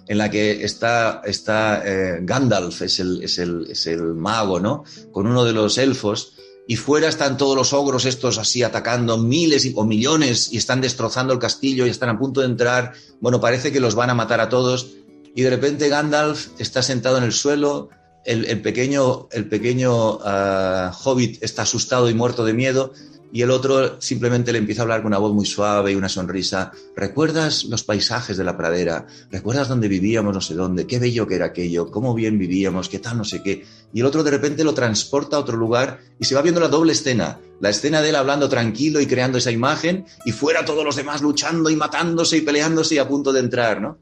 en 0.08 0.18
la 0.18 0.32
que 0.32 0.64
está, 0.64 1.22
está 1.24 1.84
eh, 1.86 2.20
Gandalf, 2.24 2.82
es 2.82 3.00
el, 3.00 3.24
es, 3.24 3.38
el, 3.38 3.68
es 3.70 3.86
el 3.86 4.02
mago, 4.02 4.60
¿no? 4.60 4.84
Con 5.12 5.28
uno 5.28 5.46
de 5.46 5.54
los 5.54 5.78
elfos, 5.78 6.35
y 6.68 6.76
fuera 6.76 7.08
están 7.08 7.38
todos 7.38 7.56
los 7.56 7.74
ogros 7.74 8.06
estos 8.06 8.38
así 8.38 8.64
atacando 8.64 9.18
miles 9.18 9.72
o 9.76 9.86
millones 9.86 10.52
y 10.52 10.58
están 10.58 10.82
destrozando 10.82 11.34
el 11.34 11.40
castillo 11.40 11.86
y 11.86 11.90
están 11.90 12.10
a 12.10 12.18
punto 12.18 12.42
de 12.42 12.48
entrar. 12.48 12.94
Bueno, 13.20 13.40
parece 13.40 13.72
que 13.72 13.80
los 13.80 13.96
van 13.96 14.10
a 14.10 14.16
matar 14.16 14.42
a 14.42 14.50
todos. 14.50 14.94
Y 15.36 15.42
de 15.42 15.50
repente 15.50 15.90
Gandalf 15.90 16.48
está 16.60 16.82
sentado 16.82 17.18
en 17.18 17.24
el 17.24 17.34
suelo, 17.34 17.90
el, 18.26 18.62
pequeño, 18.62 19.28
el 19.32 19.48
pequeño 19.48 20.16
uh, 20.16 20.92
hobbit 21.04 21.44
está 21.44 21.62
asustado 21.62 22.10
y 22.10 22.14
muerto 22.16 22.44
de 22.44 22.54
miedo, 22.54 22.94
y 23.32 23.42
el 23.42 23.52
otro 23.52 24.00
simplemente 24.02 24.52
le 24.52 24.60
empieza 24.60 24.82
a 24.82 24.84
hablar 24.84 25.02
con 25.02 25.08
una 25.08 25.18
voz 25.18 25.34
muy 25.34 25.46
suave 25.46 25.92
y 25.92 25.96
una 25.96 26.10
sonrisa. 26.10 26.72
¿Recuerdas 26.96 27.66
los 27.66 27.84
paisajes 27.84 28.38
de 28.38 28.44
la 28.44 28.56
pradera? 28.56 29.08
¿Recuerdas 29.30 29.68
dónde 29.68 29.88
vivíamos, 29.88 30.34
no 30.34 30.42
sé 30.42 30.54
dónde? 30.54 30.88
Qué 30.88 31.00
bello 31.00 31.28
que 31.28 31.36
era 31.36 31.48
aquello, 31.48 31.92
cómo 31.92 32.14
bien 32.14 32.38
vivíamos, 32.38 32.90
qué 32.90 33.00
tal, 33.00 33.18
no 33.18 33.24
sé 33.26 33.44
qué. 33.44 33.66
Y 33.94 34.00
el 34.00 34.06
otro 34.06 34.24
de 34.24 34.32
repente 34.32 34.64
lo 34.64 34.74
transporta 34.74 35.38
a 35.38 35.40
otro 35.40 35.58
lugar 35.58 36.00
y 36.20 36.26
se 36.26 36.36
va 36.36 36.42
viendo 36.42 36.62
la 36.62 36.68
doble 36.68 36.94
escena. 36.94 37.40
La 37.60 37.70
escena 37.70 38.02
de 38.02 38.10
él 38.10 38.16
hablando 38.16 38.50
tranquilo 38.50 39.00
y 39.02 39.08
creando 39.08 39.38
esa 39.38 39.52
imagen 39.52 40.06
y 40.26 40.32
fuera 40.32 40.66
todos 40.66 40.84
los 40.84 40.96
demás 40.96 41.22
luchando 41.22 41.70
y 41.70 41.76
matándose 41.76 42.38
y 42.38 42.42
peleándose 42.42 42.96
y 42.96 42.98
a 43.00 43.08
punto 43.08 43.32
de 43.34 43.40
entrar, 43.40 43.82
¿no? 43.82 43.98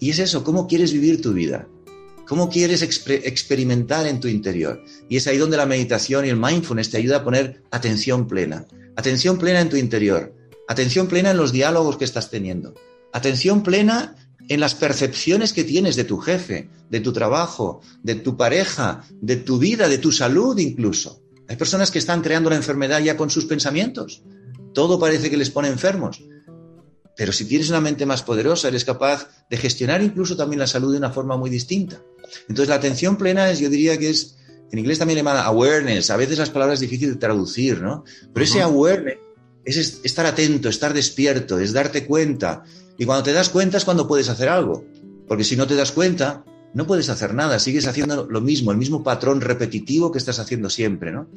Y 0.00 0.10
es 0.10 0.18
eso, 0.18 0.42
¿cómo 0.42 0.66
quieres 0.66 0.92
vivir 0.92 1.20
tu 1.20 1.32
vida? 1.32 1.68
¿Cómo 2.30 2.48
quieres 2.48 2.82
experimentar 2.82 4.06
en 4.06 4.20
tu 4.20 4.28
interior? 4.28 4.84
Y 5.08 5.16
es 5.16 5.26
ahí 5.26 5.36
donde 5.36 5.56
la 5.56 5.66
meditación 5.66 6.24
y 6.24 6.28
el 6.28 6.36
mindfulness 6.36 6.88
te 6.88 6.96
ayuda 6.96 7.16
a 7.16 7.24
poner 7.24 7.64
atención 7.72 8.28
plena. 8.28 8.66
Atención 8.94 9.36
plena 9.36 9.60
en 9.60 9.68
tu 9.68 9.74
interior. 9.74 10.32
Atención 10.68 11.08
plena 11.08 11.32
en 11.32 11.38
los 11.38 11.50
diálogos 11.50 11.96
que 11.96 12.04
estás 12.04 12.30
teniendo. 12.30 12.74
Atención 13.12 13.64
plena 13.64 14.14
en 14.48 14.60
las 14.60 14.76
percepciones 14.76 15.52
que 15.52 15.64
tienes 15.64 15.96
de 15.96 16.04
tu 16.04 16.18
jefe, 16.18 16.70
de 16.88 17.00
tu 17.00 17.12
trabajo, 17.12 17.80
de 18.04 18.14
tu 18.14 18.36
pareja, 18.36 19.02
de 19.20 19.34
tu 19.34 19.58
vida, 19.58 19.88
de 19.88 19.98
tu 19.98 20.12
salud 20.12 20.56
incluso. 20.56 21.24
Hay 21.48 21.56
personas 21.56 21.90
que 21.90 21.98
están 21.98 22.22
creando 22.22 22.48
la 22.48 22.54
enfermedad 22.54 23.00
ya 23.00 23.16
con 23.16 23.30
sus 23.30 23.46
pensamientos. 23.46 24.22
Todo 24.72 25.00
parece 25.00 25.30
que 25.30 25.36
les 25.36 25.50
pone 25.50 25.66
enfermos. 25.66 26.22
Pero 27.20 27.34
si 27.34 27.44
tienes 27.44 27.68
una 27.68 27.82
mente 27.82 28.06
más 28.06 28.22
poderosa, 28.22 28.68
eres 28.68 28.86
capaz 28.86 29.28
de 29.50 29.58
gestionar 29.58 30.00
incluso 30.00 30.38
también 30.38 30.58
la 30.58 30.66
salud 30.66 30.90
de 30.90 30.96
una 30.96 31.10
forma 31.10 31.36
muy 31.36 31.50
distinta. 31.50 32.00
Entonces, 32.48 32.70
la 32.70 32.76
atención 32.76 33.18
plena 33.18 33.50
es, 33.50 33.58
yo 33.58 33.68
diría 33.68 33.98
que 33.98 34.08
es, 34.08 34.38
en 34.72 34.78
inglés 34.78 34.98
también 34.98 35.16
le 35.16 35.22
llama 35.22 35.42
awareness, 35.42 36.08
a 36.08 36.16
veces 36.16 36.38
las 36.38 36.48
palabras 36.48 36.78
es 36.78 36.80
difícil 36.80 37.10
de 37.10 37.16
traducir, 37.16 37.82
¿no? 37.82 38.04
Pero 38.32 38.44
ese 38.44 38.62
awareness 38.62 39.18
es 39.66 40.00
estar 40.02 40.24
atento, 40.24 40.70
estar 40.70 40.94
despierto, 40.94 41.58
es 41.58 41.74
darte 41.74 42.06
cuenta. 42.06 42.64
Y 42.96 43.04
cuando 43.04 43.22
te 43.22 43.34
das 43.34 43.50
cuenta 43.50 43.76
es 43.76 43.84
cuando 43.84 44.08
puedes 44.08 44.30
hacer 44.30 44.48
algo. 44.48 44.86
Porque 45.28 45.44
si 45.44 45.56
no 45.56 45.66
te 45.66 45.74
das 45.74 45.92
cuenta, 45.92 46.46
no 46.72 46.86
puedes 46.86 47.10
hacer 47.10 47.34
nada, 47.34 47.58
sigues 47.58 47.86
haciendo 47.86 48.28
lo 48.30 48.40
mismo, 48.40 48.72
el 48.72 48.78
mismo 48.78 49.02
patrón 49.02 49.42
repetitivo 49.42 50.10
que 50.10 50.16
estás 50.16 50.38
haciendo 50.38 50.70
siempre, 50.70 51.12
¿no? 51.12 51.28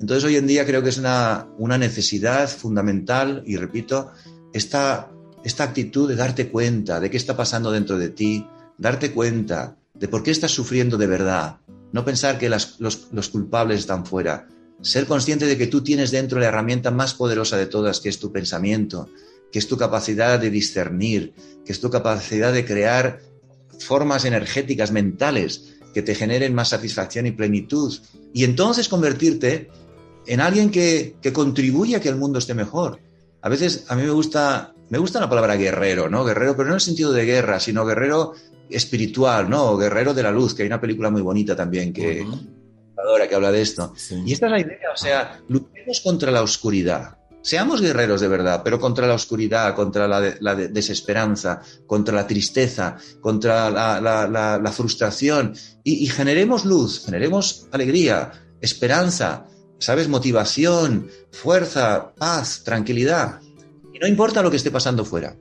Entonces 0.00 0.22
hoy 0.22 0.36
en 0.36 0.46
día 0.46 0.64
creo 0.64 0.84
que 0.84 0.90
es 0.90 0.98
una, 0.98 1.48
una 1.58 1.78
necesidad 1.78 2.48
fundamental, 2.48 3.42
y 3.44 3.56
repito, 3.56 4.12
esta, 4.52 5.10
esta 5.46 5.62
actitud 5.62 6.08
de 6.08 6.16
darte 6.16 6.48
cuenta 6.48 6.98
de 6.98 7.08
qué 7.08 7.16
está 7.16 7.36
pasando 7.36 7.70
dentro 7.70 7.98
de 7.98 8.08
ti, 8.08 8.44
darte 8.78 9.12
cuenta 9.12 9.76
de 9.94 10.08
por 10.08 10.24
qué 10.24 10.32
estás 10.32 10.50
sufriendo 10.50 10.98
de 10.98 11.06
verdad, 11.06 11.58
no 11.92 12.04
pensar 12.04 12.36
que 12.36 12.48
los, 12.48 12.80
los 12.80 13.28
culpables 13.28 13.78
están 13.78 14.04
fuera, 14.04 14.48
ser 14.80 15.06
consciente 15.06 15.46
de 15.46 15.56
que 15.56 15.68
tú 15.68 15.84
tienes 15.84 16.10
dentro 16.10 16.40
la 16.40 16.46
herramienta 16.46 16.90
más 16.90 17.14
poderosa 17.14 17.56
de 17.56 17.66
todas, 17.66 18.00
que 18.00 18.08
es 18.08 18.18
tu 18.18 18.32
pensamiento, 18.32 19.08
que 19.52 19.60
es 19.60 19.68
tu 19.68 19.76
capacidad 19.76 20.40
de 20.40 20.50
discernir, 20.50 21.32
que 21.64 21.70
es 21.70 21.80
tu 21.80 21.90
capacidad 21.90 22.52
de 22.52 22.64
crear 22.64 23.20
formas 23.78 24.24
energéticas 24.24 24.90
mentales 24.90 25.76
que 25.94 26.02
te 26.02 26.16
generen 26.16 26.56
más 26.56 26.70
satisfacción 26.70 27.24
y 27.26 27.30
plenitud. 27.30 27.96
Y 28.34 28.42
entonces 28.42 28.88
convertirte 28.88 29.70
en 30.26 30.40
alguien 30.40 30.72
que, 30.72 31.14
que 31.22 31.32
contribuye 31.32 31.94
a 31.94 32.00
que 32.00 32.08
el 32.08 32.16
mundo 32.16 32.40
esté 32.40 32.52
mejor. 32.52 32.98
A 33.42 33.48
veces 33.48 33.84
a 33.86 33.94
mí 33.94 34.02
me 34.02 34.10
gusta, 34.10 34.74
me 34.88 34.98
gusta 34.98 35.20
la 35.20 35.28
palabra 35.28 35.56
guerrero, 35.56 36.08
¿no? 36.08 36.24
Guerrero, 36.24 36.56
pero 36.56 36.66
no 36.66 36.72
en 36.72 36.76
el 36.76 36.80
sentido 36.80 37.12
de 37.12 37.24
guerra, 37.24 37.60
sino 37.60 37.84
guerrero 37.84 38.34
espiritual, 38.68 39.48
¿no? 39.48 39.76
Guerrero 39.76 40.14
de 40.14 40.22
la 40.22 40.30
luz, 40.30 40.54
que 40.54 40.62
hay 40.62 40.68
una 40.68 40.80
película 40.80 41.10
muy 41.10 41.22
bonita 41.22 41.54
también 41.56 41.92
que, 41.92 42.26
que 43.28 43.34
habla 43.34 43.52
de 43.52 43.62
esto. 43.62 43.92
Y 44.24 44.32
esta 44.32 44.46
es 44.46 44.52
la 44.52 44.60
idea, 44.60 44.90
o 44.92 44.96
sea, 44.96 45.40
luchemos 45.48 46.00
contra 46.00 46.30
la 46.30 46.42
oscuridad. 46.42 47.18
Seamos 47.46 47.80
guerreros 47.80 48.20
de 48.20 48.26
verdad, 48.26 48.62
pero 48.64 48.80
contra 48.80 49.06
la 49.06 49.14
oscuridad, 49.14 49.72
contra 49.76 50.08
la, 50.08 50.56
desesperanza, 50.56 51.62
contra 51.86 52.12
la 52.12 52.26
tristeza, 52.26 52.96
contra 53.20 53.70
la, 53.70 54.72
frustración 54.72 55.54
y, 55.84 56.08
generemos 56.08 56.64
luz, 56.64 57.04
generemos 57.04 57.68
alegría, 57.70 58.32
esperanza, 58.60 59.46
¿sabes? 59.78 60.08
Motivación, 60.08 61.08
fuerza, 61.30 62.14
paz, 62.18 62.62
tranquilidad. 62.64 63.40
Y 63.96 63.98
no 63.98 64.06
importa 64.06 64.42
lo 64.42 64.50
que 64.50 64.58
esté 64.58 64.70
pasando 64.70 65.06
fuera. 65.06 65.38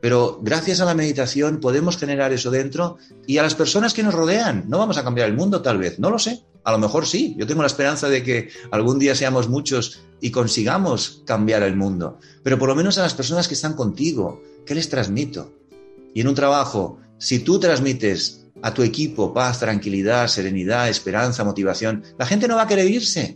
Pero 0.00 0.38
gracias 0.40 0.80
a 0.80 0.84
la 0.84 0.94
meditación 0.94 1.58
podemos 1.58 1.96
generar 1.96 2.32
eso 2.32 2.52
dentro 2.52 2.98
y 3.26 3.38
a 3.38 3.42
las 3.42 3.56
personas 3.56 3.94
que 3.94 4.04
nos 4.04 4.14
rodean. 4.14 4.64
No 4.68 4.78
vamos 4.78 4.96
a 4.96 5.02
cambiar 5.02 5.28
el 5.28 5.34
mundo 5.34 5.60
tal 5.60 5.78
vez, 5.78 5.98
no 5.98 6.10
lo 6.10 6.20
sé. 6.20 6.44
A 6.62 6.70
lo 6.70 6.78
mejor 6.78 7.04
sí. 7.04 7.34
Yo 7.36 7.48
tengo 7.48 7.62
la 7.62 7.66
esperanza 7.66 8.08
de 8.08 8.22
que 8.22 8.50
algún 8.70 9.00
día 9.00 9.16
seamos 9.16 9.48
muchos 9.48 10.02
y 10.20 10.30
consigamos 10.30 11.22
cambiar 11.26 11.64
el 11.64 11.74
mundo. 11.74 12.20
Pero 12.44 12.60
por 12.60 12.68
lo 12.68 12.76
menos 12.76 12.96
a 12.98 13.02
las 13.02 13.14
personas 13.14 13.48
que 13.48 13.54
están 13.54 13.74
contigo, 13.74 14.40
¿qué 14.64 14.76
les 14.76 14.88
transmito? 14.88 15.52
Y 16.14 16.20
en 16.20 16.28
un 16.28 16.36
trabajo, 16.36 17.00
si 17.18 17.40
tú 17.40 17.58
transmites 17.58 18.46
a 18.62 18.72
tu 18.72 18.84
equipo 18.84 19.34
paz, 19.34 19.58
tranquilidad, 19.58 20.28
serenidad, 20.28 20.88
esperanza, 20.88 21.42
motivación, 21.42 22.04
la 22.16 22.26
gente 22.26 22.46
no 22.46 22.54
va 22.54 22.62
a 22.62 22.68
querer 22.68 22.88
irse. 22.88 23.34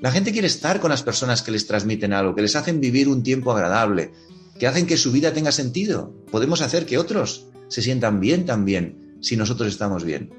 La 0.00 0.12
gente 0.12 0.32
quiere 0.32 0.46
estar 0.46 0.80
con 0.80 0.90
las 0.90 1.02
personas 1.02 1.42
que 1.42 1.50
les 1.50 1.66
transmiten 1.66 2.12
algo, 2.12 2.34
que 2.34 2.42
les 2.42 2.54
hacen 2.54 2.80
vivir 2.80 3.08
un 3.08 3.22
tiempo 3.22 3.50
agradable, 3.50 4.12
que 4.58 4.66
hacen 4.66 4.86
que 4.86 4.96
su 4.96 5.10
vida 5.10 5.32
tenga 5.32 5.50
sentido. 5.50 6.14
Podemos 6.30 6.60
hacer 6.60 6.86
que 6.86 6.98
otros 6.98 7.46
se 7.68 7.82
sientan 7.82 8.20
bien 8.20 8.46
también 8.46 9.16
si 9.20 9.36
nosotros 9.36 9.68
estamos 9.68 10.04
bien. 10.04 10.30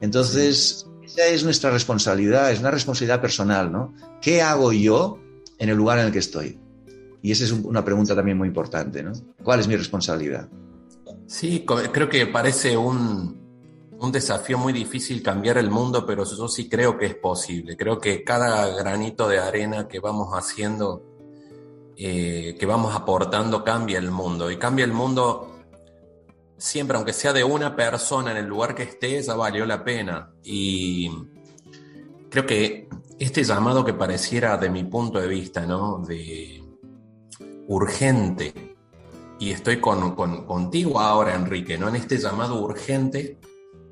Entonces, 0.00 0.86
esa 1.04 1.26
es 1.26 1.44
nuestra 1.44 1.70
responsabilidad, 1.70 2.50
es 2.50 2.60
una 2.60 2.70
responsabilidad 2.70 3.20
personal, 3.20 3.70
¿no? 3.70 3.94
¿Qué 4.22 4.40
hago 4.40 4.72
yo 4.72 5.18
en 5.58 5.68
el 5.68 5.76
lugar 5.76 5.98
en 5.98 6.06
el 6.06 6.12
que 6.12 6.18
estoy? 6.18 6.58
Y 7.20 7.32
esa 7.32 7.44
es 7.44 7.52
una 7.52 7.84
pregunta 7.84 8.16
también 8.16 8.38
muy 8.38 8.48
importante, 8.48 9.02
¿no? 9.02 9.12
¿Cuál 9.42 9.60
es 9.60 9.68
mi 9.68 9.76
responsabilidad? 9.76 10.48
Sí, 11.26 11.64
creo 11.66 12.08
que 12.08 12.26
parece 12.26 12.76
un, 12.76 13.41
un 14.02 14.12
desafío 14.12 14.58
muy 14.58 14.72
difícil 14.72 15.22
cambiar 15.22 15.58
el 15.58 15.70
mundo, 15.70 16.04
pero 16.04 16.24
yo 16.24 16.48
sí 16.48 16.68
creo 16.68 16.98
que 16.98 17.06
es 17.06 17.14
posible. 17.14 17.76
Creo 17.76 17.98
que 17.98 18.24
cada 18.24 18.66
granito 18.74 19.28
de 19.28 19.38
arena 19.38 19.86
que 19.86 20.00
vamos 20.00 20.32
haciendo 20.32 21.04
eh, 21.96 22.56
que 22.58 22.66
vamos 22.66 22.96
aportando 22.96 23.62
cambia 23.62 23.98
el 23.98 24.10
mundo. 24.10 24.50
Y 24.50 24.56
cambia 24.56 24.84
el 24.84 24.92
mundo 24.92 25.60
siempre, 26.56 26.96
aunque 26.96 27.12
sea 27.12 27.32
de 27.32 27.44
una 27.44 27.76
persona 27.76 28.32
en 28.32 28.38
el 28.38 28.46
lugar 28.46 28.74
que 28.74 28.82
esté, 28.82 29.22
ya 29.22 29.34
valió 29.34 29.64
la 29.66 29.84
pena. 29.84 30.32
Y 30.42 31.08
creo 32.28 32.44
que 32.44 32.88
este 33.20 33.44
llamado 33.44 33.84
que 33.84 33.94
pareciera, 33.94 34.56
de 34.56 34.68
mi 34.68 34.82
punto 34.82 35.20
de 35.20 35.28
vista, 35.28 35.64
¿no? 35.64 35.98
De 35.98 36.60
urgente, 37.68 38.74
y 39.38 39.50
estoy 39.50 39.80
con, 39.80 40.14
contigo 40.14 40.98
ahora, 40.98 41.34
Enrique, 41.36 41.78
¿no? 41.78 41.88
En 41.88 41.96
este 41.96 42.18
llamado 42.18 42.60
urgente 42.60 43.38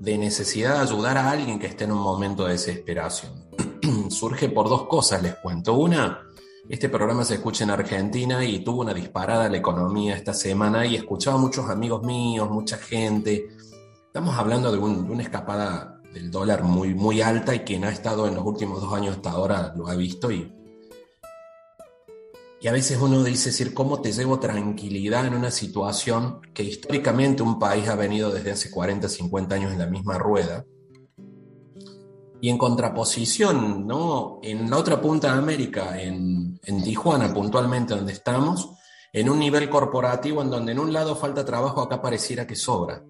de 0.01 0.17
necesidad 0.17 0.77
de 0.77 0.81
ayudar 0.81 1.19
a 1.19 1.31
alguien 1.31 1.59
que 1.59 1.67
esté 1.67 1.85
en 1.85 1.93
un 1.93 2.01
momento 2.01 2.45
de 2.45 2.53
desesperación. 2.53 3.33
Surge 4.11 4.49
por 4.49 4.69
dos 4.69 4.87
cosas, 4.89 5.23
les 5.23 5.35
cuento. 5.37 5.75
Una, 5.75 6.23
este 6.69 6.89
programa 6.89 7.23
se 7.23 7.35
escucha 7.35 7.65
en 7.65 7.71
Argentina 7.71 8.43
y 8.43 8.65
tuvo 8.65 8.81
una 8.81 8.95
disparada 8.95 9.49
la 9.51 9.59
economía 9.59 10.17
esta 10.17 10.33
semana 10.33 10.87
y 10.87 10.97
escuchaba 10.97 11.37
a 11.37 11.41
muchos 11.41 11.69
amigos 11.69 12.03
míos, 12.03 12.51
mucha 12.51 12.79
gente. 12.79 13.49
Estamos 14.07 14.37
hablando 14.39 14.73
de, 14.73 14.79
una 14.79 15.23
escapada 15.23 16.01
del 16.15 16.31
dólar 16.31 16.65
muy, 16.65 16.95
muy 16.95 17.21
alta 17.21 17.55
y 17.55 17.61
quien 17.61 17.85
ha 17.85 17.91
estado 17.91 18.27
en 18.27 18.35
los 18.35 18.45
últimos 18.45 18.81
dos 18.81 18.95
años 18.95 19.17
hasta 19.17 19.31
ahora 19.31 19.75
lo 19.77 19.87
ha 19.87 19.95
visto 19.95 20.33
y, 20.33 20.51
y 22.63 22.69
a 22.69 22.73
veces 22.73 22.99
uno 23.01 23.25
dice 23.25 23.49
decir 23.49 23.73
cómo 23.73 24.03
te 24.03 24.13
llevo 24.13 24.39
tranquilidad 24.39 25.27
en 25.27 25.35
una 25.35 25.51
situación 25.51 26.41
que 26.53 26.63
históricamente 26.63 27.43
un 27.43 27.59
país 27.59 27.89
ha 27.89 27.95
venido 27.95 28.31
desde 28.31 28.51
hace 28.51 28.71
40, 28.71 29.09
50 29.09 29.55
años 29.55 29.73
en 29.73 29.79
la 29.79 29.87
misma 29.87 30.19
rueda 30.19 30.65
y 32.43 32.51
en 32.51 32.59
contraposición, 32.59 33.87
¿no? 33.87 34.41
En 34.43 34.69
la 34.69 34.77
otra 34.77 35.01
punta 35.01 35.33
de 35.33 35.39
América, 35.39 36.01
en, 36.01 36.59
en, 36.63 36.83
Tijuana 36.83 37.33
puntualmente 37.33 37.95
donde 37.95 38.13
estamos, 38.13 38.71
en 39.13 39.29
un 39.29 39.39
nivel 39.39 39.69
corporativo 39.69 40.43
en 40.43 40.51
donde 40.51 40.73
en 40.73 40.81
un 40.81 40.93
lado 40.93 41.17
falta 41.17 41.45
trabajo, 41.45 41.81
acá 41.81 42.01
pareciera 42.01 42.47
que 42.47 42.57
sobra. 42.57 43.03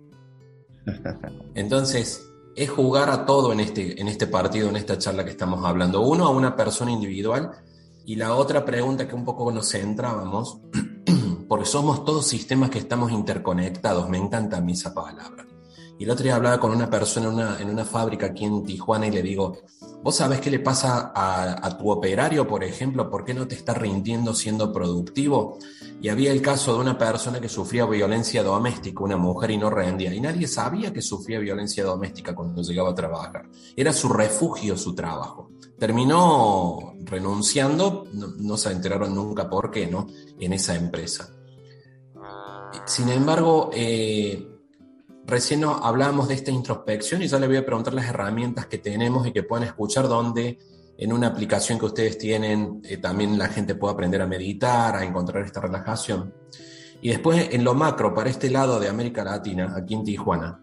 Entonces, 1.55 2.25
es 2.57 2.71
jugar 2.71 3.11
a 3.11 3.25
todo 3.25 3.53
en 3.53 3.61
este, 3.61 4.01
en 4.01 4.09
este 4.09 4.27
partido, 4.27 4.69
en 4.69 4.77
esta 4.77 4.99
charla 4.99 5.25
que 5.25 5.31
estamos 5.31 5.65
hablando. 5.65 6.01
Uno, 6.01 6.27
a 6.27 6.31
una 6.31 6.57
persona 6.57 6.91
individual, 6.91 7.53
y 8.07 8.17
la 8.17 8.35
otra 8.35 8.65
pregunta 8.65 9.07
que 9.07 9.15
un 9.15 9.25
poco 9.25 9.51
nos 9.53 9.71
centrábamos, 9.71 10.61
porque 11.49 11.67
somos 11.67 12.05
todos 12.05 12.27
sistemas 12.27 12.71
que 12.71 12.79
estamos 12.79 13.13
interconectados, 13.13 14.09
me 14.09 14.19
encanta 14.19 14.59
a 14.59 14.61
mí 14.61 14.73
esa 14.73 14.95
palabra. 14.95 15.47
Y 16.01 16.05
el 16.05 16.11
otro 16.11 16.25
día 16.25 16.37
hablaba 16.37 16.59
con 16.59 16.73
una 16.73 16.89
persona 16.89 17.27
en 17.27 17.35
una, 17.35 17.61
en 17.61 17.69
una 17.69 17.85
fábrica 17.85 18.29
aquí 18.29 18.47
en 18.47 18.65
Tijuana 18.65 19.07
y 19.07 19.11
le 19.11 19.23
digo, 19.23 19.59
¿vos 20.03 20.17
sabés 20.17 20.41
qué 20.41 20.51
le 20.51 20.61
pasa 20.61 21.13
a, 21.15 21.77
tu 21.77 21.91
operario, 21.91 22.49
por 22.49 22.65
ejemplo? 22.65 23.11
¿Por 23.11 23.23
qué 23.23 23.35
no 23.35 23.47
te 23.47 23.55
está 23.55 23.75
rindiendo 23.75 24.35
siendo 24.35 24.73
productivo? 24.73 25.59
Y 26.01 26.09
había 26.09 26.33
el 26.33 26.41
caso 26.41 26.73
de 26.73 26.81
una 26.81 26.97
persona 26.97 27.39
que 27.39 27.51
sufría 27.51 27.85
violencia 27.85 28.43
doméstica, 28.43 29.05
una 29.05 29.19
mujer 29.19 29.51
y 29.51 29.59
no 29.59 29.69
rendía. 29.69 30.15
Y 30.15 30.23
nadie 30.23 30.49
sabía 30.49 30.91
que 30.91 31.03
sufría 31.03 31.39
violencia 31.39 31.85
doméstica 31.85 32.35
cuando 32.35 32.63
llegaba 32.63 32.93
a 32.93 32.95
trabajar. 32.95 33.51
Era 33.77 33.93
su 33.93 34.09
refugio, 34.09 34.79
su 34.79 34.95
trabajo. 34.95 35.51
Terminó 35.81 36.95
renunciando, 37.05 38.07
no, 38.13 38.57
se 38.57 38.71
enteraron 38.71 39.15
nunca 39.15 39.51
por 39.51 39.71
qué, 39.71 39.89
¿no? 39.89 40.07
En 40.39 40.53
esa 40.53 40.77
empresa. 40.77 41.35
Sin 42.87 43.09
embargo, 43.09 43.71
eh, 43.73 44.51
Recién 45.31 45.63
hablábamos 45.65 46.27
de 46.27 46.35
esta 46.35 46.51
introspección 46.51 47.23
y 47.23 47.29
ya 47.29 47.39
le 47.39 47.47
voy 47.47 47.57
a 47.57 47.65
preguntar 47.65 47.95
las 47.95 48.09
herramientas 48.09 48.67
que 48.67 48.79
tenemos 48.79 49.25
y 49.29 49.33
que 49.33 49.45
pueden 49.45 49.69
escuchar 49.69 50.09
donde 50.09 50.59
en 50.99 51.13
una 51.13 51.29
aplicación 51.29 51.79
que 51.79 51.87
ustedes 51.87 52.19
tienen 52.19 52.81
eh, 52.83 52.97
también 52.97 53.39
la 53.39 53.47
gente 53.47 53.77
puede 53.77 53.95
aprender 53.95 54.21
a 54.23 54.27
meditar, 54.27 54.97
a 54.97 55.05
encontrar 55.05 55.45
esta 55.45 55.61
relajación. 55.61 56.35
Y 57.01 57.11
después 57.11 57.49
en 57.53 57.63
lo 57.63 57.75
macro, 57.75 58.13
para 58.13 58.29
este 58.29 58.51
lado 58.51 58.81
de 58.81 58.89
América 58.89 59.23
Latina, 59.23 59.73
aquí 59.77 59.95
en 59.95 60.03
Tijuana, 60.03 60.61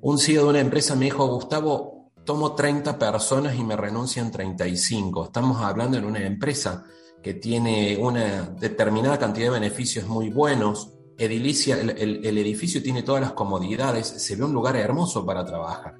un 0.00 0.18
CEO 0.18 0.44
de 0.44 0.48
una 0.48 0.60
empresa 0.60 0.96
me 0.96 1.04
dijo, 1.04 1.26
Gustavo, 1.26 1.99
tomo 2.30 2.54
30 2.54 2.96
personas 2.96 3.56
y 3.56 3.64
me 3.64 3.74
renuncian 3.74 4.30
35. 4.30 5.24
Estamos 5.24 5.60
hablando 5.62 5.98
en 5.98 6.04
una 6.04 6.24
empresa 6.24 6.84
que 7.20 7.34
tiene 7.34 7.96
una 8.00 8.42
determinada 8.42 9.18
cantidad 9.18 9.48
de 9.48 9.58
beneficios 9.58 10.06
muy 10.06 10.30
buenos, 10.30 10.92
edilicia, 11.18 11.80
el, 11.80 12.38
edificio 12.38 12.84
tiene 12.84 13.02
todas 13.02 13.20
las 13.20 13.32
comodidades, 13.32 14.06
se 14.06 14.36
ve 14.36 14.44
un 14.44 14.52
lugar 14.52 14.76
hermoso 14.76 15.26
para 15.26 15.44
trabajar. 15.44 15.96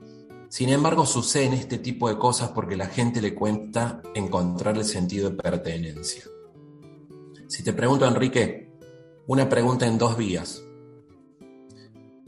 Sin 0.48 0.68
embargo, 0.68 1.04
suceden 1.04 1.52
este 1.52 1.78
tipo 1.78 2.08
de 2.08 2.16
cosas 2.16 2.50
porque 2.50 2.76
la 2.76 2.86
gente 2.86 3.20
le 3.20 3.34
cuenta 3.34 4.00
encontrar 4.14 4.76
el 4.76 4.84
sentido 4.84 5.30
de 5.30 5.36
pertenencia. 5.36 6.22
Si 7.48 7.64
te 7.64 7.72
pregunto, 7.72 8.06
Enrique, 8.06 8.70
una 9.26 9.48
pregunta 9.48 9.84
en 9.84 9.98
dos 9.98 10.16
vías. 10.16 10.62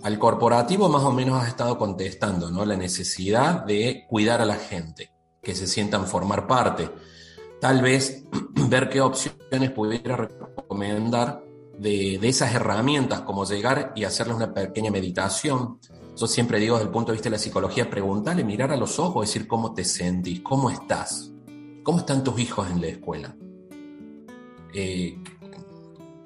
Al 0.02 0.18
corporativo 0.18 0.88
más 0.88 1.04
o 1.04 1.12
menos 1.12 1.40
has 1.40 1.48
estado 1.48 1.78
contestando, 1.78 2.50
¿no? 2.50 2.64
La 2.64 2.76
necesidad 2.76 3.64
de 3.64 4.04
cuidar 4.08 4.40
a 4.40 4.44
la 4.44 4.56
gente, 4.56 5.12
que 5.40 5.54
se 5.54 5.68
sientan 5.68 6.06
formar 6.06 6.48
parte. 6.48 6.90
Tal 7.60 7.82
vez 7.82 8.24
ver 8.68 8.88
qué 8.88 9.00
opciones 9.00 9.70
pudiera 9.70 10.16
recomendar 10.16 11.44
de, 11.78 12.14
esas 12.22 12.52
herramientas, 12.52 13.20
como 13.20 13.44
llegar 13.44 13.92
y 13.94 14.02
hacerles 14.02 14.36
una 14.36 14.52
pequeña 14.52 14.90
meditación. 14.90 15.78
Yo 16.16 16.26
siempre 16.26 16.58
digo 16.58 16.74
desde 16.76 16.86
el 16.86 16.92
punto 16.92 17.12
de 17.12 17.16
vista 17.16 17.28
de 17.28 17.36
la 17.36 17.38
psicología, 17.38 17.88
preguntarle, 17.88 18.42
mirar 18.42 18.72
a 18.72 18.76
los 18.76 18.98
ojos, 18.98 19.26
decir 19.26 19.46
cómo 19.46 19.72
te 19.72 19.84
sentís, 19.84 20.40
cómo 20.40 20.68
estás, 20.68 21.32
cómo 21.84 21.98
están 21.98 22.24
tus 22.24 22.40
hijos 22.40 22.68
en 22.70 22.80
la 22.80 22.88
escuela. 22.88 23.36
Eh, 24.74 25.16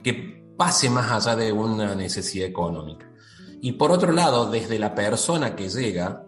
que 0.02 0.44
pase 0.56 0.88
más 0.88 1.10
allá 1.10 1.36
de 1.36 1.52
una 1.52 1.94
necesidad 1.94 2.48
económica. 2.48 3.05
Y 3.66 3.72
por 3.72 3.90
otro 3.90 4.12
lado, 4.12 4.48
desde 4.48 4.78
la 4.78 4.94
persona 4.94 5.56
que 5.56 5.68
llega, 5.68 6.24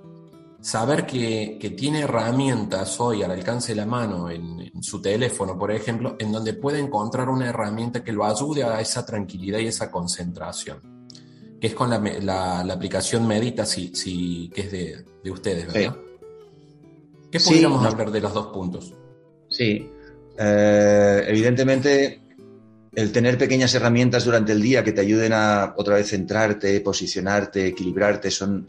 saber 0.61 1.07
que, 1.07 1.73
tiene 1.79 2.01
herramientas 2.01 2.99
hoy 2.99 3.23
al 3.23 3.31
alcance 3.31 3.71
de 3.71 3.77
la 3.77 3.87
mano 3.87 4.29
en, 4.29 4.83
su 4.83 5.01
teléfono, 5.01 5.57
por 5.57 5.71
ejemplo, 5.71 6.17
en 6.19 6.33
donde 6.33 6.55
puede 6.55 6.81
encontrar 6.81 7.29
una 7.29 7.49
herramienta 7.49 8.03
que 8.03 8.11
lo 8.11 8.25
ayude 8.25 8.65
a 8.65 8.81
esa 8.81 9.07
tranquilidad 9.07 9.61
y 9.61 9.69
esa 9.69 9.89
concentración, 9.89 10.81
que 11.61 11.69
es 11.69 11.75
con 11.75 11.91
la, 11.91 12.61
aplicación 12.73 13.25
Medita, 13.25 13.65
si, 13.65 13.95
si, 13.95 14.51
que 14.53 14.63
es 14.63 14.73
de, 15.23 15.31
ustedes, 15.31 15.73
¿verdad? 15.73 15.97
¿Qué 17.31 17.39
podríamos 17.39 17.87
hablar 17.87 18.11
de 18.11 18.21
los 18.21 18.35
dos 18.35 18.49
puntos? 18.49 18.93
Sí, 19.49 19.89
eh, 20.37 21.25
evidentemente 21.29 22.21
el 22.99 23.13
tener 23.13 23.39
pequeñas 23.39 23.73
herramientas 23.77 24.25
durante 24.25 24.51
el 24.51 24.61
día 24.61 24.83
que 24.83 24.91
te 24.91 25.01
ayuden 25.01 25.33
a 25.33 25.73
otra 25.77 25.95
vez 25.95 26.09
centrarte, 26.09 26.81
posicionarte, 26.81 27.69
equilibrarte, 27.69 28.29
son, 28.29 28.67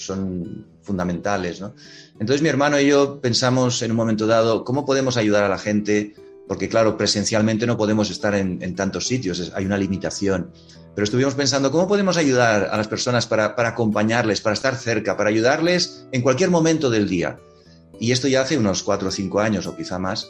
fundamentales. 0.84 1.60
¿no? 1.60 1.74
Entonces 2.20 2.44
mi 2.44 2.50
hermano 2.50 2.80
y 2.80 2.86
yo 2.86 3.20
pensamos 3.22 3.82
en 3.82 3.90
un 3.90 3.98
momento 3.98 4.28
dado 4.28 4.64
cómo 4.64 4.86
podemos 4.86 5.18
ayudar 5.18 5.46
a 5.46 5.50
la 5.50 5.58
gente, 5.58 6.14
porque 6.48 6.70
claro, 6.70 6.96
presencialmente 6.96 7.66
no 7.66 7.76
podemos 7.76 8.12
estar 8.12 8.36
en, 8.36 8.76
tantos 8.76 9.08
sitios, 9.08 9.52
hay 9.56 9.66
una 9.66 9.80
limitación. 9.80 10.52
Pero 10.94 11.06
estuvimos 11.06 11.34
pensando 11.34 11.72
cómo 11.72 11.88
podemos 11.88 12.16
ayudar 12.16 12.70
a 12.72 12.78
las 12.78 12.88
personas 12.88 13.26
para, 13.26 13.56
para 13.56 13.70
acompañarles, 13.70 14.42
para 14.42 14.54
estar 14.54 14.76
cerca, 14.76 15.18
para 15.18 15.32
ayudarles 15.32 16.06
en 16.12 16.22
cualquier 16.22 16.52
momento 16.52 16.92
del 16.92 17.10
día. 17.10 17.40
Y 18.00 18.12
esto 18.12 18.28
ya 18.28 18.42
hace 18.42 18.60
unos 18.60 18.84
cuatro 18.84 19.08
o 19.08 19.12
cinco 19.12 19.40
años 19.40 19.66
o 19.66 19.76
quizá 19.76 19.98
más, 19.98 20.30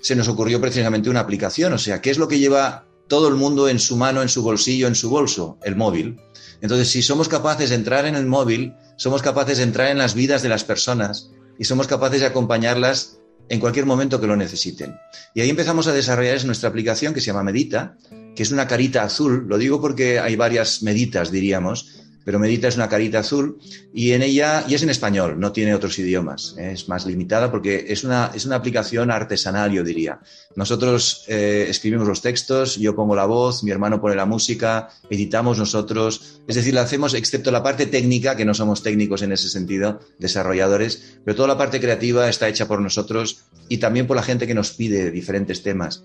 se 0.00 0.16
nos 0.16 0.26
ocurrió 0.26 0.60
precisamente 0.60 1.10
una 1.10 1.20
aplicación. 1.20 1.72
O 1.74 1.78
sea, 1.78 2.00
¿qué 2.00 2.10
es 2.10 2.18
lo 2.18 2.26
que 2.26 2.40
lleva 2.40 2.86
todo 3.08 3.28
el 3.28 3.34
mundo 3.34 3.68
en 3.68 3.78
su 3.78 3.96
mano, 3.96 4.22
en 4.22 4.28
su 4.28 4.42
bolsillo, 4.42 4.86
en 4.86 4.94
su 4.94 5.10
bolso, 5.10 5.58
el 5.62 5.76
móvil. 5.76 6.18
Entonces, 6.60 6.88
si 6.88 7.02
somos 7.02 7.28
capaces 7.28 7.70
de 7.70 7.76
entrar 7.76 8.06
en 8.06 8.14
el 8.14 8.26
móvil, 8.26 8.74
somos 8.96 9.22
capaces 9.22 9.58
de 9.58 9.64
entrar 9.64 9.88
en 9.90 9.98
las 9.98 10.14
vidas 10.14 10.42
de 10.42 10.48
las 10.48 10.64
personas 10.64 11.30
y 11.58 11.64
somos 11.64 11.86
capaces 11.86 12.20
de 12.20 12.26
acompañarlas 12.26 13.18
en 13.48 13.60
cualquier 13.60 13.86
momento 13.86 14.20
que 14.20 14.26
lo 14.26 14.36
necesiten. 14.36 14.96
Y 15.34 15.40
ahí 15.40 15.50
empezamos 15.50 15.86
a 15.86 15.92
desarrollar 15.92 16.44
nuestra 16.44 16.68
aplicación 16.68 17.14
que 17.14 17.20
se 17.20 17.26
llama 17.26 17.44
Medita, 17.44 17.96
que 18.34 18.42
es 18.42 18.50
una 18.50 18.66
carita 18.66 19.02
azul. 19.02 19.46
Lo 19.48 19.58
digo 19.58 19.80
porque 19.80 20.18
hay 20.18 20.36
varias 20.36 20.82
meditas, 20.82 21.30
diríamos, 21.30 22.05
pero 22.26 22.40
Medita 22.40 22.66
es 22.66 22.74
una 22.74 22.88
carita 22.88 23.20
azul 23.20 23.60
y 23.94 24.10
en 24.10 24.20
ella, 24.20 24.64
y 24.66 24.74
es 24.74 24.82
en 24.82 24.90
español, 24.90 25.38
no 25.38 25.52
tiene 25.52 25.76
otros 25.76 25.96
idiomas, 26.00 26.56
¿eh? 26.58 26.72
es 26.72 26.88
más 26.88 27.06
limitada 27.06 27.52
porque 27.52 27.86
es 27.88 28.02
una, 28.02 28.32
es 28.34 28.44
una 28.44 28.56
aplicación 28.56 29.12
artesanal, 29.12 29.70
yo 29.70 29.84
diría. 29.84 30.18
Nosotros 30.56 31.22
eh, 31.28 31.66
escribimos 31.68 32.08
los 32.08 32.22
textos, 32.22 32.78
yo 32.78 32.96
pongo 32.96 33.14
la 33.14 33.26
voz, 33.26 33.62
mi 33.62 33.70
hermano 33.70 34.00
pone 34.00 34.16
la 34.16 34.26
música, 34.26 34.88
editamos 35.08 35.56
nosotros, 35.58 36.40
es 36.48 36.56
decir, 36.56 36.74
la 36.74 36.82
hacemos, 36.82 37.14
excepto 37.14 37.52
la 37.52 37.62
parte 37.62 37.86
técnica, 37.86 38.34
que 38.34 38.44
no 38.44 38.54
somos 38.54 38.82
técnicos 38.82 39.22
en 39.22 39.30
ese 39.30 39.48
sentido, 39.48 40.00
desarrolladores, 40.18 41.18
pero 41.24 41.36
toda 41.36 41.46
la 41.46 41.58
parte 41.58 41.80
creativa 41.80 42.28
está 42.28 42.48
hecha 42.48 42.66
por 42.66 42.80
nosotros 42.80 43.44
y 43.68 43.78
también 43.78 44.08
por 44.08 44.16
la 44.16 44.24
gente 44.24 44.48
que 44.48 44.54
nos 44.54 44.72
pide 44.72 45.12
diferentes 45.12 45.62
temas. 45.62 46.02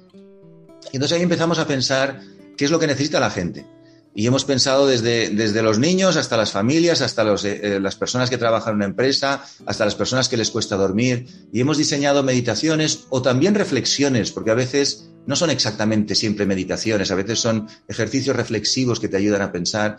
Y 0.91 0.97
entonces 0.97 1.17
ahí 1.17 1.23
empezamos 1.23 1.57
a 1.57 1.65
pensar 1.65 2.21
qué 2.57 2.65
es 2.65 2.69
lo 2.69 2.77
que 2.77 2.85
necesita 2.85 3.19
la 3.19 3.31
gente 3.31 3.65
y 4.13 4.27
hemos 4.27 4.43
pensado 4.43 4.87
desde, 4.87 5.29
desde 5.29 5.61
los 5.61 5.79
niños 5.79 6.17
hasta 6.17 6.35
las 6.35 6.51
familias, 6.51 7.01
hasta 7.01 7.23
los, 7.23 7.45
eh, 7.45 7.59
eh, 7.63 7.79
las 7.79 7.95
personas 7.95 8.29
que 8.29 8.37
trabajan 8.37 8.71
en 8.71 8.75
una 8.77 8.85
empresa, 8.85 9.43
hasta 9.65 9.85
las 9.85 9.95
personas 9.95 10.27
que 10.27 10.37
les 10.37 10.51
cuesta 10.51 10.75
dormir. 10.75 11.27
Y 11.53 11.61
hemos 11.61 11.77
diseñado 11.77 12.21
meditaciones 12.21 13.05
o 13.09 13.21
también 13.21 13.55
reflexiones, 13.55 14.31
porque 14.31 14.51
a 14.51 14.55
veces 14.55 15.09
no 15.25 15.35
son 15.35 15.49
exactamente 15.49 16.15
siempre 16.15 16.45
meditaciones, 16.45 17.11
a 17.11 17.15
veces 17.15 17.39
son 17.39 17.67
ejercicios 17.87 18.35
reflexivos 18.35 18.99
que 18.99 19.07
te 19.07 19.17
ayudan 19.17 19.41
a 19.41 19.51
pensar. 19.51 19.97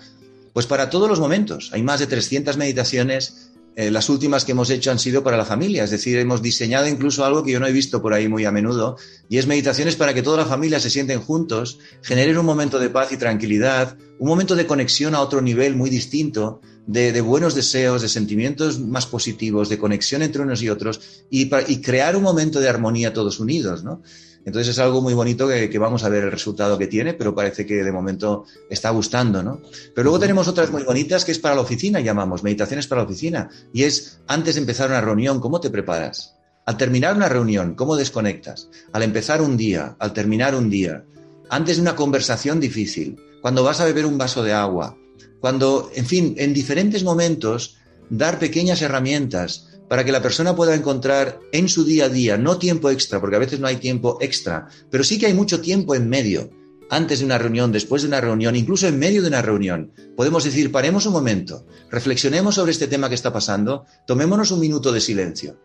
Pues 0.53 0.67
para 0.67 0.91
todos 0.91 1.09
los 1.09 1.21
momentos. 1.21 1.71
Hay 1.73 1.83
más 1.83 2.01
de 2.01 2.07
300 2.07 2.59
meditaciones 2.59 3.52
eh, 3.75 3.91
las 3.91 4.09
últimas 4.11 4.45
que 4.45 4.53
hemos 4.53 4.69
hecho 4.71 4.91
han 4.91 4.99
sido 4.99 5.23
para 5.23 5.37
la 5.37 5.45
familia, 5.45 5.85
es 5.85 5.91
decir, 5.91 6.19
hemos 6.19 6.43
diseñado 6.43 6.87
incluso 6.89 7.25
algo 7.25 7.43
que 7.43 7.53
yo 7.53 7.61
no 7.61 7.67
he 7.67 7.73
visto 7.73 8.03
por 8.03 8.13
ahí 8.13 8.29
muy 8.29 8.45
a 8.45 8.53
menudo, 8.53 8.97
y 9.29 9.39
es 9.39 9.47
meditaciones 9.47 9.97
para 9.97 10.13
que 10.13 10.23
toda 10.23 10.37
la 10.37 10.47
familia 10.47 10.79
se 10.79 10.91
sienten 10.91 11.21
juntos, 11.21 11.79
generen 12.03 12.37
un 12.37 12.45
momento 12.45 12.79
de 12.79 12.91
paz 12.91 13.13
y 13.13 13.17
tranquilidad, 13.17 13.97
un 14.19 14.29
momento 14.29 14.55
de 14.57 14.67
conexión 14.67 15.15
a 15.15 15.21
otro 15.21 15.41
nivel 15.41 15.75
muy 15.75 15.89
distinto, 15.89 16.61
de, 16.87 17.19
buenos 17.21 17.55
deseos, 17.55 18.03
de 18.03 18.09
sentimientos 18.09 18.79
más 18.81 19.07
positivos, 19.07 19.69
de 19.69 19.79
conexión 19.79 20.23
entre 20.23 20.43
unos 20.43 20.63
y 20.63 20.69
otros, 20.69 21.25
y, 21.31 21.51
y 21.69 21.81
crear 21.81 22.17
un 22.17 22.23
momento 22.23 22.61
de 22.61 22.69
armonía 22.69 23.13
todos 23.13 23.41
unidos, 23.41 23.85
¿no? 23.85 24.03
Entonces 24.45 24.69
es 24.75 24.79
algo 24.79 25.01
muy 25.01 25.15
bonito 25.15 25.47
que, 25.47 25.79
vamos 25.79 26.03
a 26.05 26.09
ver 26.09 26.25
el 26.25 26.31
resultado 26.31 26.77
que 26.77 26.89
tiene, 26.89 27.15
pero 27.15 27.35
parece 27.35 27.65
que 27.65 27.85
de 27.85 27.93
momento 27.93 28.45
está 28.69 28.91
gustando, 28.91 29.43
¿no? 29.43 29.61
Pero 29.95 30.05
luego 30.05 30.19
tenemos 30.19 30.49
otras 30.49 30.71
muy 30.71 30.83
bonitas 30.83 31.25
que 31.25 31.33
es 31.33 31.39
para 31.39 31.55
la 31.55 31.61
oficina, 31.61 32.01
llamamos, 32.01 32.43
meditaciones 32.43 32.87
para 32.87 33.03
la 33.03 33.07
oficina. 33.07 33.49
Y 33.73 33.85
es 33.85 34.21
antes 34.27 34.57
de 34.57 34.63
empezar 34.63 34.91
una 34.91 35.01
reunión, 35.01 35.41
¿cómo 35.41 35.61
te 35.61 35.71
preparas? 35.71 36.35
Al 36.67 36.77
terminar 36.77 37.17
una 37.17 37.29
reunión, 37.29 37.75
¿cómo 37.75 37.97
desconectas? 37.97 38.69
Al 38.93 39.03
empezar 39.03 39.43
un 39.43 39.57
día, 39.57 39.97
al 39.99 40.13
terminar 40.13 40.55
un 40.55 40.71
día, 40.71 41.05
antes 41.49 41.77
de 41.77 41.83
una 41.83 41.97
conversación 41.97 42.61
difícil, 42.61 43.17
cuando 43.41 43.65
vas 43.65 43.81
a 43.81 43.85
beber 43.85 44.07
un 44.07 44.19
vaso 44.19 44.43
de 44.43 44.53
agua, 44.53 44.97
cuando, 45.41 45.91
en 45.95 46.07
fin, 46.07 46.35
en 46.39 46.55
diferentes 46.55 47.03
momentos, 47.03 47.79
dar 48.11 48.39
pequeñas 48.39 48.81
herramientas 48.83 49.69
para 49.93 50.07
que 50.07 50.13
la 50.13 50.23
persona 50.23 50.57
pueda 50.57 50.75
encontrar 50.75 51.39
en 51.53 51.69
su 51.69 51.85
día 51.85 52.07
a 52.07 52.09
día, 52.09 52.39
no 52.39 52.57
tiempo 52.57 52.89
extra, 52.89 53.21
porque 53.21 53.37
a 53.37 53.39
veces 53.39 53.61
no 53.61 53.67
hay 53.67 53.77
tiempo 53.77 54.17
extra, 54.23 54.67
pero 54.91 55.05
sí 55.05 55.19
que 55.19 55.27
hay 55.27 55.35
mucho 55.35 55.61
tiempo 55.61 55.95
en 55.95 56.09
medio, 56.09 56.49
antes 56.89 57.19
de 57.19 57.27
una 57.27 57.37
reunión, 57.37 57.73
después 57.73 58.01
de 58.01 58.09
una 58.09 58.23
reunión, 58.23 58.57
incluso 58.57 58.89
en 58.89 58.99
medio 58.99 59.21
de 59.21 59.29
una 59.29 59.43
reunión. 59.43 59.93
Podemos 60.17 60.45
decir, 60.45 60.73
paremos 60.73 61.05
un 61.05 61.13
momento, 61.13 61.67
reflexionemos 61.91 62.55
sobre 62.55 62.73
este 62.73 62.87
tema 62.87 63.11
que 63.11 63.15
está 63.15 63.35
pasando, 63.35 63.85
tomémonos 64.07 64.51
un 64.51 64.61
minuto 64.61 64.93
de 64.93 65.01
silencio. 65.03 65.61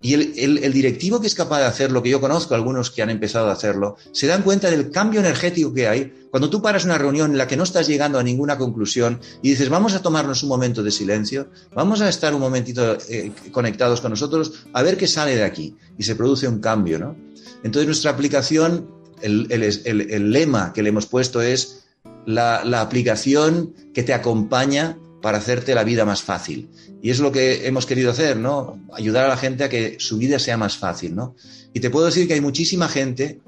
Y 0.00 0.14
el, 0.14 0.72
directivo 0.72 1.20
que 1.20 1.26
es 1.26 1.34
capaz 1.34 1.58
de 1.58 1.64
hacerlo, 1.64 2.04
que 2.04 2.10
yo 2.10 2.20
conozco 2.20 2.54
algunos 2.54 2.92
que 2.92 3.02
han 3.02 3.10
empezado 3.10 3.48
a 3.48 3.52
hacerlo, 3.52 3.96
se 4.12 4.28
dan 4.28 4.42
cuenta 4.42 4.70
del 4.70 4.92
cambio 4.92 5.18
energético 5.18 5.74
que 5.74 5.88
hay 5.88 6.28
cuando 6.30 6.48
tú 6.48 6.62
paras 6.62 6.84
una 6.84 6.98
reunión 6.98 7.32
en 7.32 7.38
la 7.38 7.48
que 7.48 7.56
no 7.56 7.64
estás 7.64 7.88
llegando 7.88 8.16
a 8.16 8.22
ninguna 8.22 8.56
conclusión 8.58 9.20
y 9.42 9.50
dices, 9.50 9.68
vamos 9.68 9.94
a 9.94 10.02
tomarnos 10.02 10.44
un 10.44 10.50
momento 10.50 10.84
de 10.84 10.92
silencio, 10.92 11.48
vamos 11.74 12.00
a 12.00 12.08
estar 12.08 12.32
un 12.32 12.40
momentito 12.40 12.96
eh, 13.08 13.32
conectados 13.50 14.00
con 14.00 14.12
nosotros, 14.12 14.66
a 14.72 14.82
ver 14.82 14.96
qué 14.96 15.08
sale 15.08 15.34
de 15.34 15.42
aquí. 15.42 15.76
Y 15.98 16.04
se 16.04 16.14
produce 16.14 16.46
un 16.46 16.60
cambio, 16.60 17.00
¿no? 17.00 17.16
Entonces 17.64 17.86
nuestra 17.86 18.12
aplicación, 18.12 18.88
el, 19.20 20.30
lema 20.30 20.72
que 20.72 20.84
le 20.84 20.90
hemos 20.90 21.06
puesto 21.06 21.42
es 21.42 21.88
la, 22.24 22.64
la 22.64 22.82
aplicación 22.82 23.74
que 23.92 24.04
te 24.04 24.14
acompaña 24.14 24.96
para 25.28 25.36
hacerte 25.36 25.74
la 25.74 25.84
vida 25.84 26.06
más 26.06 26.22
fácil. 26.22 26.70
Y 27.02 27.10
es 27.10 27.18
lo 27.18 27.30
que 27.30 27.66
hemos 27.66 27.84
querido 27.84 28.12
hacer, 28.12 28.38
¿no? 28.38 28.80
Ayudar 28.94 29.26
a 29.26 29.28
la 29.28 29.36
gente 29.36 29.62
a 29.62 29.68
que 29.68 29.96
su 29.98 30.16
vida 30.16 30.38
sea 30.38 30.56
más 30.56 30.78
fácil, 30.78 31.14
¿no? 31.14 31.36
Y 31.74 31.80
te 31.80 31.90
puedo 31.90 32.06
decir 32.06 32.26
que 32.26 32.32
hay 32.32 32.40
muchísima 32.40 32.88
gente 32.88 33.38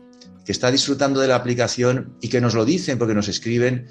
que 0.45 0.53
está 0.53 0.71
disfrutando 0.71 1.21
de 1.21 1.29
la 1.29 1.37
aplicación 1.37 2.19
y 2.21 2.29
que 2.29 2.43
nos 2.43 2.53
lo 2.53 2.67
dicen 2.67 2.99
porque 2.99 3.15
nos 3.15 3.29
escriben, 3.29 3.87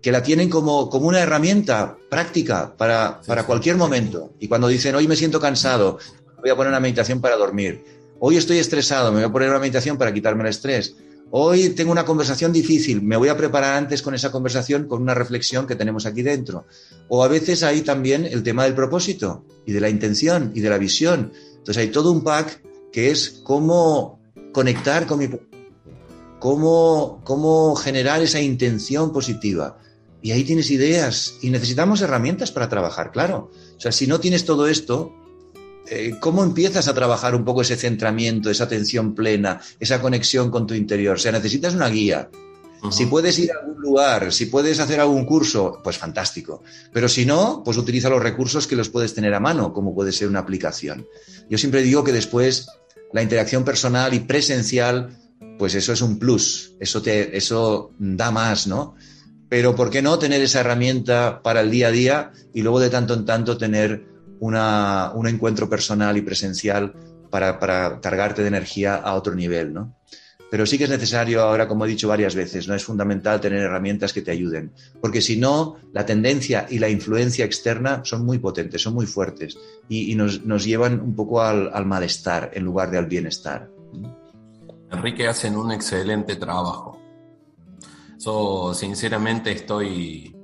que 0.00 0.12
la 0.12 0.22
tienen 0.22 0.48
como, 0.48 0.88
como 0.88 1.08
una 1.08 1.18
herramienta 1.18 1.96
práctica 2.08 2.76
para, 2.76 3.20
para 3.22 3.42
cualquier 3.42 3.78
momento. 3.78 4.32
Y 4.38 4.46
cuando 4.46 4.68
dicen, 4.68 4.94
hoy 4.94 5.08
me 5.08 5.16
siento 5.16 5.40
cansado, 5.40 5.98
voy 6.40 6.50
a 6.50 6.54
poner 6.54 6.68
una 6.68 6.78
meditación 6.78 7.20
para 7.20 7.34
dormir. 7.34 7.82
Hoy 8.20 8.36
estoy 8.36 8.58
estresado, 8.58 9.10
me 9.10 9.16
voy 9.16 9.28
a 9.28 9.32
poner 9.32 9.50
una 9.50 9.58
meditación 9.58 9.98
para 9.98 10.14
quitarme 10.14 10.44
el 10.44 10.50
estrés. 10.50 10.94
Hoy 11.36 11.70
tengo 11.70 11.90
una 11.90 12.04
conversación 12.04 12.52
difícil, 12.52 13.02
me 13.02 13.16
voy 13.16 13.28
a 13.28 13.36
preparar 13.36 13.74
antes 13.74 14.02
con 14.02 14.14
esa 14.14 14.30
conversación 14.30 14.86
con 14.86 15.02
una 15.02 15.14
reflexión 15.14 15.66
que 15.66 15.74
tenemos 15.74 16.06
aquí 16.06 16.22
dentro. 16.22 16.64
O 17.08 17.24
a 17.24 17.26
veces 17.26 17.64
hay 17.64 17.80
también 17.80 18.24
el 18.24 18.44
tema 18.44 18.62
del 18.62 18.76
propósito 18.76 19.44
y 19.66 19.72
de 19.72 19.80
la 19.80 19.88
intención 19.88 20.52
y 20.54 20.60
de 20.60 20.70
la 20.70 20.78
visión. 20.78 21.32
Entonces 21.56 21.78
hay 21.78 21.88
todo 21.88 22.12
un 22.12 22.22
pack 22.22 22.62
que 22.92 23.10
es 23.10 23.40
cómo 23.42 24.20
conectar 24.52 25.08
con 25.08 25.18
mi... 25.18 25.28
cómo, 26.38 27.20
cómo 27.24 27.74
generar 27.74 28.22
esa 28.22 28.40
intención 28.40 29.12
positiva. 29.12 29.78
Y 30.22 30.30
ahí 30.30 30.44
tienes 30.44 30.70
ideas 30.70 31.34
y 31.42 31.50
necesitamos 31.50 32.00
herramientas 32.00 32.52
para 32.52 32.68
trabajar, 32.68 33.10
claro. 33.10 33.50
O 33.76 33.80
sea, 33.80 33.90
si 33.90 34.06
no 34.06 34.20
tienes 34.20 34.44
todo 34.44 34.68
esto, 34.68 35.12
eh, 35.88 36.16
¿cómo 36.20 36.42
empiezas 36.42 36.88
a 36.88 36.94
trabajar 36.94 37.34
un 37.34 37.44
poco 37.44 37.62
ese 37.62 37.76
centramiento, 37.76 38.50
esa 38.50 38.64
atención 38.64 39.14
plena, 39.14 39.60
esa 39.78 40.00
conexión 40.00 40.50
con 40.50 40.66
tu 40.66 40.74
interior? 40.74 41.16
O 41.16 41.18
sea, 41.18 41.32
necesitas 41.32 41.74
una 41.74 41.88
guía. 41.88 42.30
Si 42.90 43.06
puedes 43.06 43.38
ir 43.38 43.50
a 43.50 43.60
algún 43.60 43.80
lugar, 43.80 44.30
si 44.30 44.46
puedes 44.46 44.78
hacer 44.78 45.00
algún 45.00 45.24
curso, 45.24 45.80
pues 45.82 45.96
fantástico. 45.96 46.62
Pero 46.92 47.08
si 47.08 47.24
no, 47.24 47.62
pues 47.64 47.78
utiliza 47.78 48.10
los 48.10 48.22
recursos 48.22 48.66
que 48.66 48.76
los 48.76 48.90
puedes 48.90 49.14
tener 49.14 49.32
a 49.32 49.40
mano, 49.40 49.72
como 49.72 49.94
puede 49.94 50.12
ser 50.12 50.28
una 50.28 50.40
aplicación. 50.40 51.06
Yo 51.48 51.56
siempre 51.56 51.82
digo 51.82 52.04
que 52.04 52.12
después 52.12 52.66
la 53.12 53.22
interacción 53.22 53.64
personal 53.64 54.12
y 54.12 54.20
presencial, 54.20 55.16
pues 55.58 55.74
eso 55.74 55.92
es 55.94 56.02
un 56.02 56.18
plus, 56.18 56.74
eso, 56.78 57.00
te, 57.00 57.36
eso 57.36 57.92
da 57.98 58.30
más, 58.30 58.66
¿no? 58.66 58.96
Pero 59.48 59.74
¿por 59.74 59.88
qué 59.88 60.02
no 60.02 60.18
tener 60.18 60.42
esa 60.42 60.60
herramienta 60.60 61.40
para 61.42 61.62
el 61.62 61.70
día 61.70 61.88
a 61.88 61.92
día 61.92 62.32
y 62.52 62.62
luego 62.62 62.80
de 62.80 62.90
tanto 62.90 63.14
en 63.14 63.24
tanto 63.24 63.56
tener 63.56 64.13
una, 64.40 65.12
un 65.14 65.26
encuentro 65.26 65.68
personal 65.68 66.16
y 66.16 66.22
presencial 66.22 66.94
para, 67.30 67.58
para 67.58 68.00
cargarte 68.00 68.42
de 68.42 68.48
energía 68.48 68.96
a 68.96 69.14
otro 69.14 69.34
nivel, 69.34 69.72
¿no? 69.72 69.94
Pero 70.54 70.66
sí 70.66 70.78
que 70.78 70.84
es 70.84 70.90
necesario 70.90 71.42
ahora, 71.42 71.66
como 71.66 71.84
he 71.84 71.88
dicho 71.88 72.06
varias 72.06 72.36
veces, 72.36 72.68
no 72.68 72.76
es 72.76 72.84
fundamental 72.84 73.40
tener 73.40 73.58
herramientas 73.58 74.12
que 74.12 74.22
te 74.22 74.30
ayuden, 74.30 74.72
porque 75.00 75.20
si 75.20 75.36
no, 75.36 75.78
la 75.92 76.06
tendencia 76.06 76.66
y 76.70 76.78
la 76.78 76.88
influencia 76.88 77.44
externa 77.44 78.02
son 78.04 78.24
muy 78.24 78.38
potentes, 78.38 78.80
son 78.80 78.94
muy 78.94 79.06
fuertes 79.06 79.58
y, 79.88 80.14
nos, 80.14 80.64
llevan 80.64 81.00
un 81.00 81.16
poco 81.16 81.42
al, 81.42 81.86
malestar 81.86 82.52
en 82.54 82.62
lugar 82.62 82.88
de 82.92 82.98
al 82.98 83.06
bienestar. 83.06 83.68
Enrique 84.92 85.26
hacen 85.26 85.56
un 85.56 85.72
excelente 85.72 86.36
trabajo. 86.36 87.00
Yo 88.20 88.72
sinceramente 88.74 89.50
estoy 89.50 90.36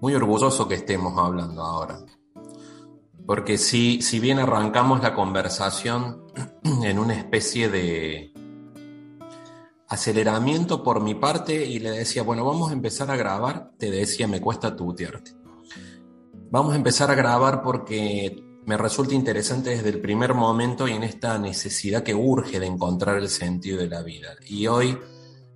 muy 0.00 0.14
orgulloso 0.14 0.68
que 0.68 0.76
estemos 0.76 1.18
hablando 1.18 1.62
ahora. 1.62 1.98
Porque 3.26 3.58
si, 3.58 4.02
si 4.02 4.18
bien 4.20 4.38
arrancamos 4.38 5.02
la 5.02 5.14
conversación 5.14 6.24
en 6.82 6.98
una 6.98 7.14
especie 7.14 7.68
de, 7.68 8.32
aceleramiento 9.90 10.84
por 10.84 11.02
mi 11.02 11.16
parte 11.16 11.66
y 11.66 11.80
le 11.80 11.90
decía, 11.90 12.22
bueno, 12.22 12.44
vamos 12.44 12.70
a 12.70 12.72
empezar 12.72 13.10
a 13.10 13.16
grabar. 13.16 13.72
Te 13.76 13.90
decía, 13.90 14.28
me 14.28 14.40
cuesta 14.40 14.76
tutearte. 14.76 15.32
Vamos 16.48 16.72
a 16.72 16.76
empezar 16.76 17.10
a 17.10 17.16
grabar 17.16 17.60
porque 17.60 18.40
me 18.66 18.76
resulta 18.76 19.14
interesante 19.14 19.70
desde 19.70 19.88
el 19.88 20.00
primer 20.00 20.32
momento 20.32 20.86
y 20.86 20.92
en 20.92 21.02
esta 21.02 21.36
necesidad 21.38 22.04
que 22.04 22.14
urge 22.14 22.60
de 22.60 22.66
encontrar 22.66 23.16
el 23.16 23.28
sentido 23.28 23.78
de 23.78 23.88
la 23.88 24.02
vida. 24.02 24.28
Y 24.46 24.68
hoy 24.68 24.96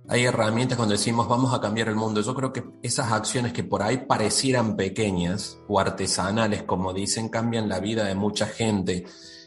hay 0.07 0.25
herramientas 0.25 0.77
cuando 0.77 0.93
decimos 0.93 1.27
vamos 1.27 1.53
a 1.53 1.61
cambiar 1.61 1.89
el 1.89 1.95
mundo. 1.95 2.21
Yo 2.21 2.35
creo 2.35 2.53
que 2.53 2.63
esas 2.83 3.11
acciones 3.11 3.53
que 3.53 3.63
por 3.63 3.81
ahí 3.81 4.05
parecieran 4.07 4.75
pequeñas 4.75 5.59
o 5.67 5.79
artesanales, 5.79 6.63
como 6.63 6.93
dicen, 6.93 7.29
cambian 7.29 7.67
la 7.67 7.79
vida 7.79 8.05
de 8.05 8.15
mucha 8.15 8.45
gente. 8.45 9.05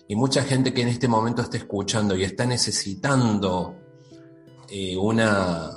Y 0.09 0.17
mucha 0.17 0.43
gente 0.43 0.73
que 0.73 0.83
en 0.83 0.89
este 0.89 1.07
momento 1.07 1.43
está 1.43 1.59
escuchando 1.59 2.17
y 2.17 2.25
está 2.25 2.47
necesitando 2.47 3.77
eh, 4.69 4.97
una 4.97 5.71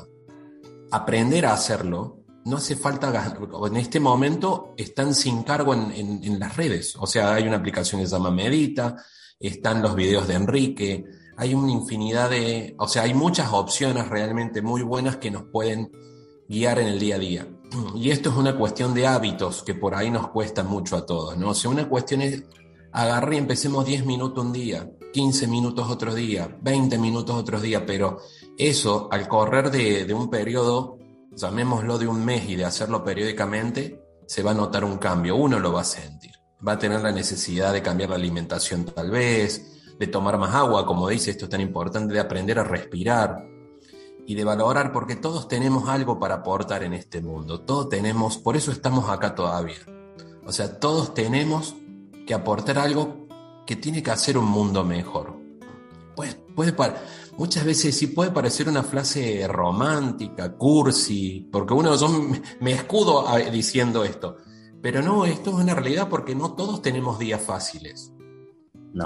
aprender 0.92 1.46
a 1.46 1.54
hacerlo, 1.54 2.24
no 2.46 2.58
hace 2.58 2.76
falta, 2.76 3.36
en 3.66 3.78
este 3.78 4.00
momento 4.00 4.74
están 4.78 5.14
sin 5.16 5.44
cargo 5.44 5.74
en, 5.74 6.40
las 6.40 6.58
redes, 6.58 6.96
o 6.98 7.08
sea, 7.08 7.34
hay 7.34 7.48
una 7.48 7.58
aplicación 7.58 8.02
que 8.02 8.08
se 8.08 8.14
llama 8.14 8.32
Medita, 8.32 8.98
están 9.40 9.82
los 9.82 9.96
videos 9.96 10.28
de 10.28 10.34
Enrique, 10.34 11.06
hay 11.38 11.54
una 11.54 11.72
infinidad 11.72 12.30
de, 12.30 12.76
o 12.78 12.88
sea, 12.88 13.04
hay 13.04 13.14
muchas 13.14 13.52
opciones 13.54 14.08
realmente 14.10 14.62
muy 14.62 14.82
buenas 14.82 15.18
que 15.18 15.32
nos 15.32 15.44
pueden 15.44 15.92
guiar 16.48 16.80
en 16.80 16.88
el 16.88 17.00
día 17.00 17.16
a 17.16 17.20
día. 17.20 17.48
Y 17.96 18.12
esto 18.12 18.30
es 18.30 18.36
una 18.36 18.58
cuestión 18.58 18.94
de 18.94 19.08
hábitos 19.08 19.64
que 19.64 19.74
por 19.74 19.96
ahí 19.96 20.12
nos 20.12 20.28
cuesta 20.30 20.64
mucho 20.64 20.98
a 20.98 21.06
todos, 21.06 21.38
¿no? 21.38 21.52
O 21.52 21.54
sea, 21.54 21.72
una 21.72 21.88
cuestión 21.88 22.22
es 22.22 22.44
agarrar 22.92 23.34
y 23.34 23.38
empecemos 23.38 23.86
10 23.86 24.06
minutos 24.06 24.44
un 24.44 24.52
día, 24.52 24.92
15 25.14 25.48
minutos 25.48 25.90
otro 25.90 26.14
día, 26.14 26.58
20 26.62 26.98
minutos 26.98 27.36
otro 27.36 27.60
día, 27.60 27.86
pero 27.86 28.20
eso 28.58 29.08
al 29.12 29.28
correr 29.28 29.72
de, 29.72 30.14
un 30.14 30.30
periodo, 30.30 30.98
llamémoslo 31.32 31.98
de 31.98 32.08
un 32.08 32.24
mes 32.24 32.50
y 32.50 32.56
de 32.56 32.66
hacerlo 32.66 33.04
periódicamente, 33.04 34.02
se 34.28 34.44
va 34.44 34.52
a 34.52 34.56
notar 34.56 34.84
un 34.84 34.98
cambio, 34.98 35.36
uno 35.36 35.60
lo 35.60 35.74
va 35.74 35.82
a 35.82 35.86
sentir, 35.86 36.32
va 36.66 36.74
a 36.74 36.80
tener 36.80 37.02
la 37.02 37.12
necesidad 37.12 37.74
de 37.74 37.82
cambiar 37.82 38.10
la 38.10 38.16
alimentación 38.16 38.86
tal 38.86 39.12
vez, 39.12 39.81
de 40.00 40.08
tomar 40.08 40.38
más 40.38 40.56
agua, 40.56 40.86
como 40.86 41.08
dice, 41.10 41.32
esto 41.32 41.46
es 41.46 41.52
tan 41.52 41.62
importante, 41.62 42.14
de 42.14 42.20
aprender 42.20 42.60
a 42.60 42.64
respirar 42.64 43.48
y 44.26 44.36
de 44.36 44.44
valorar, 44.44 44.92
porque 44.92 45.16
todos 45.16 45.48
tenemos 45.48 45.90
algo 45.90 46.20
para 46.20 46.36
aportar 46.36 46.84
en 46.84 46.94
este 46.94 47.22
mundo, 47.22 47.62
todos 47.62 47.90
tenemos, 47.90 48.38
por 48.38 48.56
eso 48.56 48.72
estamos 48.72 49.10
acá 49.10 49.36
todavía. 49.36 49.80
O 50.46 50.52
sea, 50.52 50.80
todos 50.80 51.14
tenemos 51.14 51.76
que 52.26 52.34
aportar 52.34 52.78
algo 52.78 53.28
que 53.66 53.76
tiene 53.76 54.02
que 54.02 54.12
hacer 54.12 54.38
un 54.38 54.46
mundo 54.46 54.84
mejor. 54.84 55.40
Pues 56.16 56.38
puede 56.56 56.74
muchas 57.38 57.66
veces 57.66 57.98
sí 57.98 58.08
puede 58.08 58.32
parecer 58.32 58.68
una 58.68 58.84
frase 58.84 59.48
romántica, 59.48 60.56
cursi, 60.58 61.48
porque 61.52 61.74
uno 61.74 61.96
yo 61.96 62.08
me 62.60 62.72
escudo 62.74 63.26
diciendo 63.52 64.04
esto, 64.04 64.38
pero 64.82 65.02
no, 65.02 65.26
esto 65.26 65.52
es 65.52 65.56
una 65.58 65.74
realidad 65.74 66.10
porque 66.10 66.36
no 66.36 66.54
todos 66.54 66.82
tenemos 66.82 67.20
días 67.20 67.42
fáciles. 67.42 68.14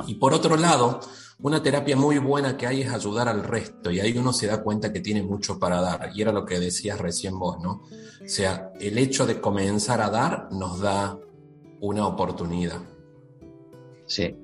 Y 0.07 0.15
por 0.15 0.33
otro 0.33 0.57
lado, 0.57 0.99
una 1.39 1.61
terapia 1.61 1.95
muy 1.95 2.17
buena 2.17 2.57
que 2.57 2.65
hay 2.65 2.81
es 2.81 2.93
ayudar 2.93 3.27
al 3.27 3.43
resto 3.43 3.91
y 3.91 3.99
ahí 3.99 4.17
uno 4.17 4.31
se 4.33 4.47
da 4.47 4.63
cuenta 4.63 4.93
que 4.93 5.01
tiene 5.01 5.21
mucho 5.21 5.59
para 5.59 5.81
dar. 5.81 6.11
Y 6.13 6.21
era 6.21 6.31
lo 6.31 6.45
que 6.45 6.59
decías 6.59 6.99
recién 6.99 7.37
vos, 7.37 7.59
¿no? 7.61 7.83
O 8.23 8.27
sea, 8.27 8.71
el 8.79 8.97
hecho 8.97 9.25
de 9.25 9.41
comenzar 9.41 10.01
a 10.01 10.09
dar 10.09 10.47
nos 10.51 10.79
da 10.79 11.19
una 11.81 12.07
oportunidad. 12.07 12.81
Sí. 14.07 14.35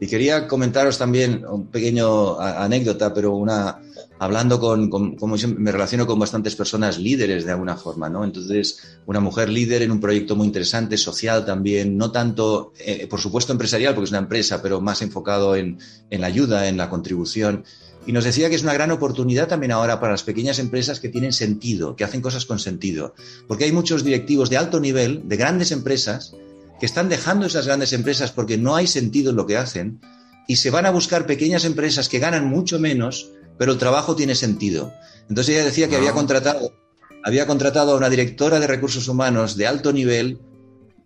Y 0.00 0.06
quería 0.06 0.46
comentaros 0.48 0.98
también 0.98 1.44
un 1.46 1.68
pequeño 1.68 2.38
anécdota, 2.40 3.14
pero 3.14 3.34
una 3.36 3.80
hablando 4.18 4.60
con, 4.60 4.88
como 4.88 5.36
me 5.58 5.72
relaciono 5.72 6.06
con 6.06 6.18
bastantes 6.18 6.54
personas 6.54 6.98
líderes 6.98 7.44
de 7.44 7.52
alguna 7.52 7.76
forma, 7.76 8.08
¿no? 8.08 8.24
Entonces, 8.24 8.78
una 9.06 9.20
mujer 9.20 9.48
líder 9.48 9.82
en 9.82 9.90
un 9.90 10.00
proyecto 10.00 10.36
muy 10.36 10.46
interesante, 10.46 10.96
social 10.96 11.44
también, 11.44 11.96
no 11.96 12.10
tanto, 12.10 12.72
eh, 12.78 13.06
por 13.08 13.20
supuesto, 13.20 13.52
empresarial, 13.52 13.94
porque 13.94 14.06
es 14.06 14.10
una 14.10 14.20
empresa, 14.20 14.62
pero 14.62 14.80
más 14.80 15.02
enfocado 15.02 15.56
en, 15.56 15.78
en 16.10 16.20
la 16.20 16.26
ayuda, 16.28 16.68
en 16.68 16.76
la 16.76 16.88
contribución. 16.88 17.64
Y 18.06 18.12
nos 18.12 18.24
decía 18.24 18.50
que 18.50 18.54
es 18.54 18.62
una 18.62 18.74
gran 18.74 18.90
oportunidad 18.90 19.48
también 19.48 19.72
ahora 19.72 19.98
para 19.98 20.12
las 20.12 20.22
pequeñas 20.22 20.58
empresas 20.58 21.00
que 21.00 21.08
tienen 21.08 21.32
sentido, 21.32 21.96
que 21.96 22.04
hacen 22.04 22.20
cosas 22.20 22.44
con 22.44 22.58
sentido. 22.58 23.14
Porque 23.48 23.64
hay 23.64 23.72
muchos 23.72 24.04
directivos 24.04 24.50
de 24.50 24.58
alto 24.58 24.78
nivel, 24.78 25.26
de 25.26 25.36
grandes 25.36 25.72
empresas, 25.72 26.34
que 26.84 26.86
están 26.86 27.08
dejando 27.08 27.46
esas 27.46 27.64
grandes 27.64 27.94
empresas 27.94 28.30
porque 28.30 28.58
no 28.58 28.76
hay 28.76 28.86
sentido 28.86 29.30
en 29.30 29.36
lo 29.36 29.46
que 29.46 29.56
hacen 29.56 30.02
y 30.46 30.56
se 30.56 30.68
van 30.68 30.84
a 30.84 30.90
buscar 30.90 31.24
pequeñas 31.24 31.64
empresas 31.64 32.10
que 32.10 32.18
ganan 32.18 32.46
mucho 32.46 32.78
menos, 32.78 33.30
pero 33.56 33.72
el 33.72 33.78
trabajo 33.78 34.14
tiene 34.14 34.34
sentido. 34.34 34.92
Entonces 35.30 35.54
ella 35.54 35.64
decía 35.64 35.88
que 35.88 35.96
había 35.96 36.12
contratado, 36.12 36.74
había 37.24 37.46
contratado 37.46 37.94
a 37.94 37.96
una 37.96 38.10
directora 38.10 38.60
de 38.60 38.66
recursos 38.66 39.08
humanos 39.08 39.56
de 39.56 39.66
alto 39.66 39.94
nivel, 39.94 40.40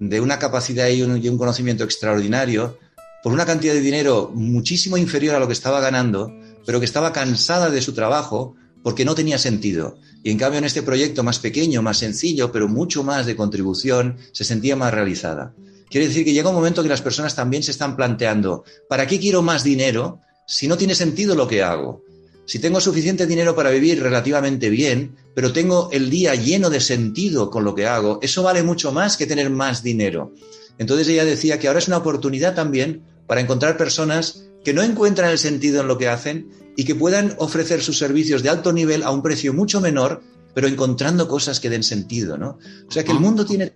de 0.01 0.21
una 0.21 0.41
capacidad 0.41 0.89
y 0.89 1.03
un, 1.03 1.25
y 1.25 1.29
un 1.29 1.39
conocimiento 1.39 1.85
extraordinario, 1.85 2.77
por 3.23 3.33
una 3.33 3.47
cantidad 3.47 3.73
de 3.73 3.81
dinero 3.81 4.33
muchísimo 4.35 4.97
inferior 4.97 5.37
a 5.37 5.39
lo 5.39 5.47
que 5.47 5.53
estaba 5.53 5.79
ganando, 5.79 6.35
pero 6.67 6.81
que 6.81 6.87
estaba 6.87 7.13
cansada 7.13 7.71
de 7.71 7.83
su 7.83 7.93
trabajo 7.93 8.57
porque 8.83 9.05
no 9.05 9.15
tenía 9.15 9.39
sentido. 9.39 9.97
Y 10.25 10.33
en 10.33 10.39
cambio 10.39 10.59
en 10.59 10.65
este 10.65 10.83
proyecto 10.83 11.23
más 11.23 11.39
pequeño, 11.39 11.83
más 11.83 11.99
sencillo, 11.99 12.51
pero 12.51 12.67
mucho 12.67 13.05
más 13.05 13.27
de 13.27 13.37
contribución, 13.37 14.17
se 14.33 14.43
sentía 14.43 14.75
más 14.75 14.93
realizada. 14.93 15.55
Quiere 15.91 16.09
decir 16.09 16.25
que 16.25 16.33
llega 16.33 16.51
un 16.51 16.55
momento 16.55 16.83
que 16.83 16.89
las 16.89 17.03
personas 17.03 17.35
también 17.35 17.63
se 17.63 17.71
están 17.71 17.97
planteando, 17.97 18.65
¿para 18.89 19.07
qué 19.07 19.19
quiero 19.19 19.43
más 19.43 19.65
dinero 19.65 20.21
si 20.47 20.69
no 20.69 20.77
tiene 20.77 20.95
sentido 20.95 21.35
lo 21.35 21.49
que 21.49 21.63
hago? 21.63 22.05
Si 22.45 22.59
tengo 22.59 22.81
suficiente 22.81 23.27
dinero 23.27 23.55
para 23.55 23.71
vivir 23.71 24.03
relativamente 24.03 24.71
bien, 24.71 25.17
pero 25.35 25.53
tengo 25.53 25.91
el 25.93 26.09
día 26.09 26.35
lleno 26.35 26.71
de 26.71 26.81
sentido 26.81 27.51
con 27.51 27.65
lo 27.65 27.75
que 27.75 27.87
hago, 27.87 28.19
eso 28.23 28.43
vale 28.43 28.63
mucho 28.63 28.91
más 28.93 29.17
que 29.17 29.27
tener 29.27 29.51
más 29.51 29.83
dinero. 29.83 30.33
Entonces 30.79 31.09
ella 31.09 31.25
decía 31.25 31.59
que 31.59 31.69
ahora 31.69 31.81
es 31.81 31.89
una 31.89 31.99
oportunidad 31.99 32.55
también 32.55 33.03
para 33.27 33.41
encontrar 33.41 33.77
personas 33.77 34.45
que 34.65 34.73
no 34.73 34.83
encuentran 34.83 35.31
el 35.31 35.39
sentido 35.39 35.83
en 35.83 35.89
lo 35.89 35.99
que 35.99 36.09
hacen 36.09 36.51
y 36.77 36.85
que 36.85 36.95
puedan 36.95 37.35
ofrecer 37.39 37.83
sus 37.83 37.99
servicios 37.99 38.43
de 38.43 38.49
alto 38.49 38.73
nivel 38.73 39.03
a 39.03 39.11
un 39.11 39.23
precio 39.23 39.53
mucho 39.53 39.81
menor, 39.81 40.23
pero 40.55 40.69
encontrando 40.69 41.29
cosas 41.29 41.61
que 41.61 41.71
den 41.71 41.83
sentido, 41.83 42.39
¿no? 42.39 42.59
O 42.89 42.91
sea 42.91 43.05
que 43.05 43.13
el 43.13 43.21
mundo 43.21 43.45
tiene 43.45 43.73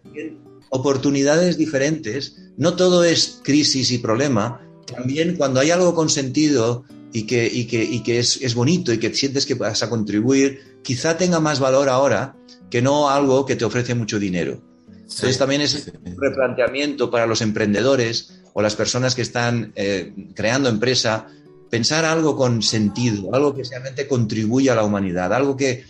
oportunidades 0.73 1.59
diferentes, 1.59 2.37
no 2.57 2.75
todo 2.77 3.05
es 3.05 3.41
crisis 3.45 3.91
y 3.91 3.99
problema, 3.99 4.67
también 4.87 5.37
cuando 5.37 5.61
hay 5.61 5.71
algo 5.71 5.95
con 5.95 6.09
sentido 6.09 6.85
y 7.13 7.25
que, 7.25 7.47
y 7.47 7.67
que, 7.67 8.03
que 8.03 8.19
es, 8.19 8.55
bonito 8.55 8.91
y 8.91 8.99
que 8.99 9.13
sientes 9.15 9.45
que 9.45 9.55
vas 9.55 9.83
a 9.83 9.91
contribuir, 9.91 10.81
quizá 10.83 11.19
tenga 11.19 11.41
más 11.41 11.61
valor 11.61 11.91
ahora 11.91 12.35
que 12.71 12.81
no 12.81 13.11
algo 13.11 13.45
que 13.45 13.55
te 13.55 13.67
ofrece 13.67 13.95
mucho 13.95 14.19
dinero. 14.19 14.63
Entonces 14.89 15.37
también 15.37 15.61
es 15.61 15.93
un 16.05 16.17
replanteamiento 16.19 17.11
para 17.11 17.27
los 17.27 17.43
emprendedores 17.43 18.41
o 18.55 18.63
las 18.63 18.75
personas 18.75 19.15
que 19.15 19.23
están 19.23 19.75
eh, 19.77 20.15
creando 20.35 20.71
empresa 20.71 21.27
pensar 21.69 22.07
algo 22.07 22.35
con 22.35 22.63
sentido, 22.63 23.35
algo 23.35 23.55
que 23.55 23.65
realmente 23.65 24.09
contribuya 24.09 24.73
a 24.73 24.77
la 24.77 24.85
humanidad, 24.85 25.35
algo 25.35 25.55
que... 25.55 25.85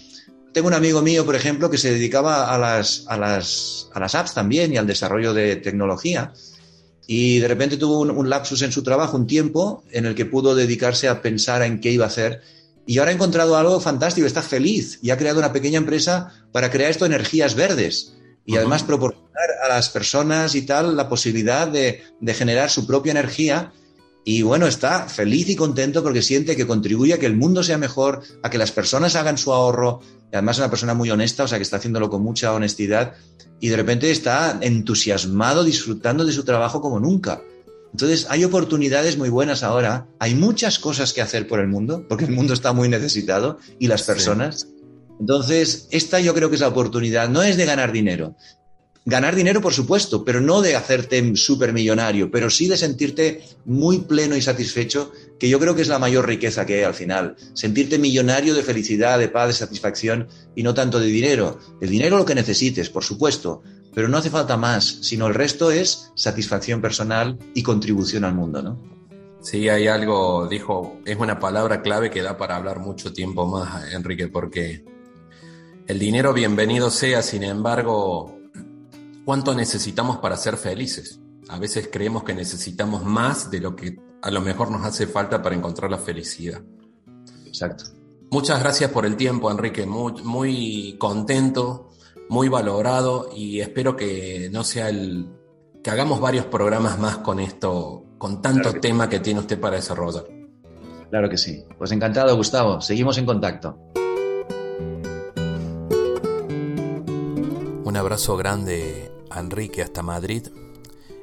Tengo 0.52 0.68
un 0.68 0.74
amigo 0.74 1.00
mío, 1.00 1.24
por 1.24 1.34
ejemplo, 1.34 1.70
que 1.70 1.78
se 1.78 1.92
dedicaba 1.92 2.54
a 2.54 2.58
las, 2.58 3.04
a 3.08 3.16
las, 3.16 3.88
a 3.94 4.00
las 4.00 4.14
apps 4.14 4.34
también 4.34 4.72
y 4.72 4.76
al 4.76 4.86
desarrollo 4.86 5.32
de 5.32 5.56
tecnología. 5.56 6.32
Y 7.06 7.38
de 7.40 7.48
repente 7.48 7.76
tuvo 7.76 8.00
un, 8.00 8.30
lapsus 8.30 8.62
en 8.62 8.70
su 8.70 8.82
trabajo, 8.82 9.16
un 9.16 9.26
tiempo 9.26 9.82
en 9.90 10.06
el 10.06 10.14
que 10.14 10.26
pudo 10.26 10.54
dedicarse 10.54 11.08
a 11.08 11.22
pensar 11.22 11.62
en 11.62 11.80
qué 11.80 11.90
iba 11.90 12.04
a 12.04 12.08
hacer. 12.08 12.42
Y 12.86 12.98
ahora 12.98 13.10
ha 13.10 13.14
encontrado 13.14 13.56
algo 13.56 13.80
fantástico, 13.80 14.26
está 14.26 14.42
feliz 14.42 14.98
y 15.02 15.10
ha 15.10 15.16
creado 15.16 15.38
una 15.38 15.52
pequeña 15.52 15.78
empresa 15.78 16.32
para 16.52 16.70
crear 16.70 16.90
esto 16.90 17.06
energías 17.06 17.54
verdes. 17.54 18.14
Y 18.44 18.56
además 18.56 18.82
proporcionar 18.82 19.50
a 19.64 19.68
las 19.68 19.88
personas 19.88 20.54
y 20.54 20.62
tal 20.62 20.96
la 20.96 21.08
posibilidad 21.08 21.68
de, 21.68 22.02
de, 22.20 22.34
generar 22.34 22.70
su 22.70 22.86
propia 22.86 23.12
energía. 23.12 23.72
Y 24.24 24.42
bueno, 24.42 24.66
está 24.66 25.08
feliz 25.08 25.48
y 25.48 25.56
contento 25.56 26.02
porque 26.02 26.22
siente 26.22 26.56
que 26.56 26.66
contribuye 26.66 27.14
a 27.14 27.18
que 27.18 27.26
el 27.26 27.36
mundo 27.36 27.62
sea 27.62 27.78
mejor, 27.78 28.22
a 28.42 28.50
que 28.50 28.58
las 28.58 28.70
personas 28.70 29.16
hagan 29.16 29.36
su 29.36 29.52
ahorro. 29.52 30.00
Y 30.32 30.36
además 30.36 30.56
es 30.56 30.60
una 30.60 30.70
persona 30.70 30.94
muy 30.94 31.10
honesta, 31.10 31.44
o 31.44 31.48
sea 31.48 31.58
que 31.58 31.62
está 31.62 31.78
haciéndolo 31.78 32.08
con 32.08 32.22
mucha 32.22 32.52
honestidad 32.52 33.14
y 33.62 33.68
de 33.68 33.76
repente 33.76 34.10
está 34.10 34.58
entusiasmado, 34.60 35.62
disfrutando 35.62 36.24
de 36.24 36.32
su 36.32 36.44
trabajo 36.44 36.80
como 36.80 36.98
nunca. 36.98 37.42
Entonces, 37.92 38.26
hay 38.28 38.42
oportunidades 38.44 39.16
muy 39.16 39.28
buenas 39.28 39.62
ahora, 39.62 40.08
hay 40.18 40.34
muchas 40.34 40.78
cosas 40.80 41.12
que 41.12 41.22
hacer 41.22 41.46
por 41.46 41.60
el 41.60 41.68
mundo, 41.68 42.06
porque 42.08 42.24
el 42.24 42.32
mundo 42.32 42.54
está 42.54 42.72
muy 42.72 42.88
necesitado 42.88 43.58
y 43.78 43.86
las 43.86 44.02
personas. 44.02 44.66
Entonces, 45.20 45.86
esta 45.90 46.18
yo 46.18 46.34
creo 46.34 46.48
que 46.48 46.56
es 46.56 46.60
la 46.60 46.68
oportunidad, 46.68 47.28
no 47.28 47.44
es 47.44 47.56
de 47.56 47.66
ganar 47.66 47.92
dinero. 47.92 48.34
Ganar 49.04 49.34
dinero, 49.34 49.60
por 49.60 49.72
supuesto, 49.72 50.24
pero 50.24 50.40
no 50.40 50.62
de 50.62 50.76
hacerte 50.76 51.34
supermillonario, 51.34 52.30
pero 52.30 52.50
sí 52.50 52.68
de 52.68 52.76
sentirte 52.76 53.42
muy 53.64 53.98
pleno 53.98 54.36
y 54.36 54.42
satisfecho, 54.42 55.10
que 55.40 55.48
yo 55.48 55.58
creo 55.58 55.74
que 55.74 55.82
es 55.82 55.88
la 55.88 55.98
mayor 55.98 56.28
riqueza 56.28 56.66
que 56.66 56.74
hay 56.74 56.84
al 56.84 56.94
final. 56.94 57.34
Sentirte 57.52 57.98
millonario 57.98 58.54
de 58.54 58.62
felicidad, 58.62 59.18
de 59.18 59.28
paz, 59.28 59.48
de 59.48 59.54
satisfacción 59.54 60.28
y 60.54 60.62
no 60.62 60.72
tanto 60.72 61.00
de 61.00 61.06
dinero. 61.06 61.58
El 61.80 61.90
dinero 61.90 62.16
lo 62.16 62.24
que 62.24 62.36
necesites, 62.36 62.90
por 62.90 63.02
supuesto, 63.02 63.62
pero 63.92 64.08
no 64.08 64.18
hace 64.18 64.30
falta 64.30 64.56
más, 64.56 64.84
sino 65.02 65.26
el 65.26 65.34
resto 65.34 65.72
es 65.72 66.12
satisfacción 66.14 66.80
personal 66.80 67.38
y 67.54 67.64
contribución 67.64 68.24
al 68.24 68.34
mundo, 68.34 68.62
¿no? 68.62 68.92
Sí, 69.40 69.68
hay 69.68 69.88
algo, 69.88 70.46
dijo, 70.46 71.00
es 71.04 71.16
una 71.16 71.40
palabra 71.40 71.82
clave 71.82 72.08
que 72.08 72.22
da 72.22 72.36
para 72.36 72.54
hablar 72.54 72.78
mucho 72.78 73.12
tiempo 73.12 73.48
más, 73.48 73.92
Enrique, 73.92 74.28
porque 74.28 74.84
el 75.88 75.98
dinero 75.98 76.32
bienvenido 76.32 76.88
sea, 76.90 77.22
sin 77.22 77.42
embargo, 77.42 78.41
¿cuánto 79.24 79.54
necesitamos 79.54 80.18
para 80.18 80.36
ser 80.36 80.56
felices? 80.56 81.20
A 81.48 81.58
veces 81.58 81.88
creemos 81.92 82.24
que 82.24 82.34
necesitamos 82.34 83.04
más 83.04 83.50
de 83.50 83.60
lo 83.60 83.76
que 83.76 83.98
a 84.22 84.30
lo 84.30 84.40
mejor 84.40 84.70
nos 84.70 84.84
hace 84.84 85.06
falta 85.06 85.42
para 85.42 85.56
encontrar 85.56 85.90
la 85.90 85.98
felicidad. 85.98 86.62
Exacto. 87.46 87.84
Muchas 88.30 88.60
gracias 88.60 88.90
por 88.90 89.04
el 89.04 89.16
tiempo, 89.16 89.50
Enrique. 89.50 89.84
Muy, 89.84 90.22
muy 90.22 90.96
contento 90.98 91.92
muy 92.32 92.48
valorado 92.48 93.28
y 93.36 93.60
espero 93.60 93.94
que 93.94 94.48
no 94.50 94.64
sea 94.64 94.88
el 94.88 95.28
que 95.82 95.90
hagamos 95.90 96.18
varios 96.18 96.46
programas 96.46 96.98
más 96.98 97.18
con 97.18 97.40
esto, 97.40 98.04
con 98.16 98.40
tanto 98.40 98.72
tema 98.80 99.06
que 99.10 99.20
tiene 99.20 99.40
usted 99.40 99.60
para 99.60 99.76
desarrollar. 99.76 100.24
Claro 101.10 101.28
que 101.28 101.36
sí. 101.36 101.62
Pues 101.76 101.92
encantado, 101.92 102.34
Gustavo. 102.34 102.80
Seguimos 102.80 103.18
en 103.18 103.26
contacto. 103.26 103.76
Un 107.84 107.96
abrazo 107.98 108.34
grande 108.38 109.11
Enrique 109.40 109.82
hasta 109.82 110.02
Madrid 110.02 110.48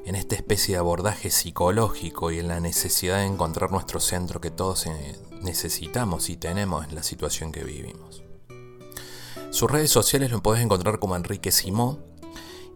en 0.04 0.14
esta 0.14 0.34
especie 0.34 0.74
de 0.74 0.80
abordaje 0.80 1.30
psicológico 1.30 2.30
y 2.30 2.38
en 2.38 2.48
la 2.48 2.60
necesidad 2.60 3.18
de 3.18 3.26
encontrar 3.26 3.70
nuestro 3.70 4.00
centro 4.00 4.40
que 4.40 4.50
todos 4.50 4.86
eh, 4.86 5.18
necesitamos 5.42 6.30
y 6.30 6.36
tenemos 6.36 6.86
en 6.86 6.94
la 6.94 7.02
situación 7.02 7.52
que 7.52 7.64
vivimos. 7.64 8.22
Sus 9.50 9.70
redes 9.70 9.90
sociales 9.90 10.30
lo 10.30 10.42
puedes 10.42 10.64
encontrar 10.64 10.98
como 10.98 11.16
Enrique 11.16 11.52
Simó 11.52 11.98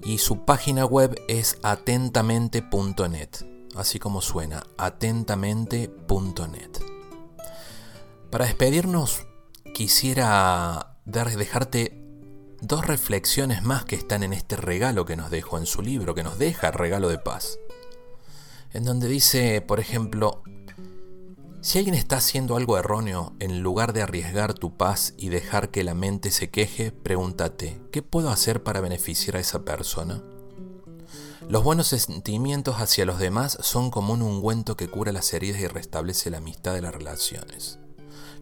y 0.03 0.19
su 0.19 0.45
página 0.45 0.85
web 0.85 1.19
es 1.29 1.59
atentamente.net, 1.63 3.29
así 3.75 3.99
como 3.99 4.21
suena, 4.21 4.65
atentamente.net. 4.77 6.71
Para 8.31 8.47
despedirnos, 8.47 9.27
quisiera 9.73 10.99
dejarte 11.05 12.04
dos 12.67 12.87
reflexiones 12.87 13.63
más 13.63 13.85
que 13.85 13.97
están 13.97 14.23
en 14.23 14.33
este 14.33 14.57
regalo 14.57 15.05
que 15.05 15.17
nos 15.17 15.31
dejó 15.31 15.59
en 15.59 15.67
su 15.67 15.83
libro, 15.83 16.15
que 16.15 16.23
nos 16.23 16.39
deja 16.39 16.71
regalo 16.71 17.09
de 17.09 17.19
paz. 17.19 17.59
En 18.73 18.85
donde 18.85 19.09
dice, 19.09 19.61
por 19.61 19.81
ejemplo, 19.81 20.43
si 21.61 21.79
alguien 21.79 21.95
está 21.95 22.17
haciendo 22.17 22.57
algo 22.57 22.77
erróneo, 22.77 23.33
en 23.39 23.63
lugar 23.63 23.93
de 23.93 24.03
arriesgar 24.03 24.55
tu 24.55 24.77
paz 24.77 25.15
y 25.17 25.29
dejar 25.29 25.71
que 25.71 25.85
la 25.85 25.95
mente 25.95 26.31
se 26.31 26.51
queje, 26.51 26.93
pregúntate, 26.93 27.81
¿qué 27.93 28.03
puedo 28.03 28.31
hacer 28.31 28.63
para 28.63 28.81
beneficiar 28.81 29.37
a 29.37 29.41
esa 29.41 29.65
persona? 29.65 30.23
Los 31.49 31.63
buenos 31.63 31.89
sentimientos 31.89 32.77
hacia 32.77 33.05
los 33.05 33.19
demás 33.19 33.59
son 33.61 33.91
como 33.91 34.15
un 34.15 34.23
ungüento 34.23 34.77
que 34.77 34.89
cura 34.89 35.13
las 35.13 35.33
heridas 35.35 35.61
y 35.61 35.67
restablece 35.67 36.31
la 36.31 36.39
amistad 36.39 36.75
de 36.75 36.83
las 36.83 36.95
relaciones. 36.95 37.79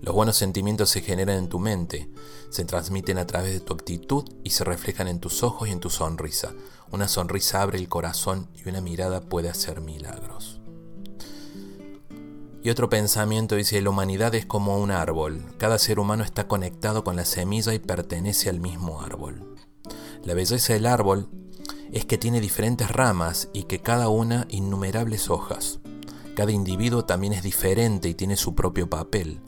Los 0.02 0.16
buenos 0.16 0.36
sentimientos 0.36 0.90
se 0.90 1.00
generan 1.00 1.38
en 1.38 1.48
tu 1.48 1.60
mente, 1.60 2.10
se 2.50 2.64
transmiten 2.64 3.18
a 3.18 3.26
través 3.28 3.52
de 3.52 3.60
tu 3.60 3.72
actitud 3.72 4.24
y 4.42 4.50
se 4.50 4.64
reflejan 4.64 5.06
en 5.06 5.20
tus 5.20 5.44
ojos 5.44 5.68
y 5.68 5.70
en 5.70 5.78
tu 5.78 5.90
sonrisa. 5.90 6.52
Una 6.90 7.06
sonrisa 7.06 7.62
abre 7.62 7.78
el 7.78 7.88
corazón 7.88 8.48
y 8.52 8.68
una 8.68 8.80
mirada 8.80 9.20
puede 9.20 9.48
hacer 9.48 9.80
milagros. 9.80 10.60
Y 12.64 12.70
otro 12.70 12.88
pensamiento 12.88 13.54
dice, 13.54 13.80
la 13.80 13.90
humanidad 13.90 14.34
es 14.34 14.44
como 14.44 14.76
un 14.76 14.90
árbol, 14.90 15.44
cada 15.56 15.78
ser 15.78 16.00
humano 16.00 16.24
está 16.24 16.48
conectado 16.48 17.04
con 17.04 17.14
la 17.14 17.24
semilla 17.24 17.72
y 17.72 17.78
pertenece 17.78 18.48
al 18.48 18.58
mismo 18.58 19.02
árbol. 19.02 19.54
La 20.24 20.34
belleza 20.34 20.72
del 20.72 20.86
árbol 20.86 21.28
es 21.92 22.06
que 22.06 22.18
tiene 22.18 22.40
diferentes 22.40 22.90
ramas 22.90 23.50
y 23.52 23.64
que 23.64 23.78
cada 23.78 24.08
una 24.08 24.48
innumerables 24.50 25.30
hojas. 25.30 25.78
Cada 26.34 26.50
individuo 26.50 27.04
también 27.04 27.34
es 27.34 27.44
diferente 27.44 28.08
y 28.08 28.14
tiene 28.14 28.36
su 28.36 28.56
propio 28.56 28.90
papel. 28.90 29.40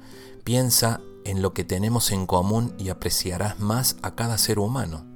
Piensa 0.44 1.00
en 1.24 1.40
lo 1.40 1.54
que 1.54 1.64
tenemos 1.64 2.12
en 2.12 2.26
común 2.26 2.74
y 2.76 2.90
apreciarás 2.90 3.60
más 3.60 3.96
a 4.02 4.14
cada 4.14 4.36
ser 4.36 4.58
humano. 4.58 5.06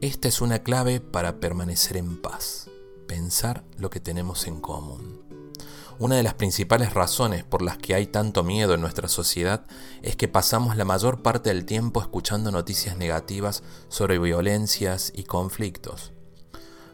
Esta 0.00 0.26
es 0.26 0.40
una 0.40 0.64
clave 0.64 0.98
para 0.98 1.38
permanecer 1.38 1.96
en 1.96 2.20
paz, 2.20 2.68
pensar 3.06 3.62
lo 3.78 3.90
que 3.90 4.00
tenemos 4.00 4.48
en 4.48 4.60
común. 4.60 5.22
Una 6.00 6.16
de 6.16 6.24
las 6.24 6.34
principales 6.34 6.94
razones 6.94 7.44
por 7.44 7.62
las 7.62 7.78
que 7.78 7.94
hay 7.94 8.08
tanto 8.08 8.42
miedo 8.42 8.74
en 8.74 8.80
nuestra 8.80 9.06
sociedad 9.06 9.66
es 10.02 10.16
que 10.16 10.26
pasamos 10.26 10.76
la 10.76 10.84
mayor 10.84 11.22
parte 11.22 11.50
del 11.50 11.64
tiempo 11.64 12.00
escuchando 12.00 12.50
noticias 12.50 12.96
negativas 12.96 13.62
sobre 13.88 14.18
violencias 14.18 15.12
y 15.14 15.24
conflictos. 15.24 16.10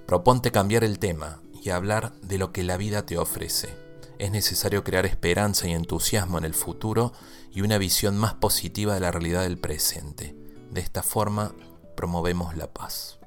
Proponte 0.07 0.53
cambiar 0.53 0.85
el 0.85 0.99
tema 0.99 1.41
y 1.63 1.71
hablar 1.71 2.13
de 2.21 2.37
lo 2.37 2.53
que 2.53 2.65
la 2.65 2.77
vida 2.77 3.07
te 3.07 3.17
ofrece. 3.17 3.87
Es 4.19 4.31
necesario 4.31 4.83
crear 4.83 5.05
esperanza 5.05 5.69
y 5.69 5.73
entusiasmo 5.73 6.39
en 6.39 6.45
el 6.45 6.55
futuro 6.55 7.13
y 7.57 7.63
una 7.63 7.79
visión 7.79 8.19
más 8.19 8.35
positiva 8.35 8.93
de 8.93 9.01
la 9.01 9.11
realidad 9.11 9.41
del 9.41 9.57
presente. 9.57 10.37
De 10.71 10.83
esta 10.83 11.03
forma 11.03 11.55
promovemos 11.97 12.55
la 12.55 12.67
paz. 12.67 13.19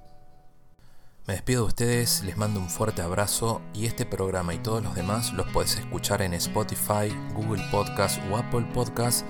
Me 1.29 1.35
despido 1.35 1.61
de 1.61 1.67
ustedes, 1.67 2.23
les 2.23 2.37
mando 2.37 2.59
un 2.59 2.71
fuerte 2.71 3.03
abrazo 3.03 3.61
y 3.71 3.85
este 3.85 4.03
programa 4.03 4.55
y 4.55 4.57
todos 4.57 4.81
los 4.81 4.95
demás 4.95 5.31
los 5.33 5.45
puedes 5.51 5.75
escuchar 5.75 6.23
en 6.23 6.33
Spotify, 6.33 7.15
Google 7.35 7.63
Podcast 7.69 8.19
o 8.31 8.37
Apple 8.37 8.65
Podcast 8.73 9.23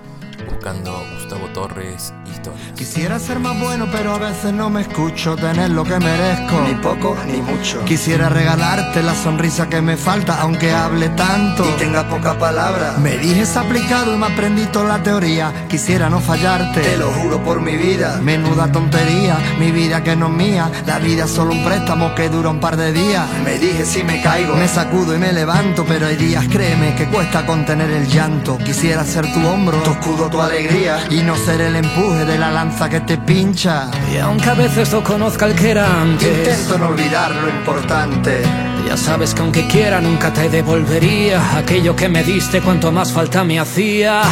buscando 0.50 0.98
Gustavo 1.16 1.48
Torres 1.50 2.14
Historias. 2.32 2.72
Quisiera 2.74 3.20
ser 3.20 3.40
más 3.40 3.60
bueno, 3.60 3.86
pero 3.92 4.14
a 4.14 4.18
veces 4.18 4.54
no 4.54 4.70
me 4.70 4.80
escucho 4.80 5.36
tener 5.36 5.72
lo 5.72 5.84
que 5.84 6.00
merezco. 6.00 6.62
Ni 6.66 6.76
poco 6.76 7.18
ni 7.28 7.42
mucho. 7.42 7.84
Quisiera 7.84 8.30
regalarte 8.30 9.04
la 9.04 9.14
sonrisa 9.14 9.68
que 9.68 9.82
me 9.82 9.98
falta, 9.98 10.40
aunque 10.40 10.72
hable 10.72 11.10
tanto. 11.10 11.66
Y 11.70 11.80
tenga 11.80 12.08
poca 12.08 12.40
palabra. 12.40 12.96
Me 13.00 13.18
dijes 13.18 13.58
aplicado 13.58 14.16
y 14.16 14.18
me 14.18 14.28
aprendí 14.28 14.66
toda 14.68 14.98
la 14.98 15.04
teoría. 15.04 15.68
Quisiera 15.68 16.10
no 16.10 16.22
fallarte. 16.22 16.80
Te 16.80 16.98
lo 16.98 17.12
juro 17.12 17.44
por 17.44 17.60
mi 17.60 17.76
vida. 17.76 18.22
Menuda 18.22 18.72
tontería, 18.72 19.38
mi 19.60 19.74
vida 19.74 20.02
que 20.02 20.16
no 20.16 20.28
es 20.28 20.34
mía. 20.34 20.72
La 20.86 21.00
vida 21.00 21.26
es 21.26 21.32
solo 21.32 21.52
un 21.52 21.66
préstamo 21.66 21.89
que 22.16 22.30
dura 22.30 22.50
un 22.50 22.60
par 22.60 22.78
de 22.78 22.94
días. 22.94 23.26
Me 23.44 23.58
dije 23.58 23.84
si 23.84 24.04
me 24.04 24.22
caigo. 24.22 24.56
Me 24.56 24.68
sacudo 24.68 25.16
y 25.16 25.18
me 25.18 25.34
levanto, 25.34 25.84
pero 25.88 26.06
hay 26.06 26.18
días, 26.18 26.46
créeme, 26.48 26.94
que 26.94 27.08
cuesta 27.08 27.48
contener 27.48 27.90
el 27.90 28.08
llanto. 28.08 28.60
Quisiera 28.60 29.04
ser 29.04 29.26
tu 29.34 29.40
hombro, 29.48 29.76
tu 29.80 29.92
escudo, 29.92 30.30
tu 30.30 30.40
alegría. 30.40 31.00
Y 31.10 31.24
no 31.24 31.36
ser 31.36 31.62
el 31.62 31.76
empuje 31.76 32.26
de 32.26 32.38
la 32.38 32.52
lanza 32.52 32.90
que 32.90 33.00
te 33.00 33.18
pincha. 33.18 33.90
Y 34.14 34.18
aunque 34.18 34.50
a 34.50 34.54
veces 34.54 34.92
no 34.94 35.04
conozca 35.04 35.48
el 35.48 35.56
que 35.56 35.72
era 35.72 36.02
antes, 36.02 36.48
intento 36.48 36.78
no 36.78 36.90
olvidar 36.90 37.34
lo 37.34 37.50
importante. 37.50 38.44
Ya 38.90 38.98
sabes 38.98 39.36
que 39.36 39.42
aunque 39.42 39.68
quiera 39.68 40.02
nunca 40.02 40.34
te 40.34 40.50
devolvería 40.50 41.56
aquello 41.56 41.96
que 41.96 42.10
me 42.10 42.24
diste 42.24 42.60
cuanto 42.60 42.92
más 42.92 43.12
falta 43.12 43.44
me 43.44 43.60
hacía. 43.60 44.24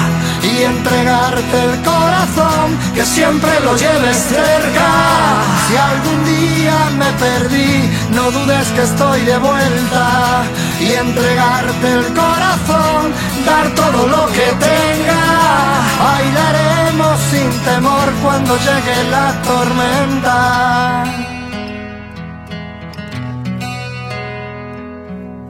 Y 0.41 0.63
entregarte 0.63 1.63
el 1.63 1.83
corazón, 1.83 2.75
que 2.95 3.05
siempre 3.05 3.51
lo 3.63 3.77
lleves 3.77 4.17
cerca. 4.17 4.89
Si 5.67 5.77
algún 5.77 6.25
día 6.25 6.89
me 6.97 7.11
perdí, 7.23 7.87
no 8.15 8.31
dudes 8.31 8.67
que 8.69 8.81
estoy 8.81 9.21
de 9.25 9.37
vuelta. 9.37 10.43
Y 10.79 10.91
entregarte 10.91 11.91
el 11.91 12.05
corazón, 12.15 13.13
dar 13.45 13.75
todo 13.75 14.07
lo 14.07 14.25
que 14.33 14.47
tenga. 14.57 15.21
Bailaremos 16.03 17.19
sin 17.29 17.47
temor 17.63 18.11
cuando 18.23 18.57
llegue 18.57 19.03
la 19.11 19.39
tormenta. 19.43 21.36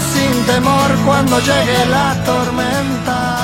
sin 0.00 0.46
temor 0.46 0.90
cuando 1.04 1.38
llegue 1.40 1.86
la 1.86 2.14
tormenta 2.24 3.37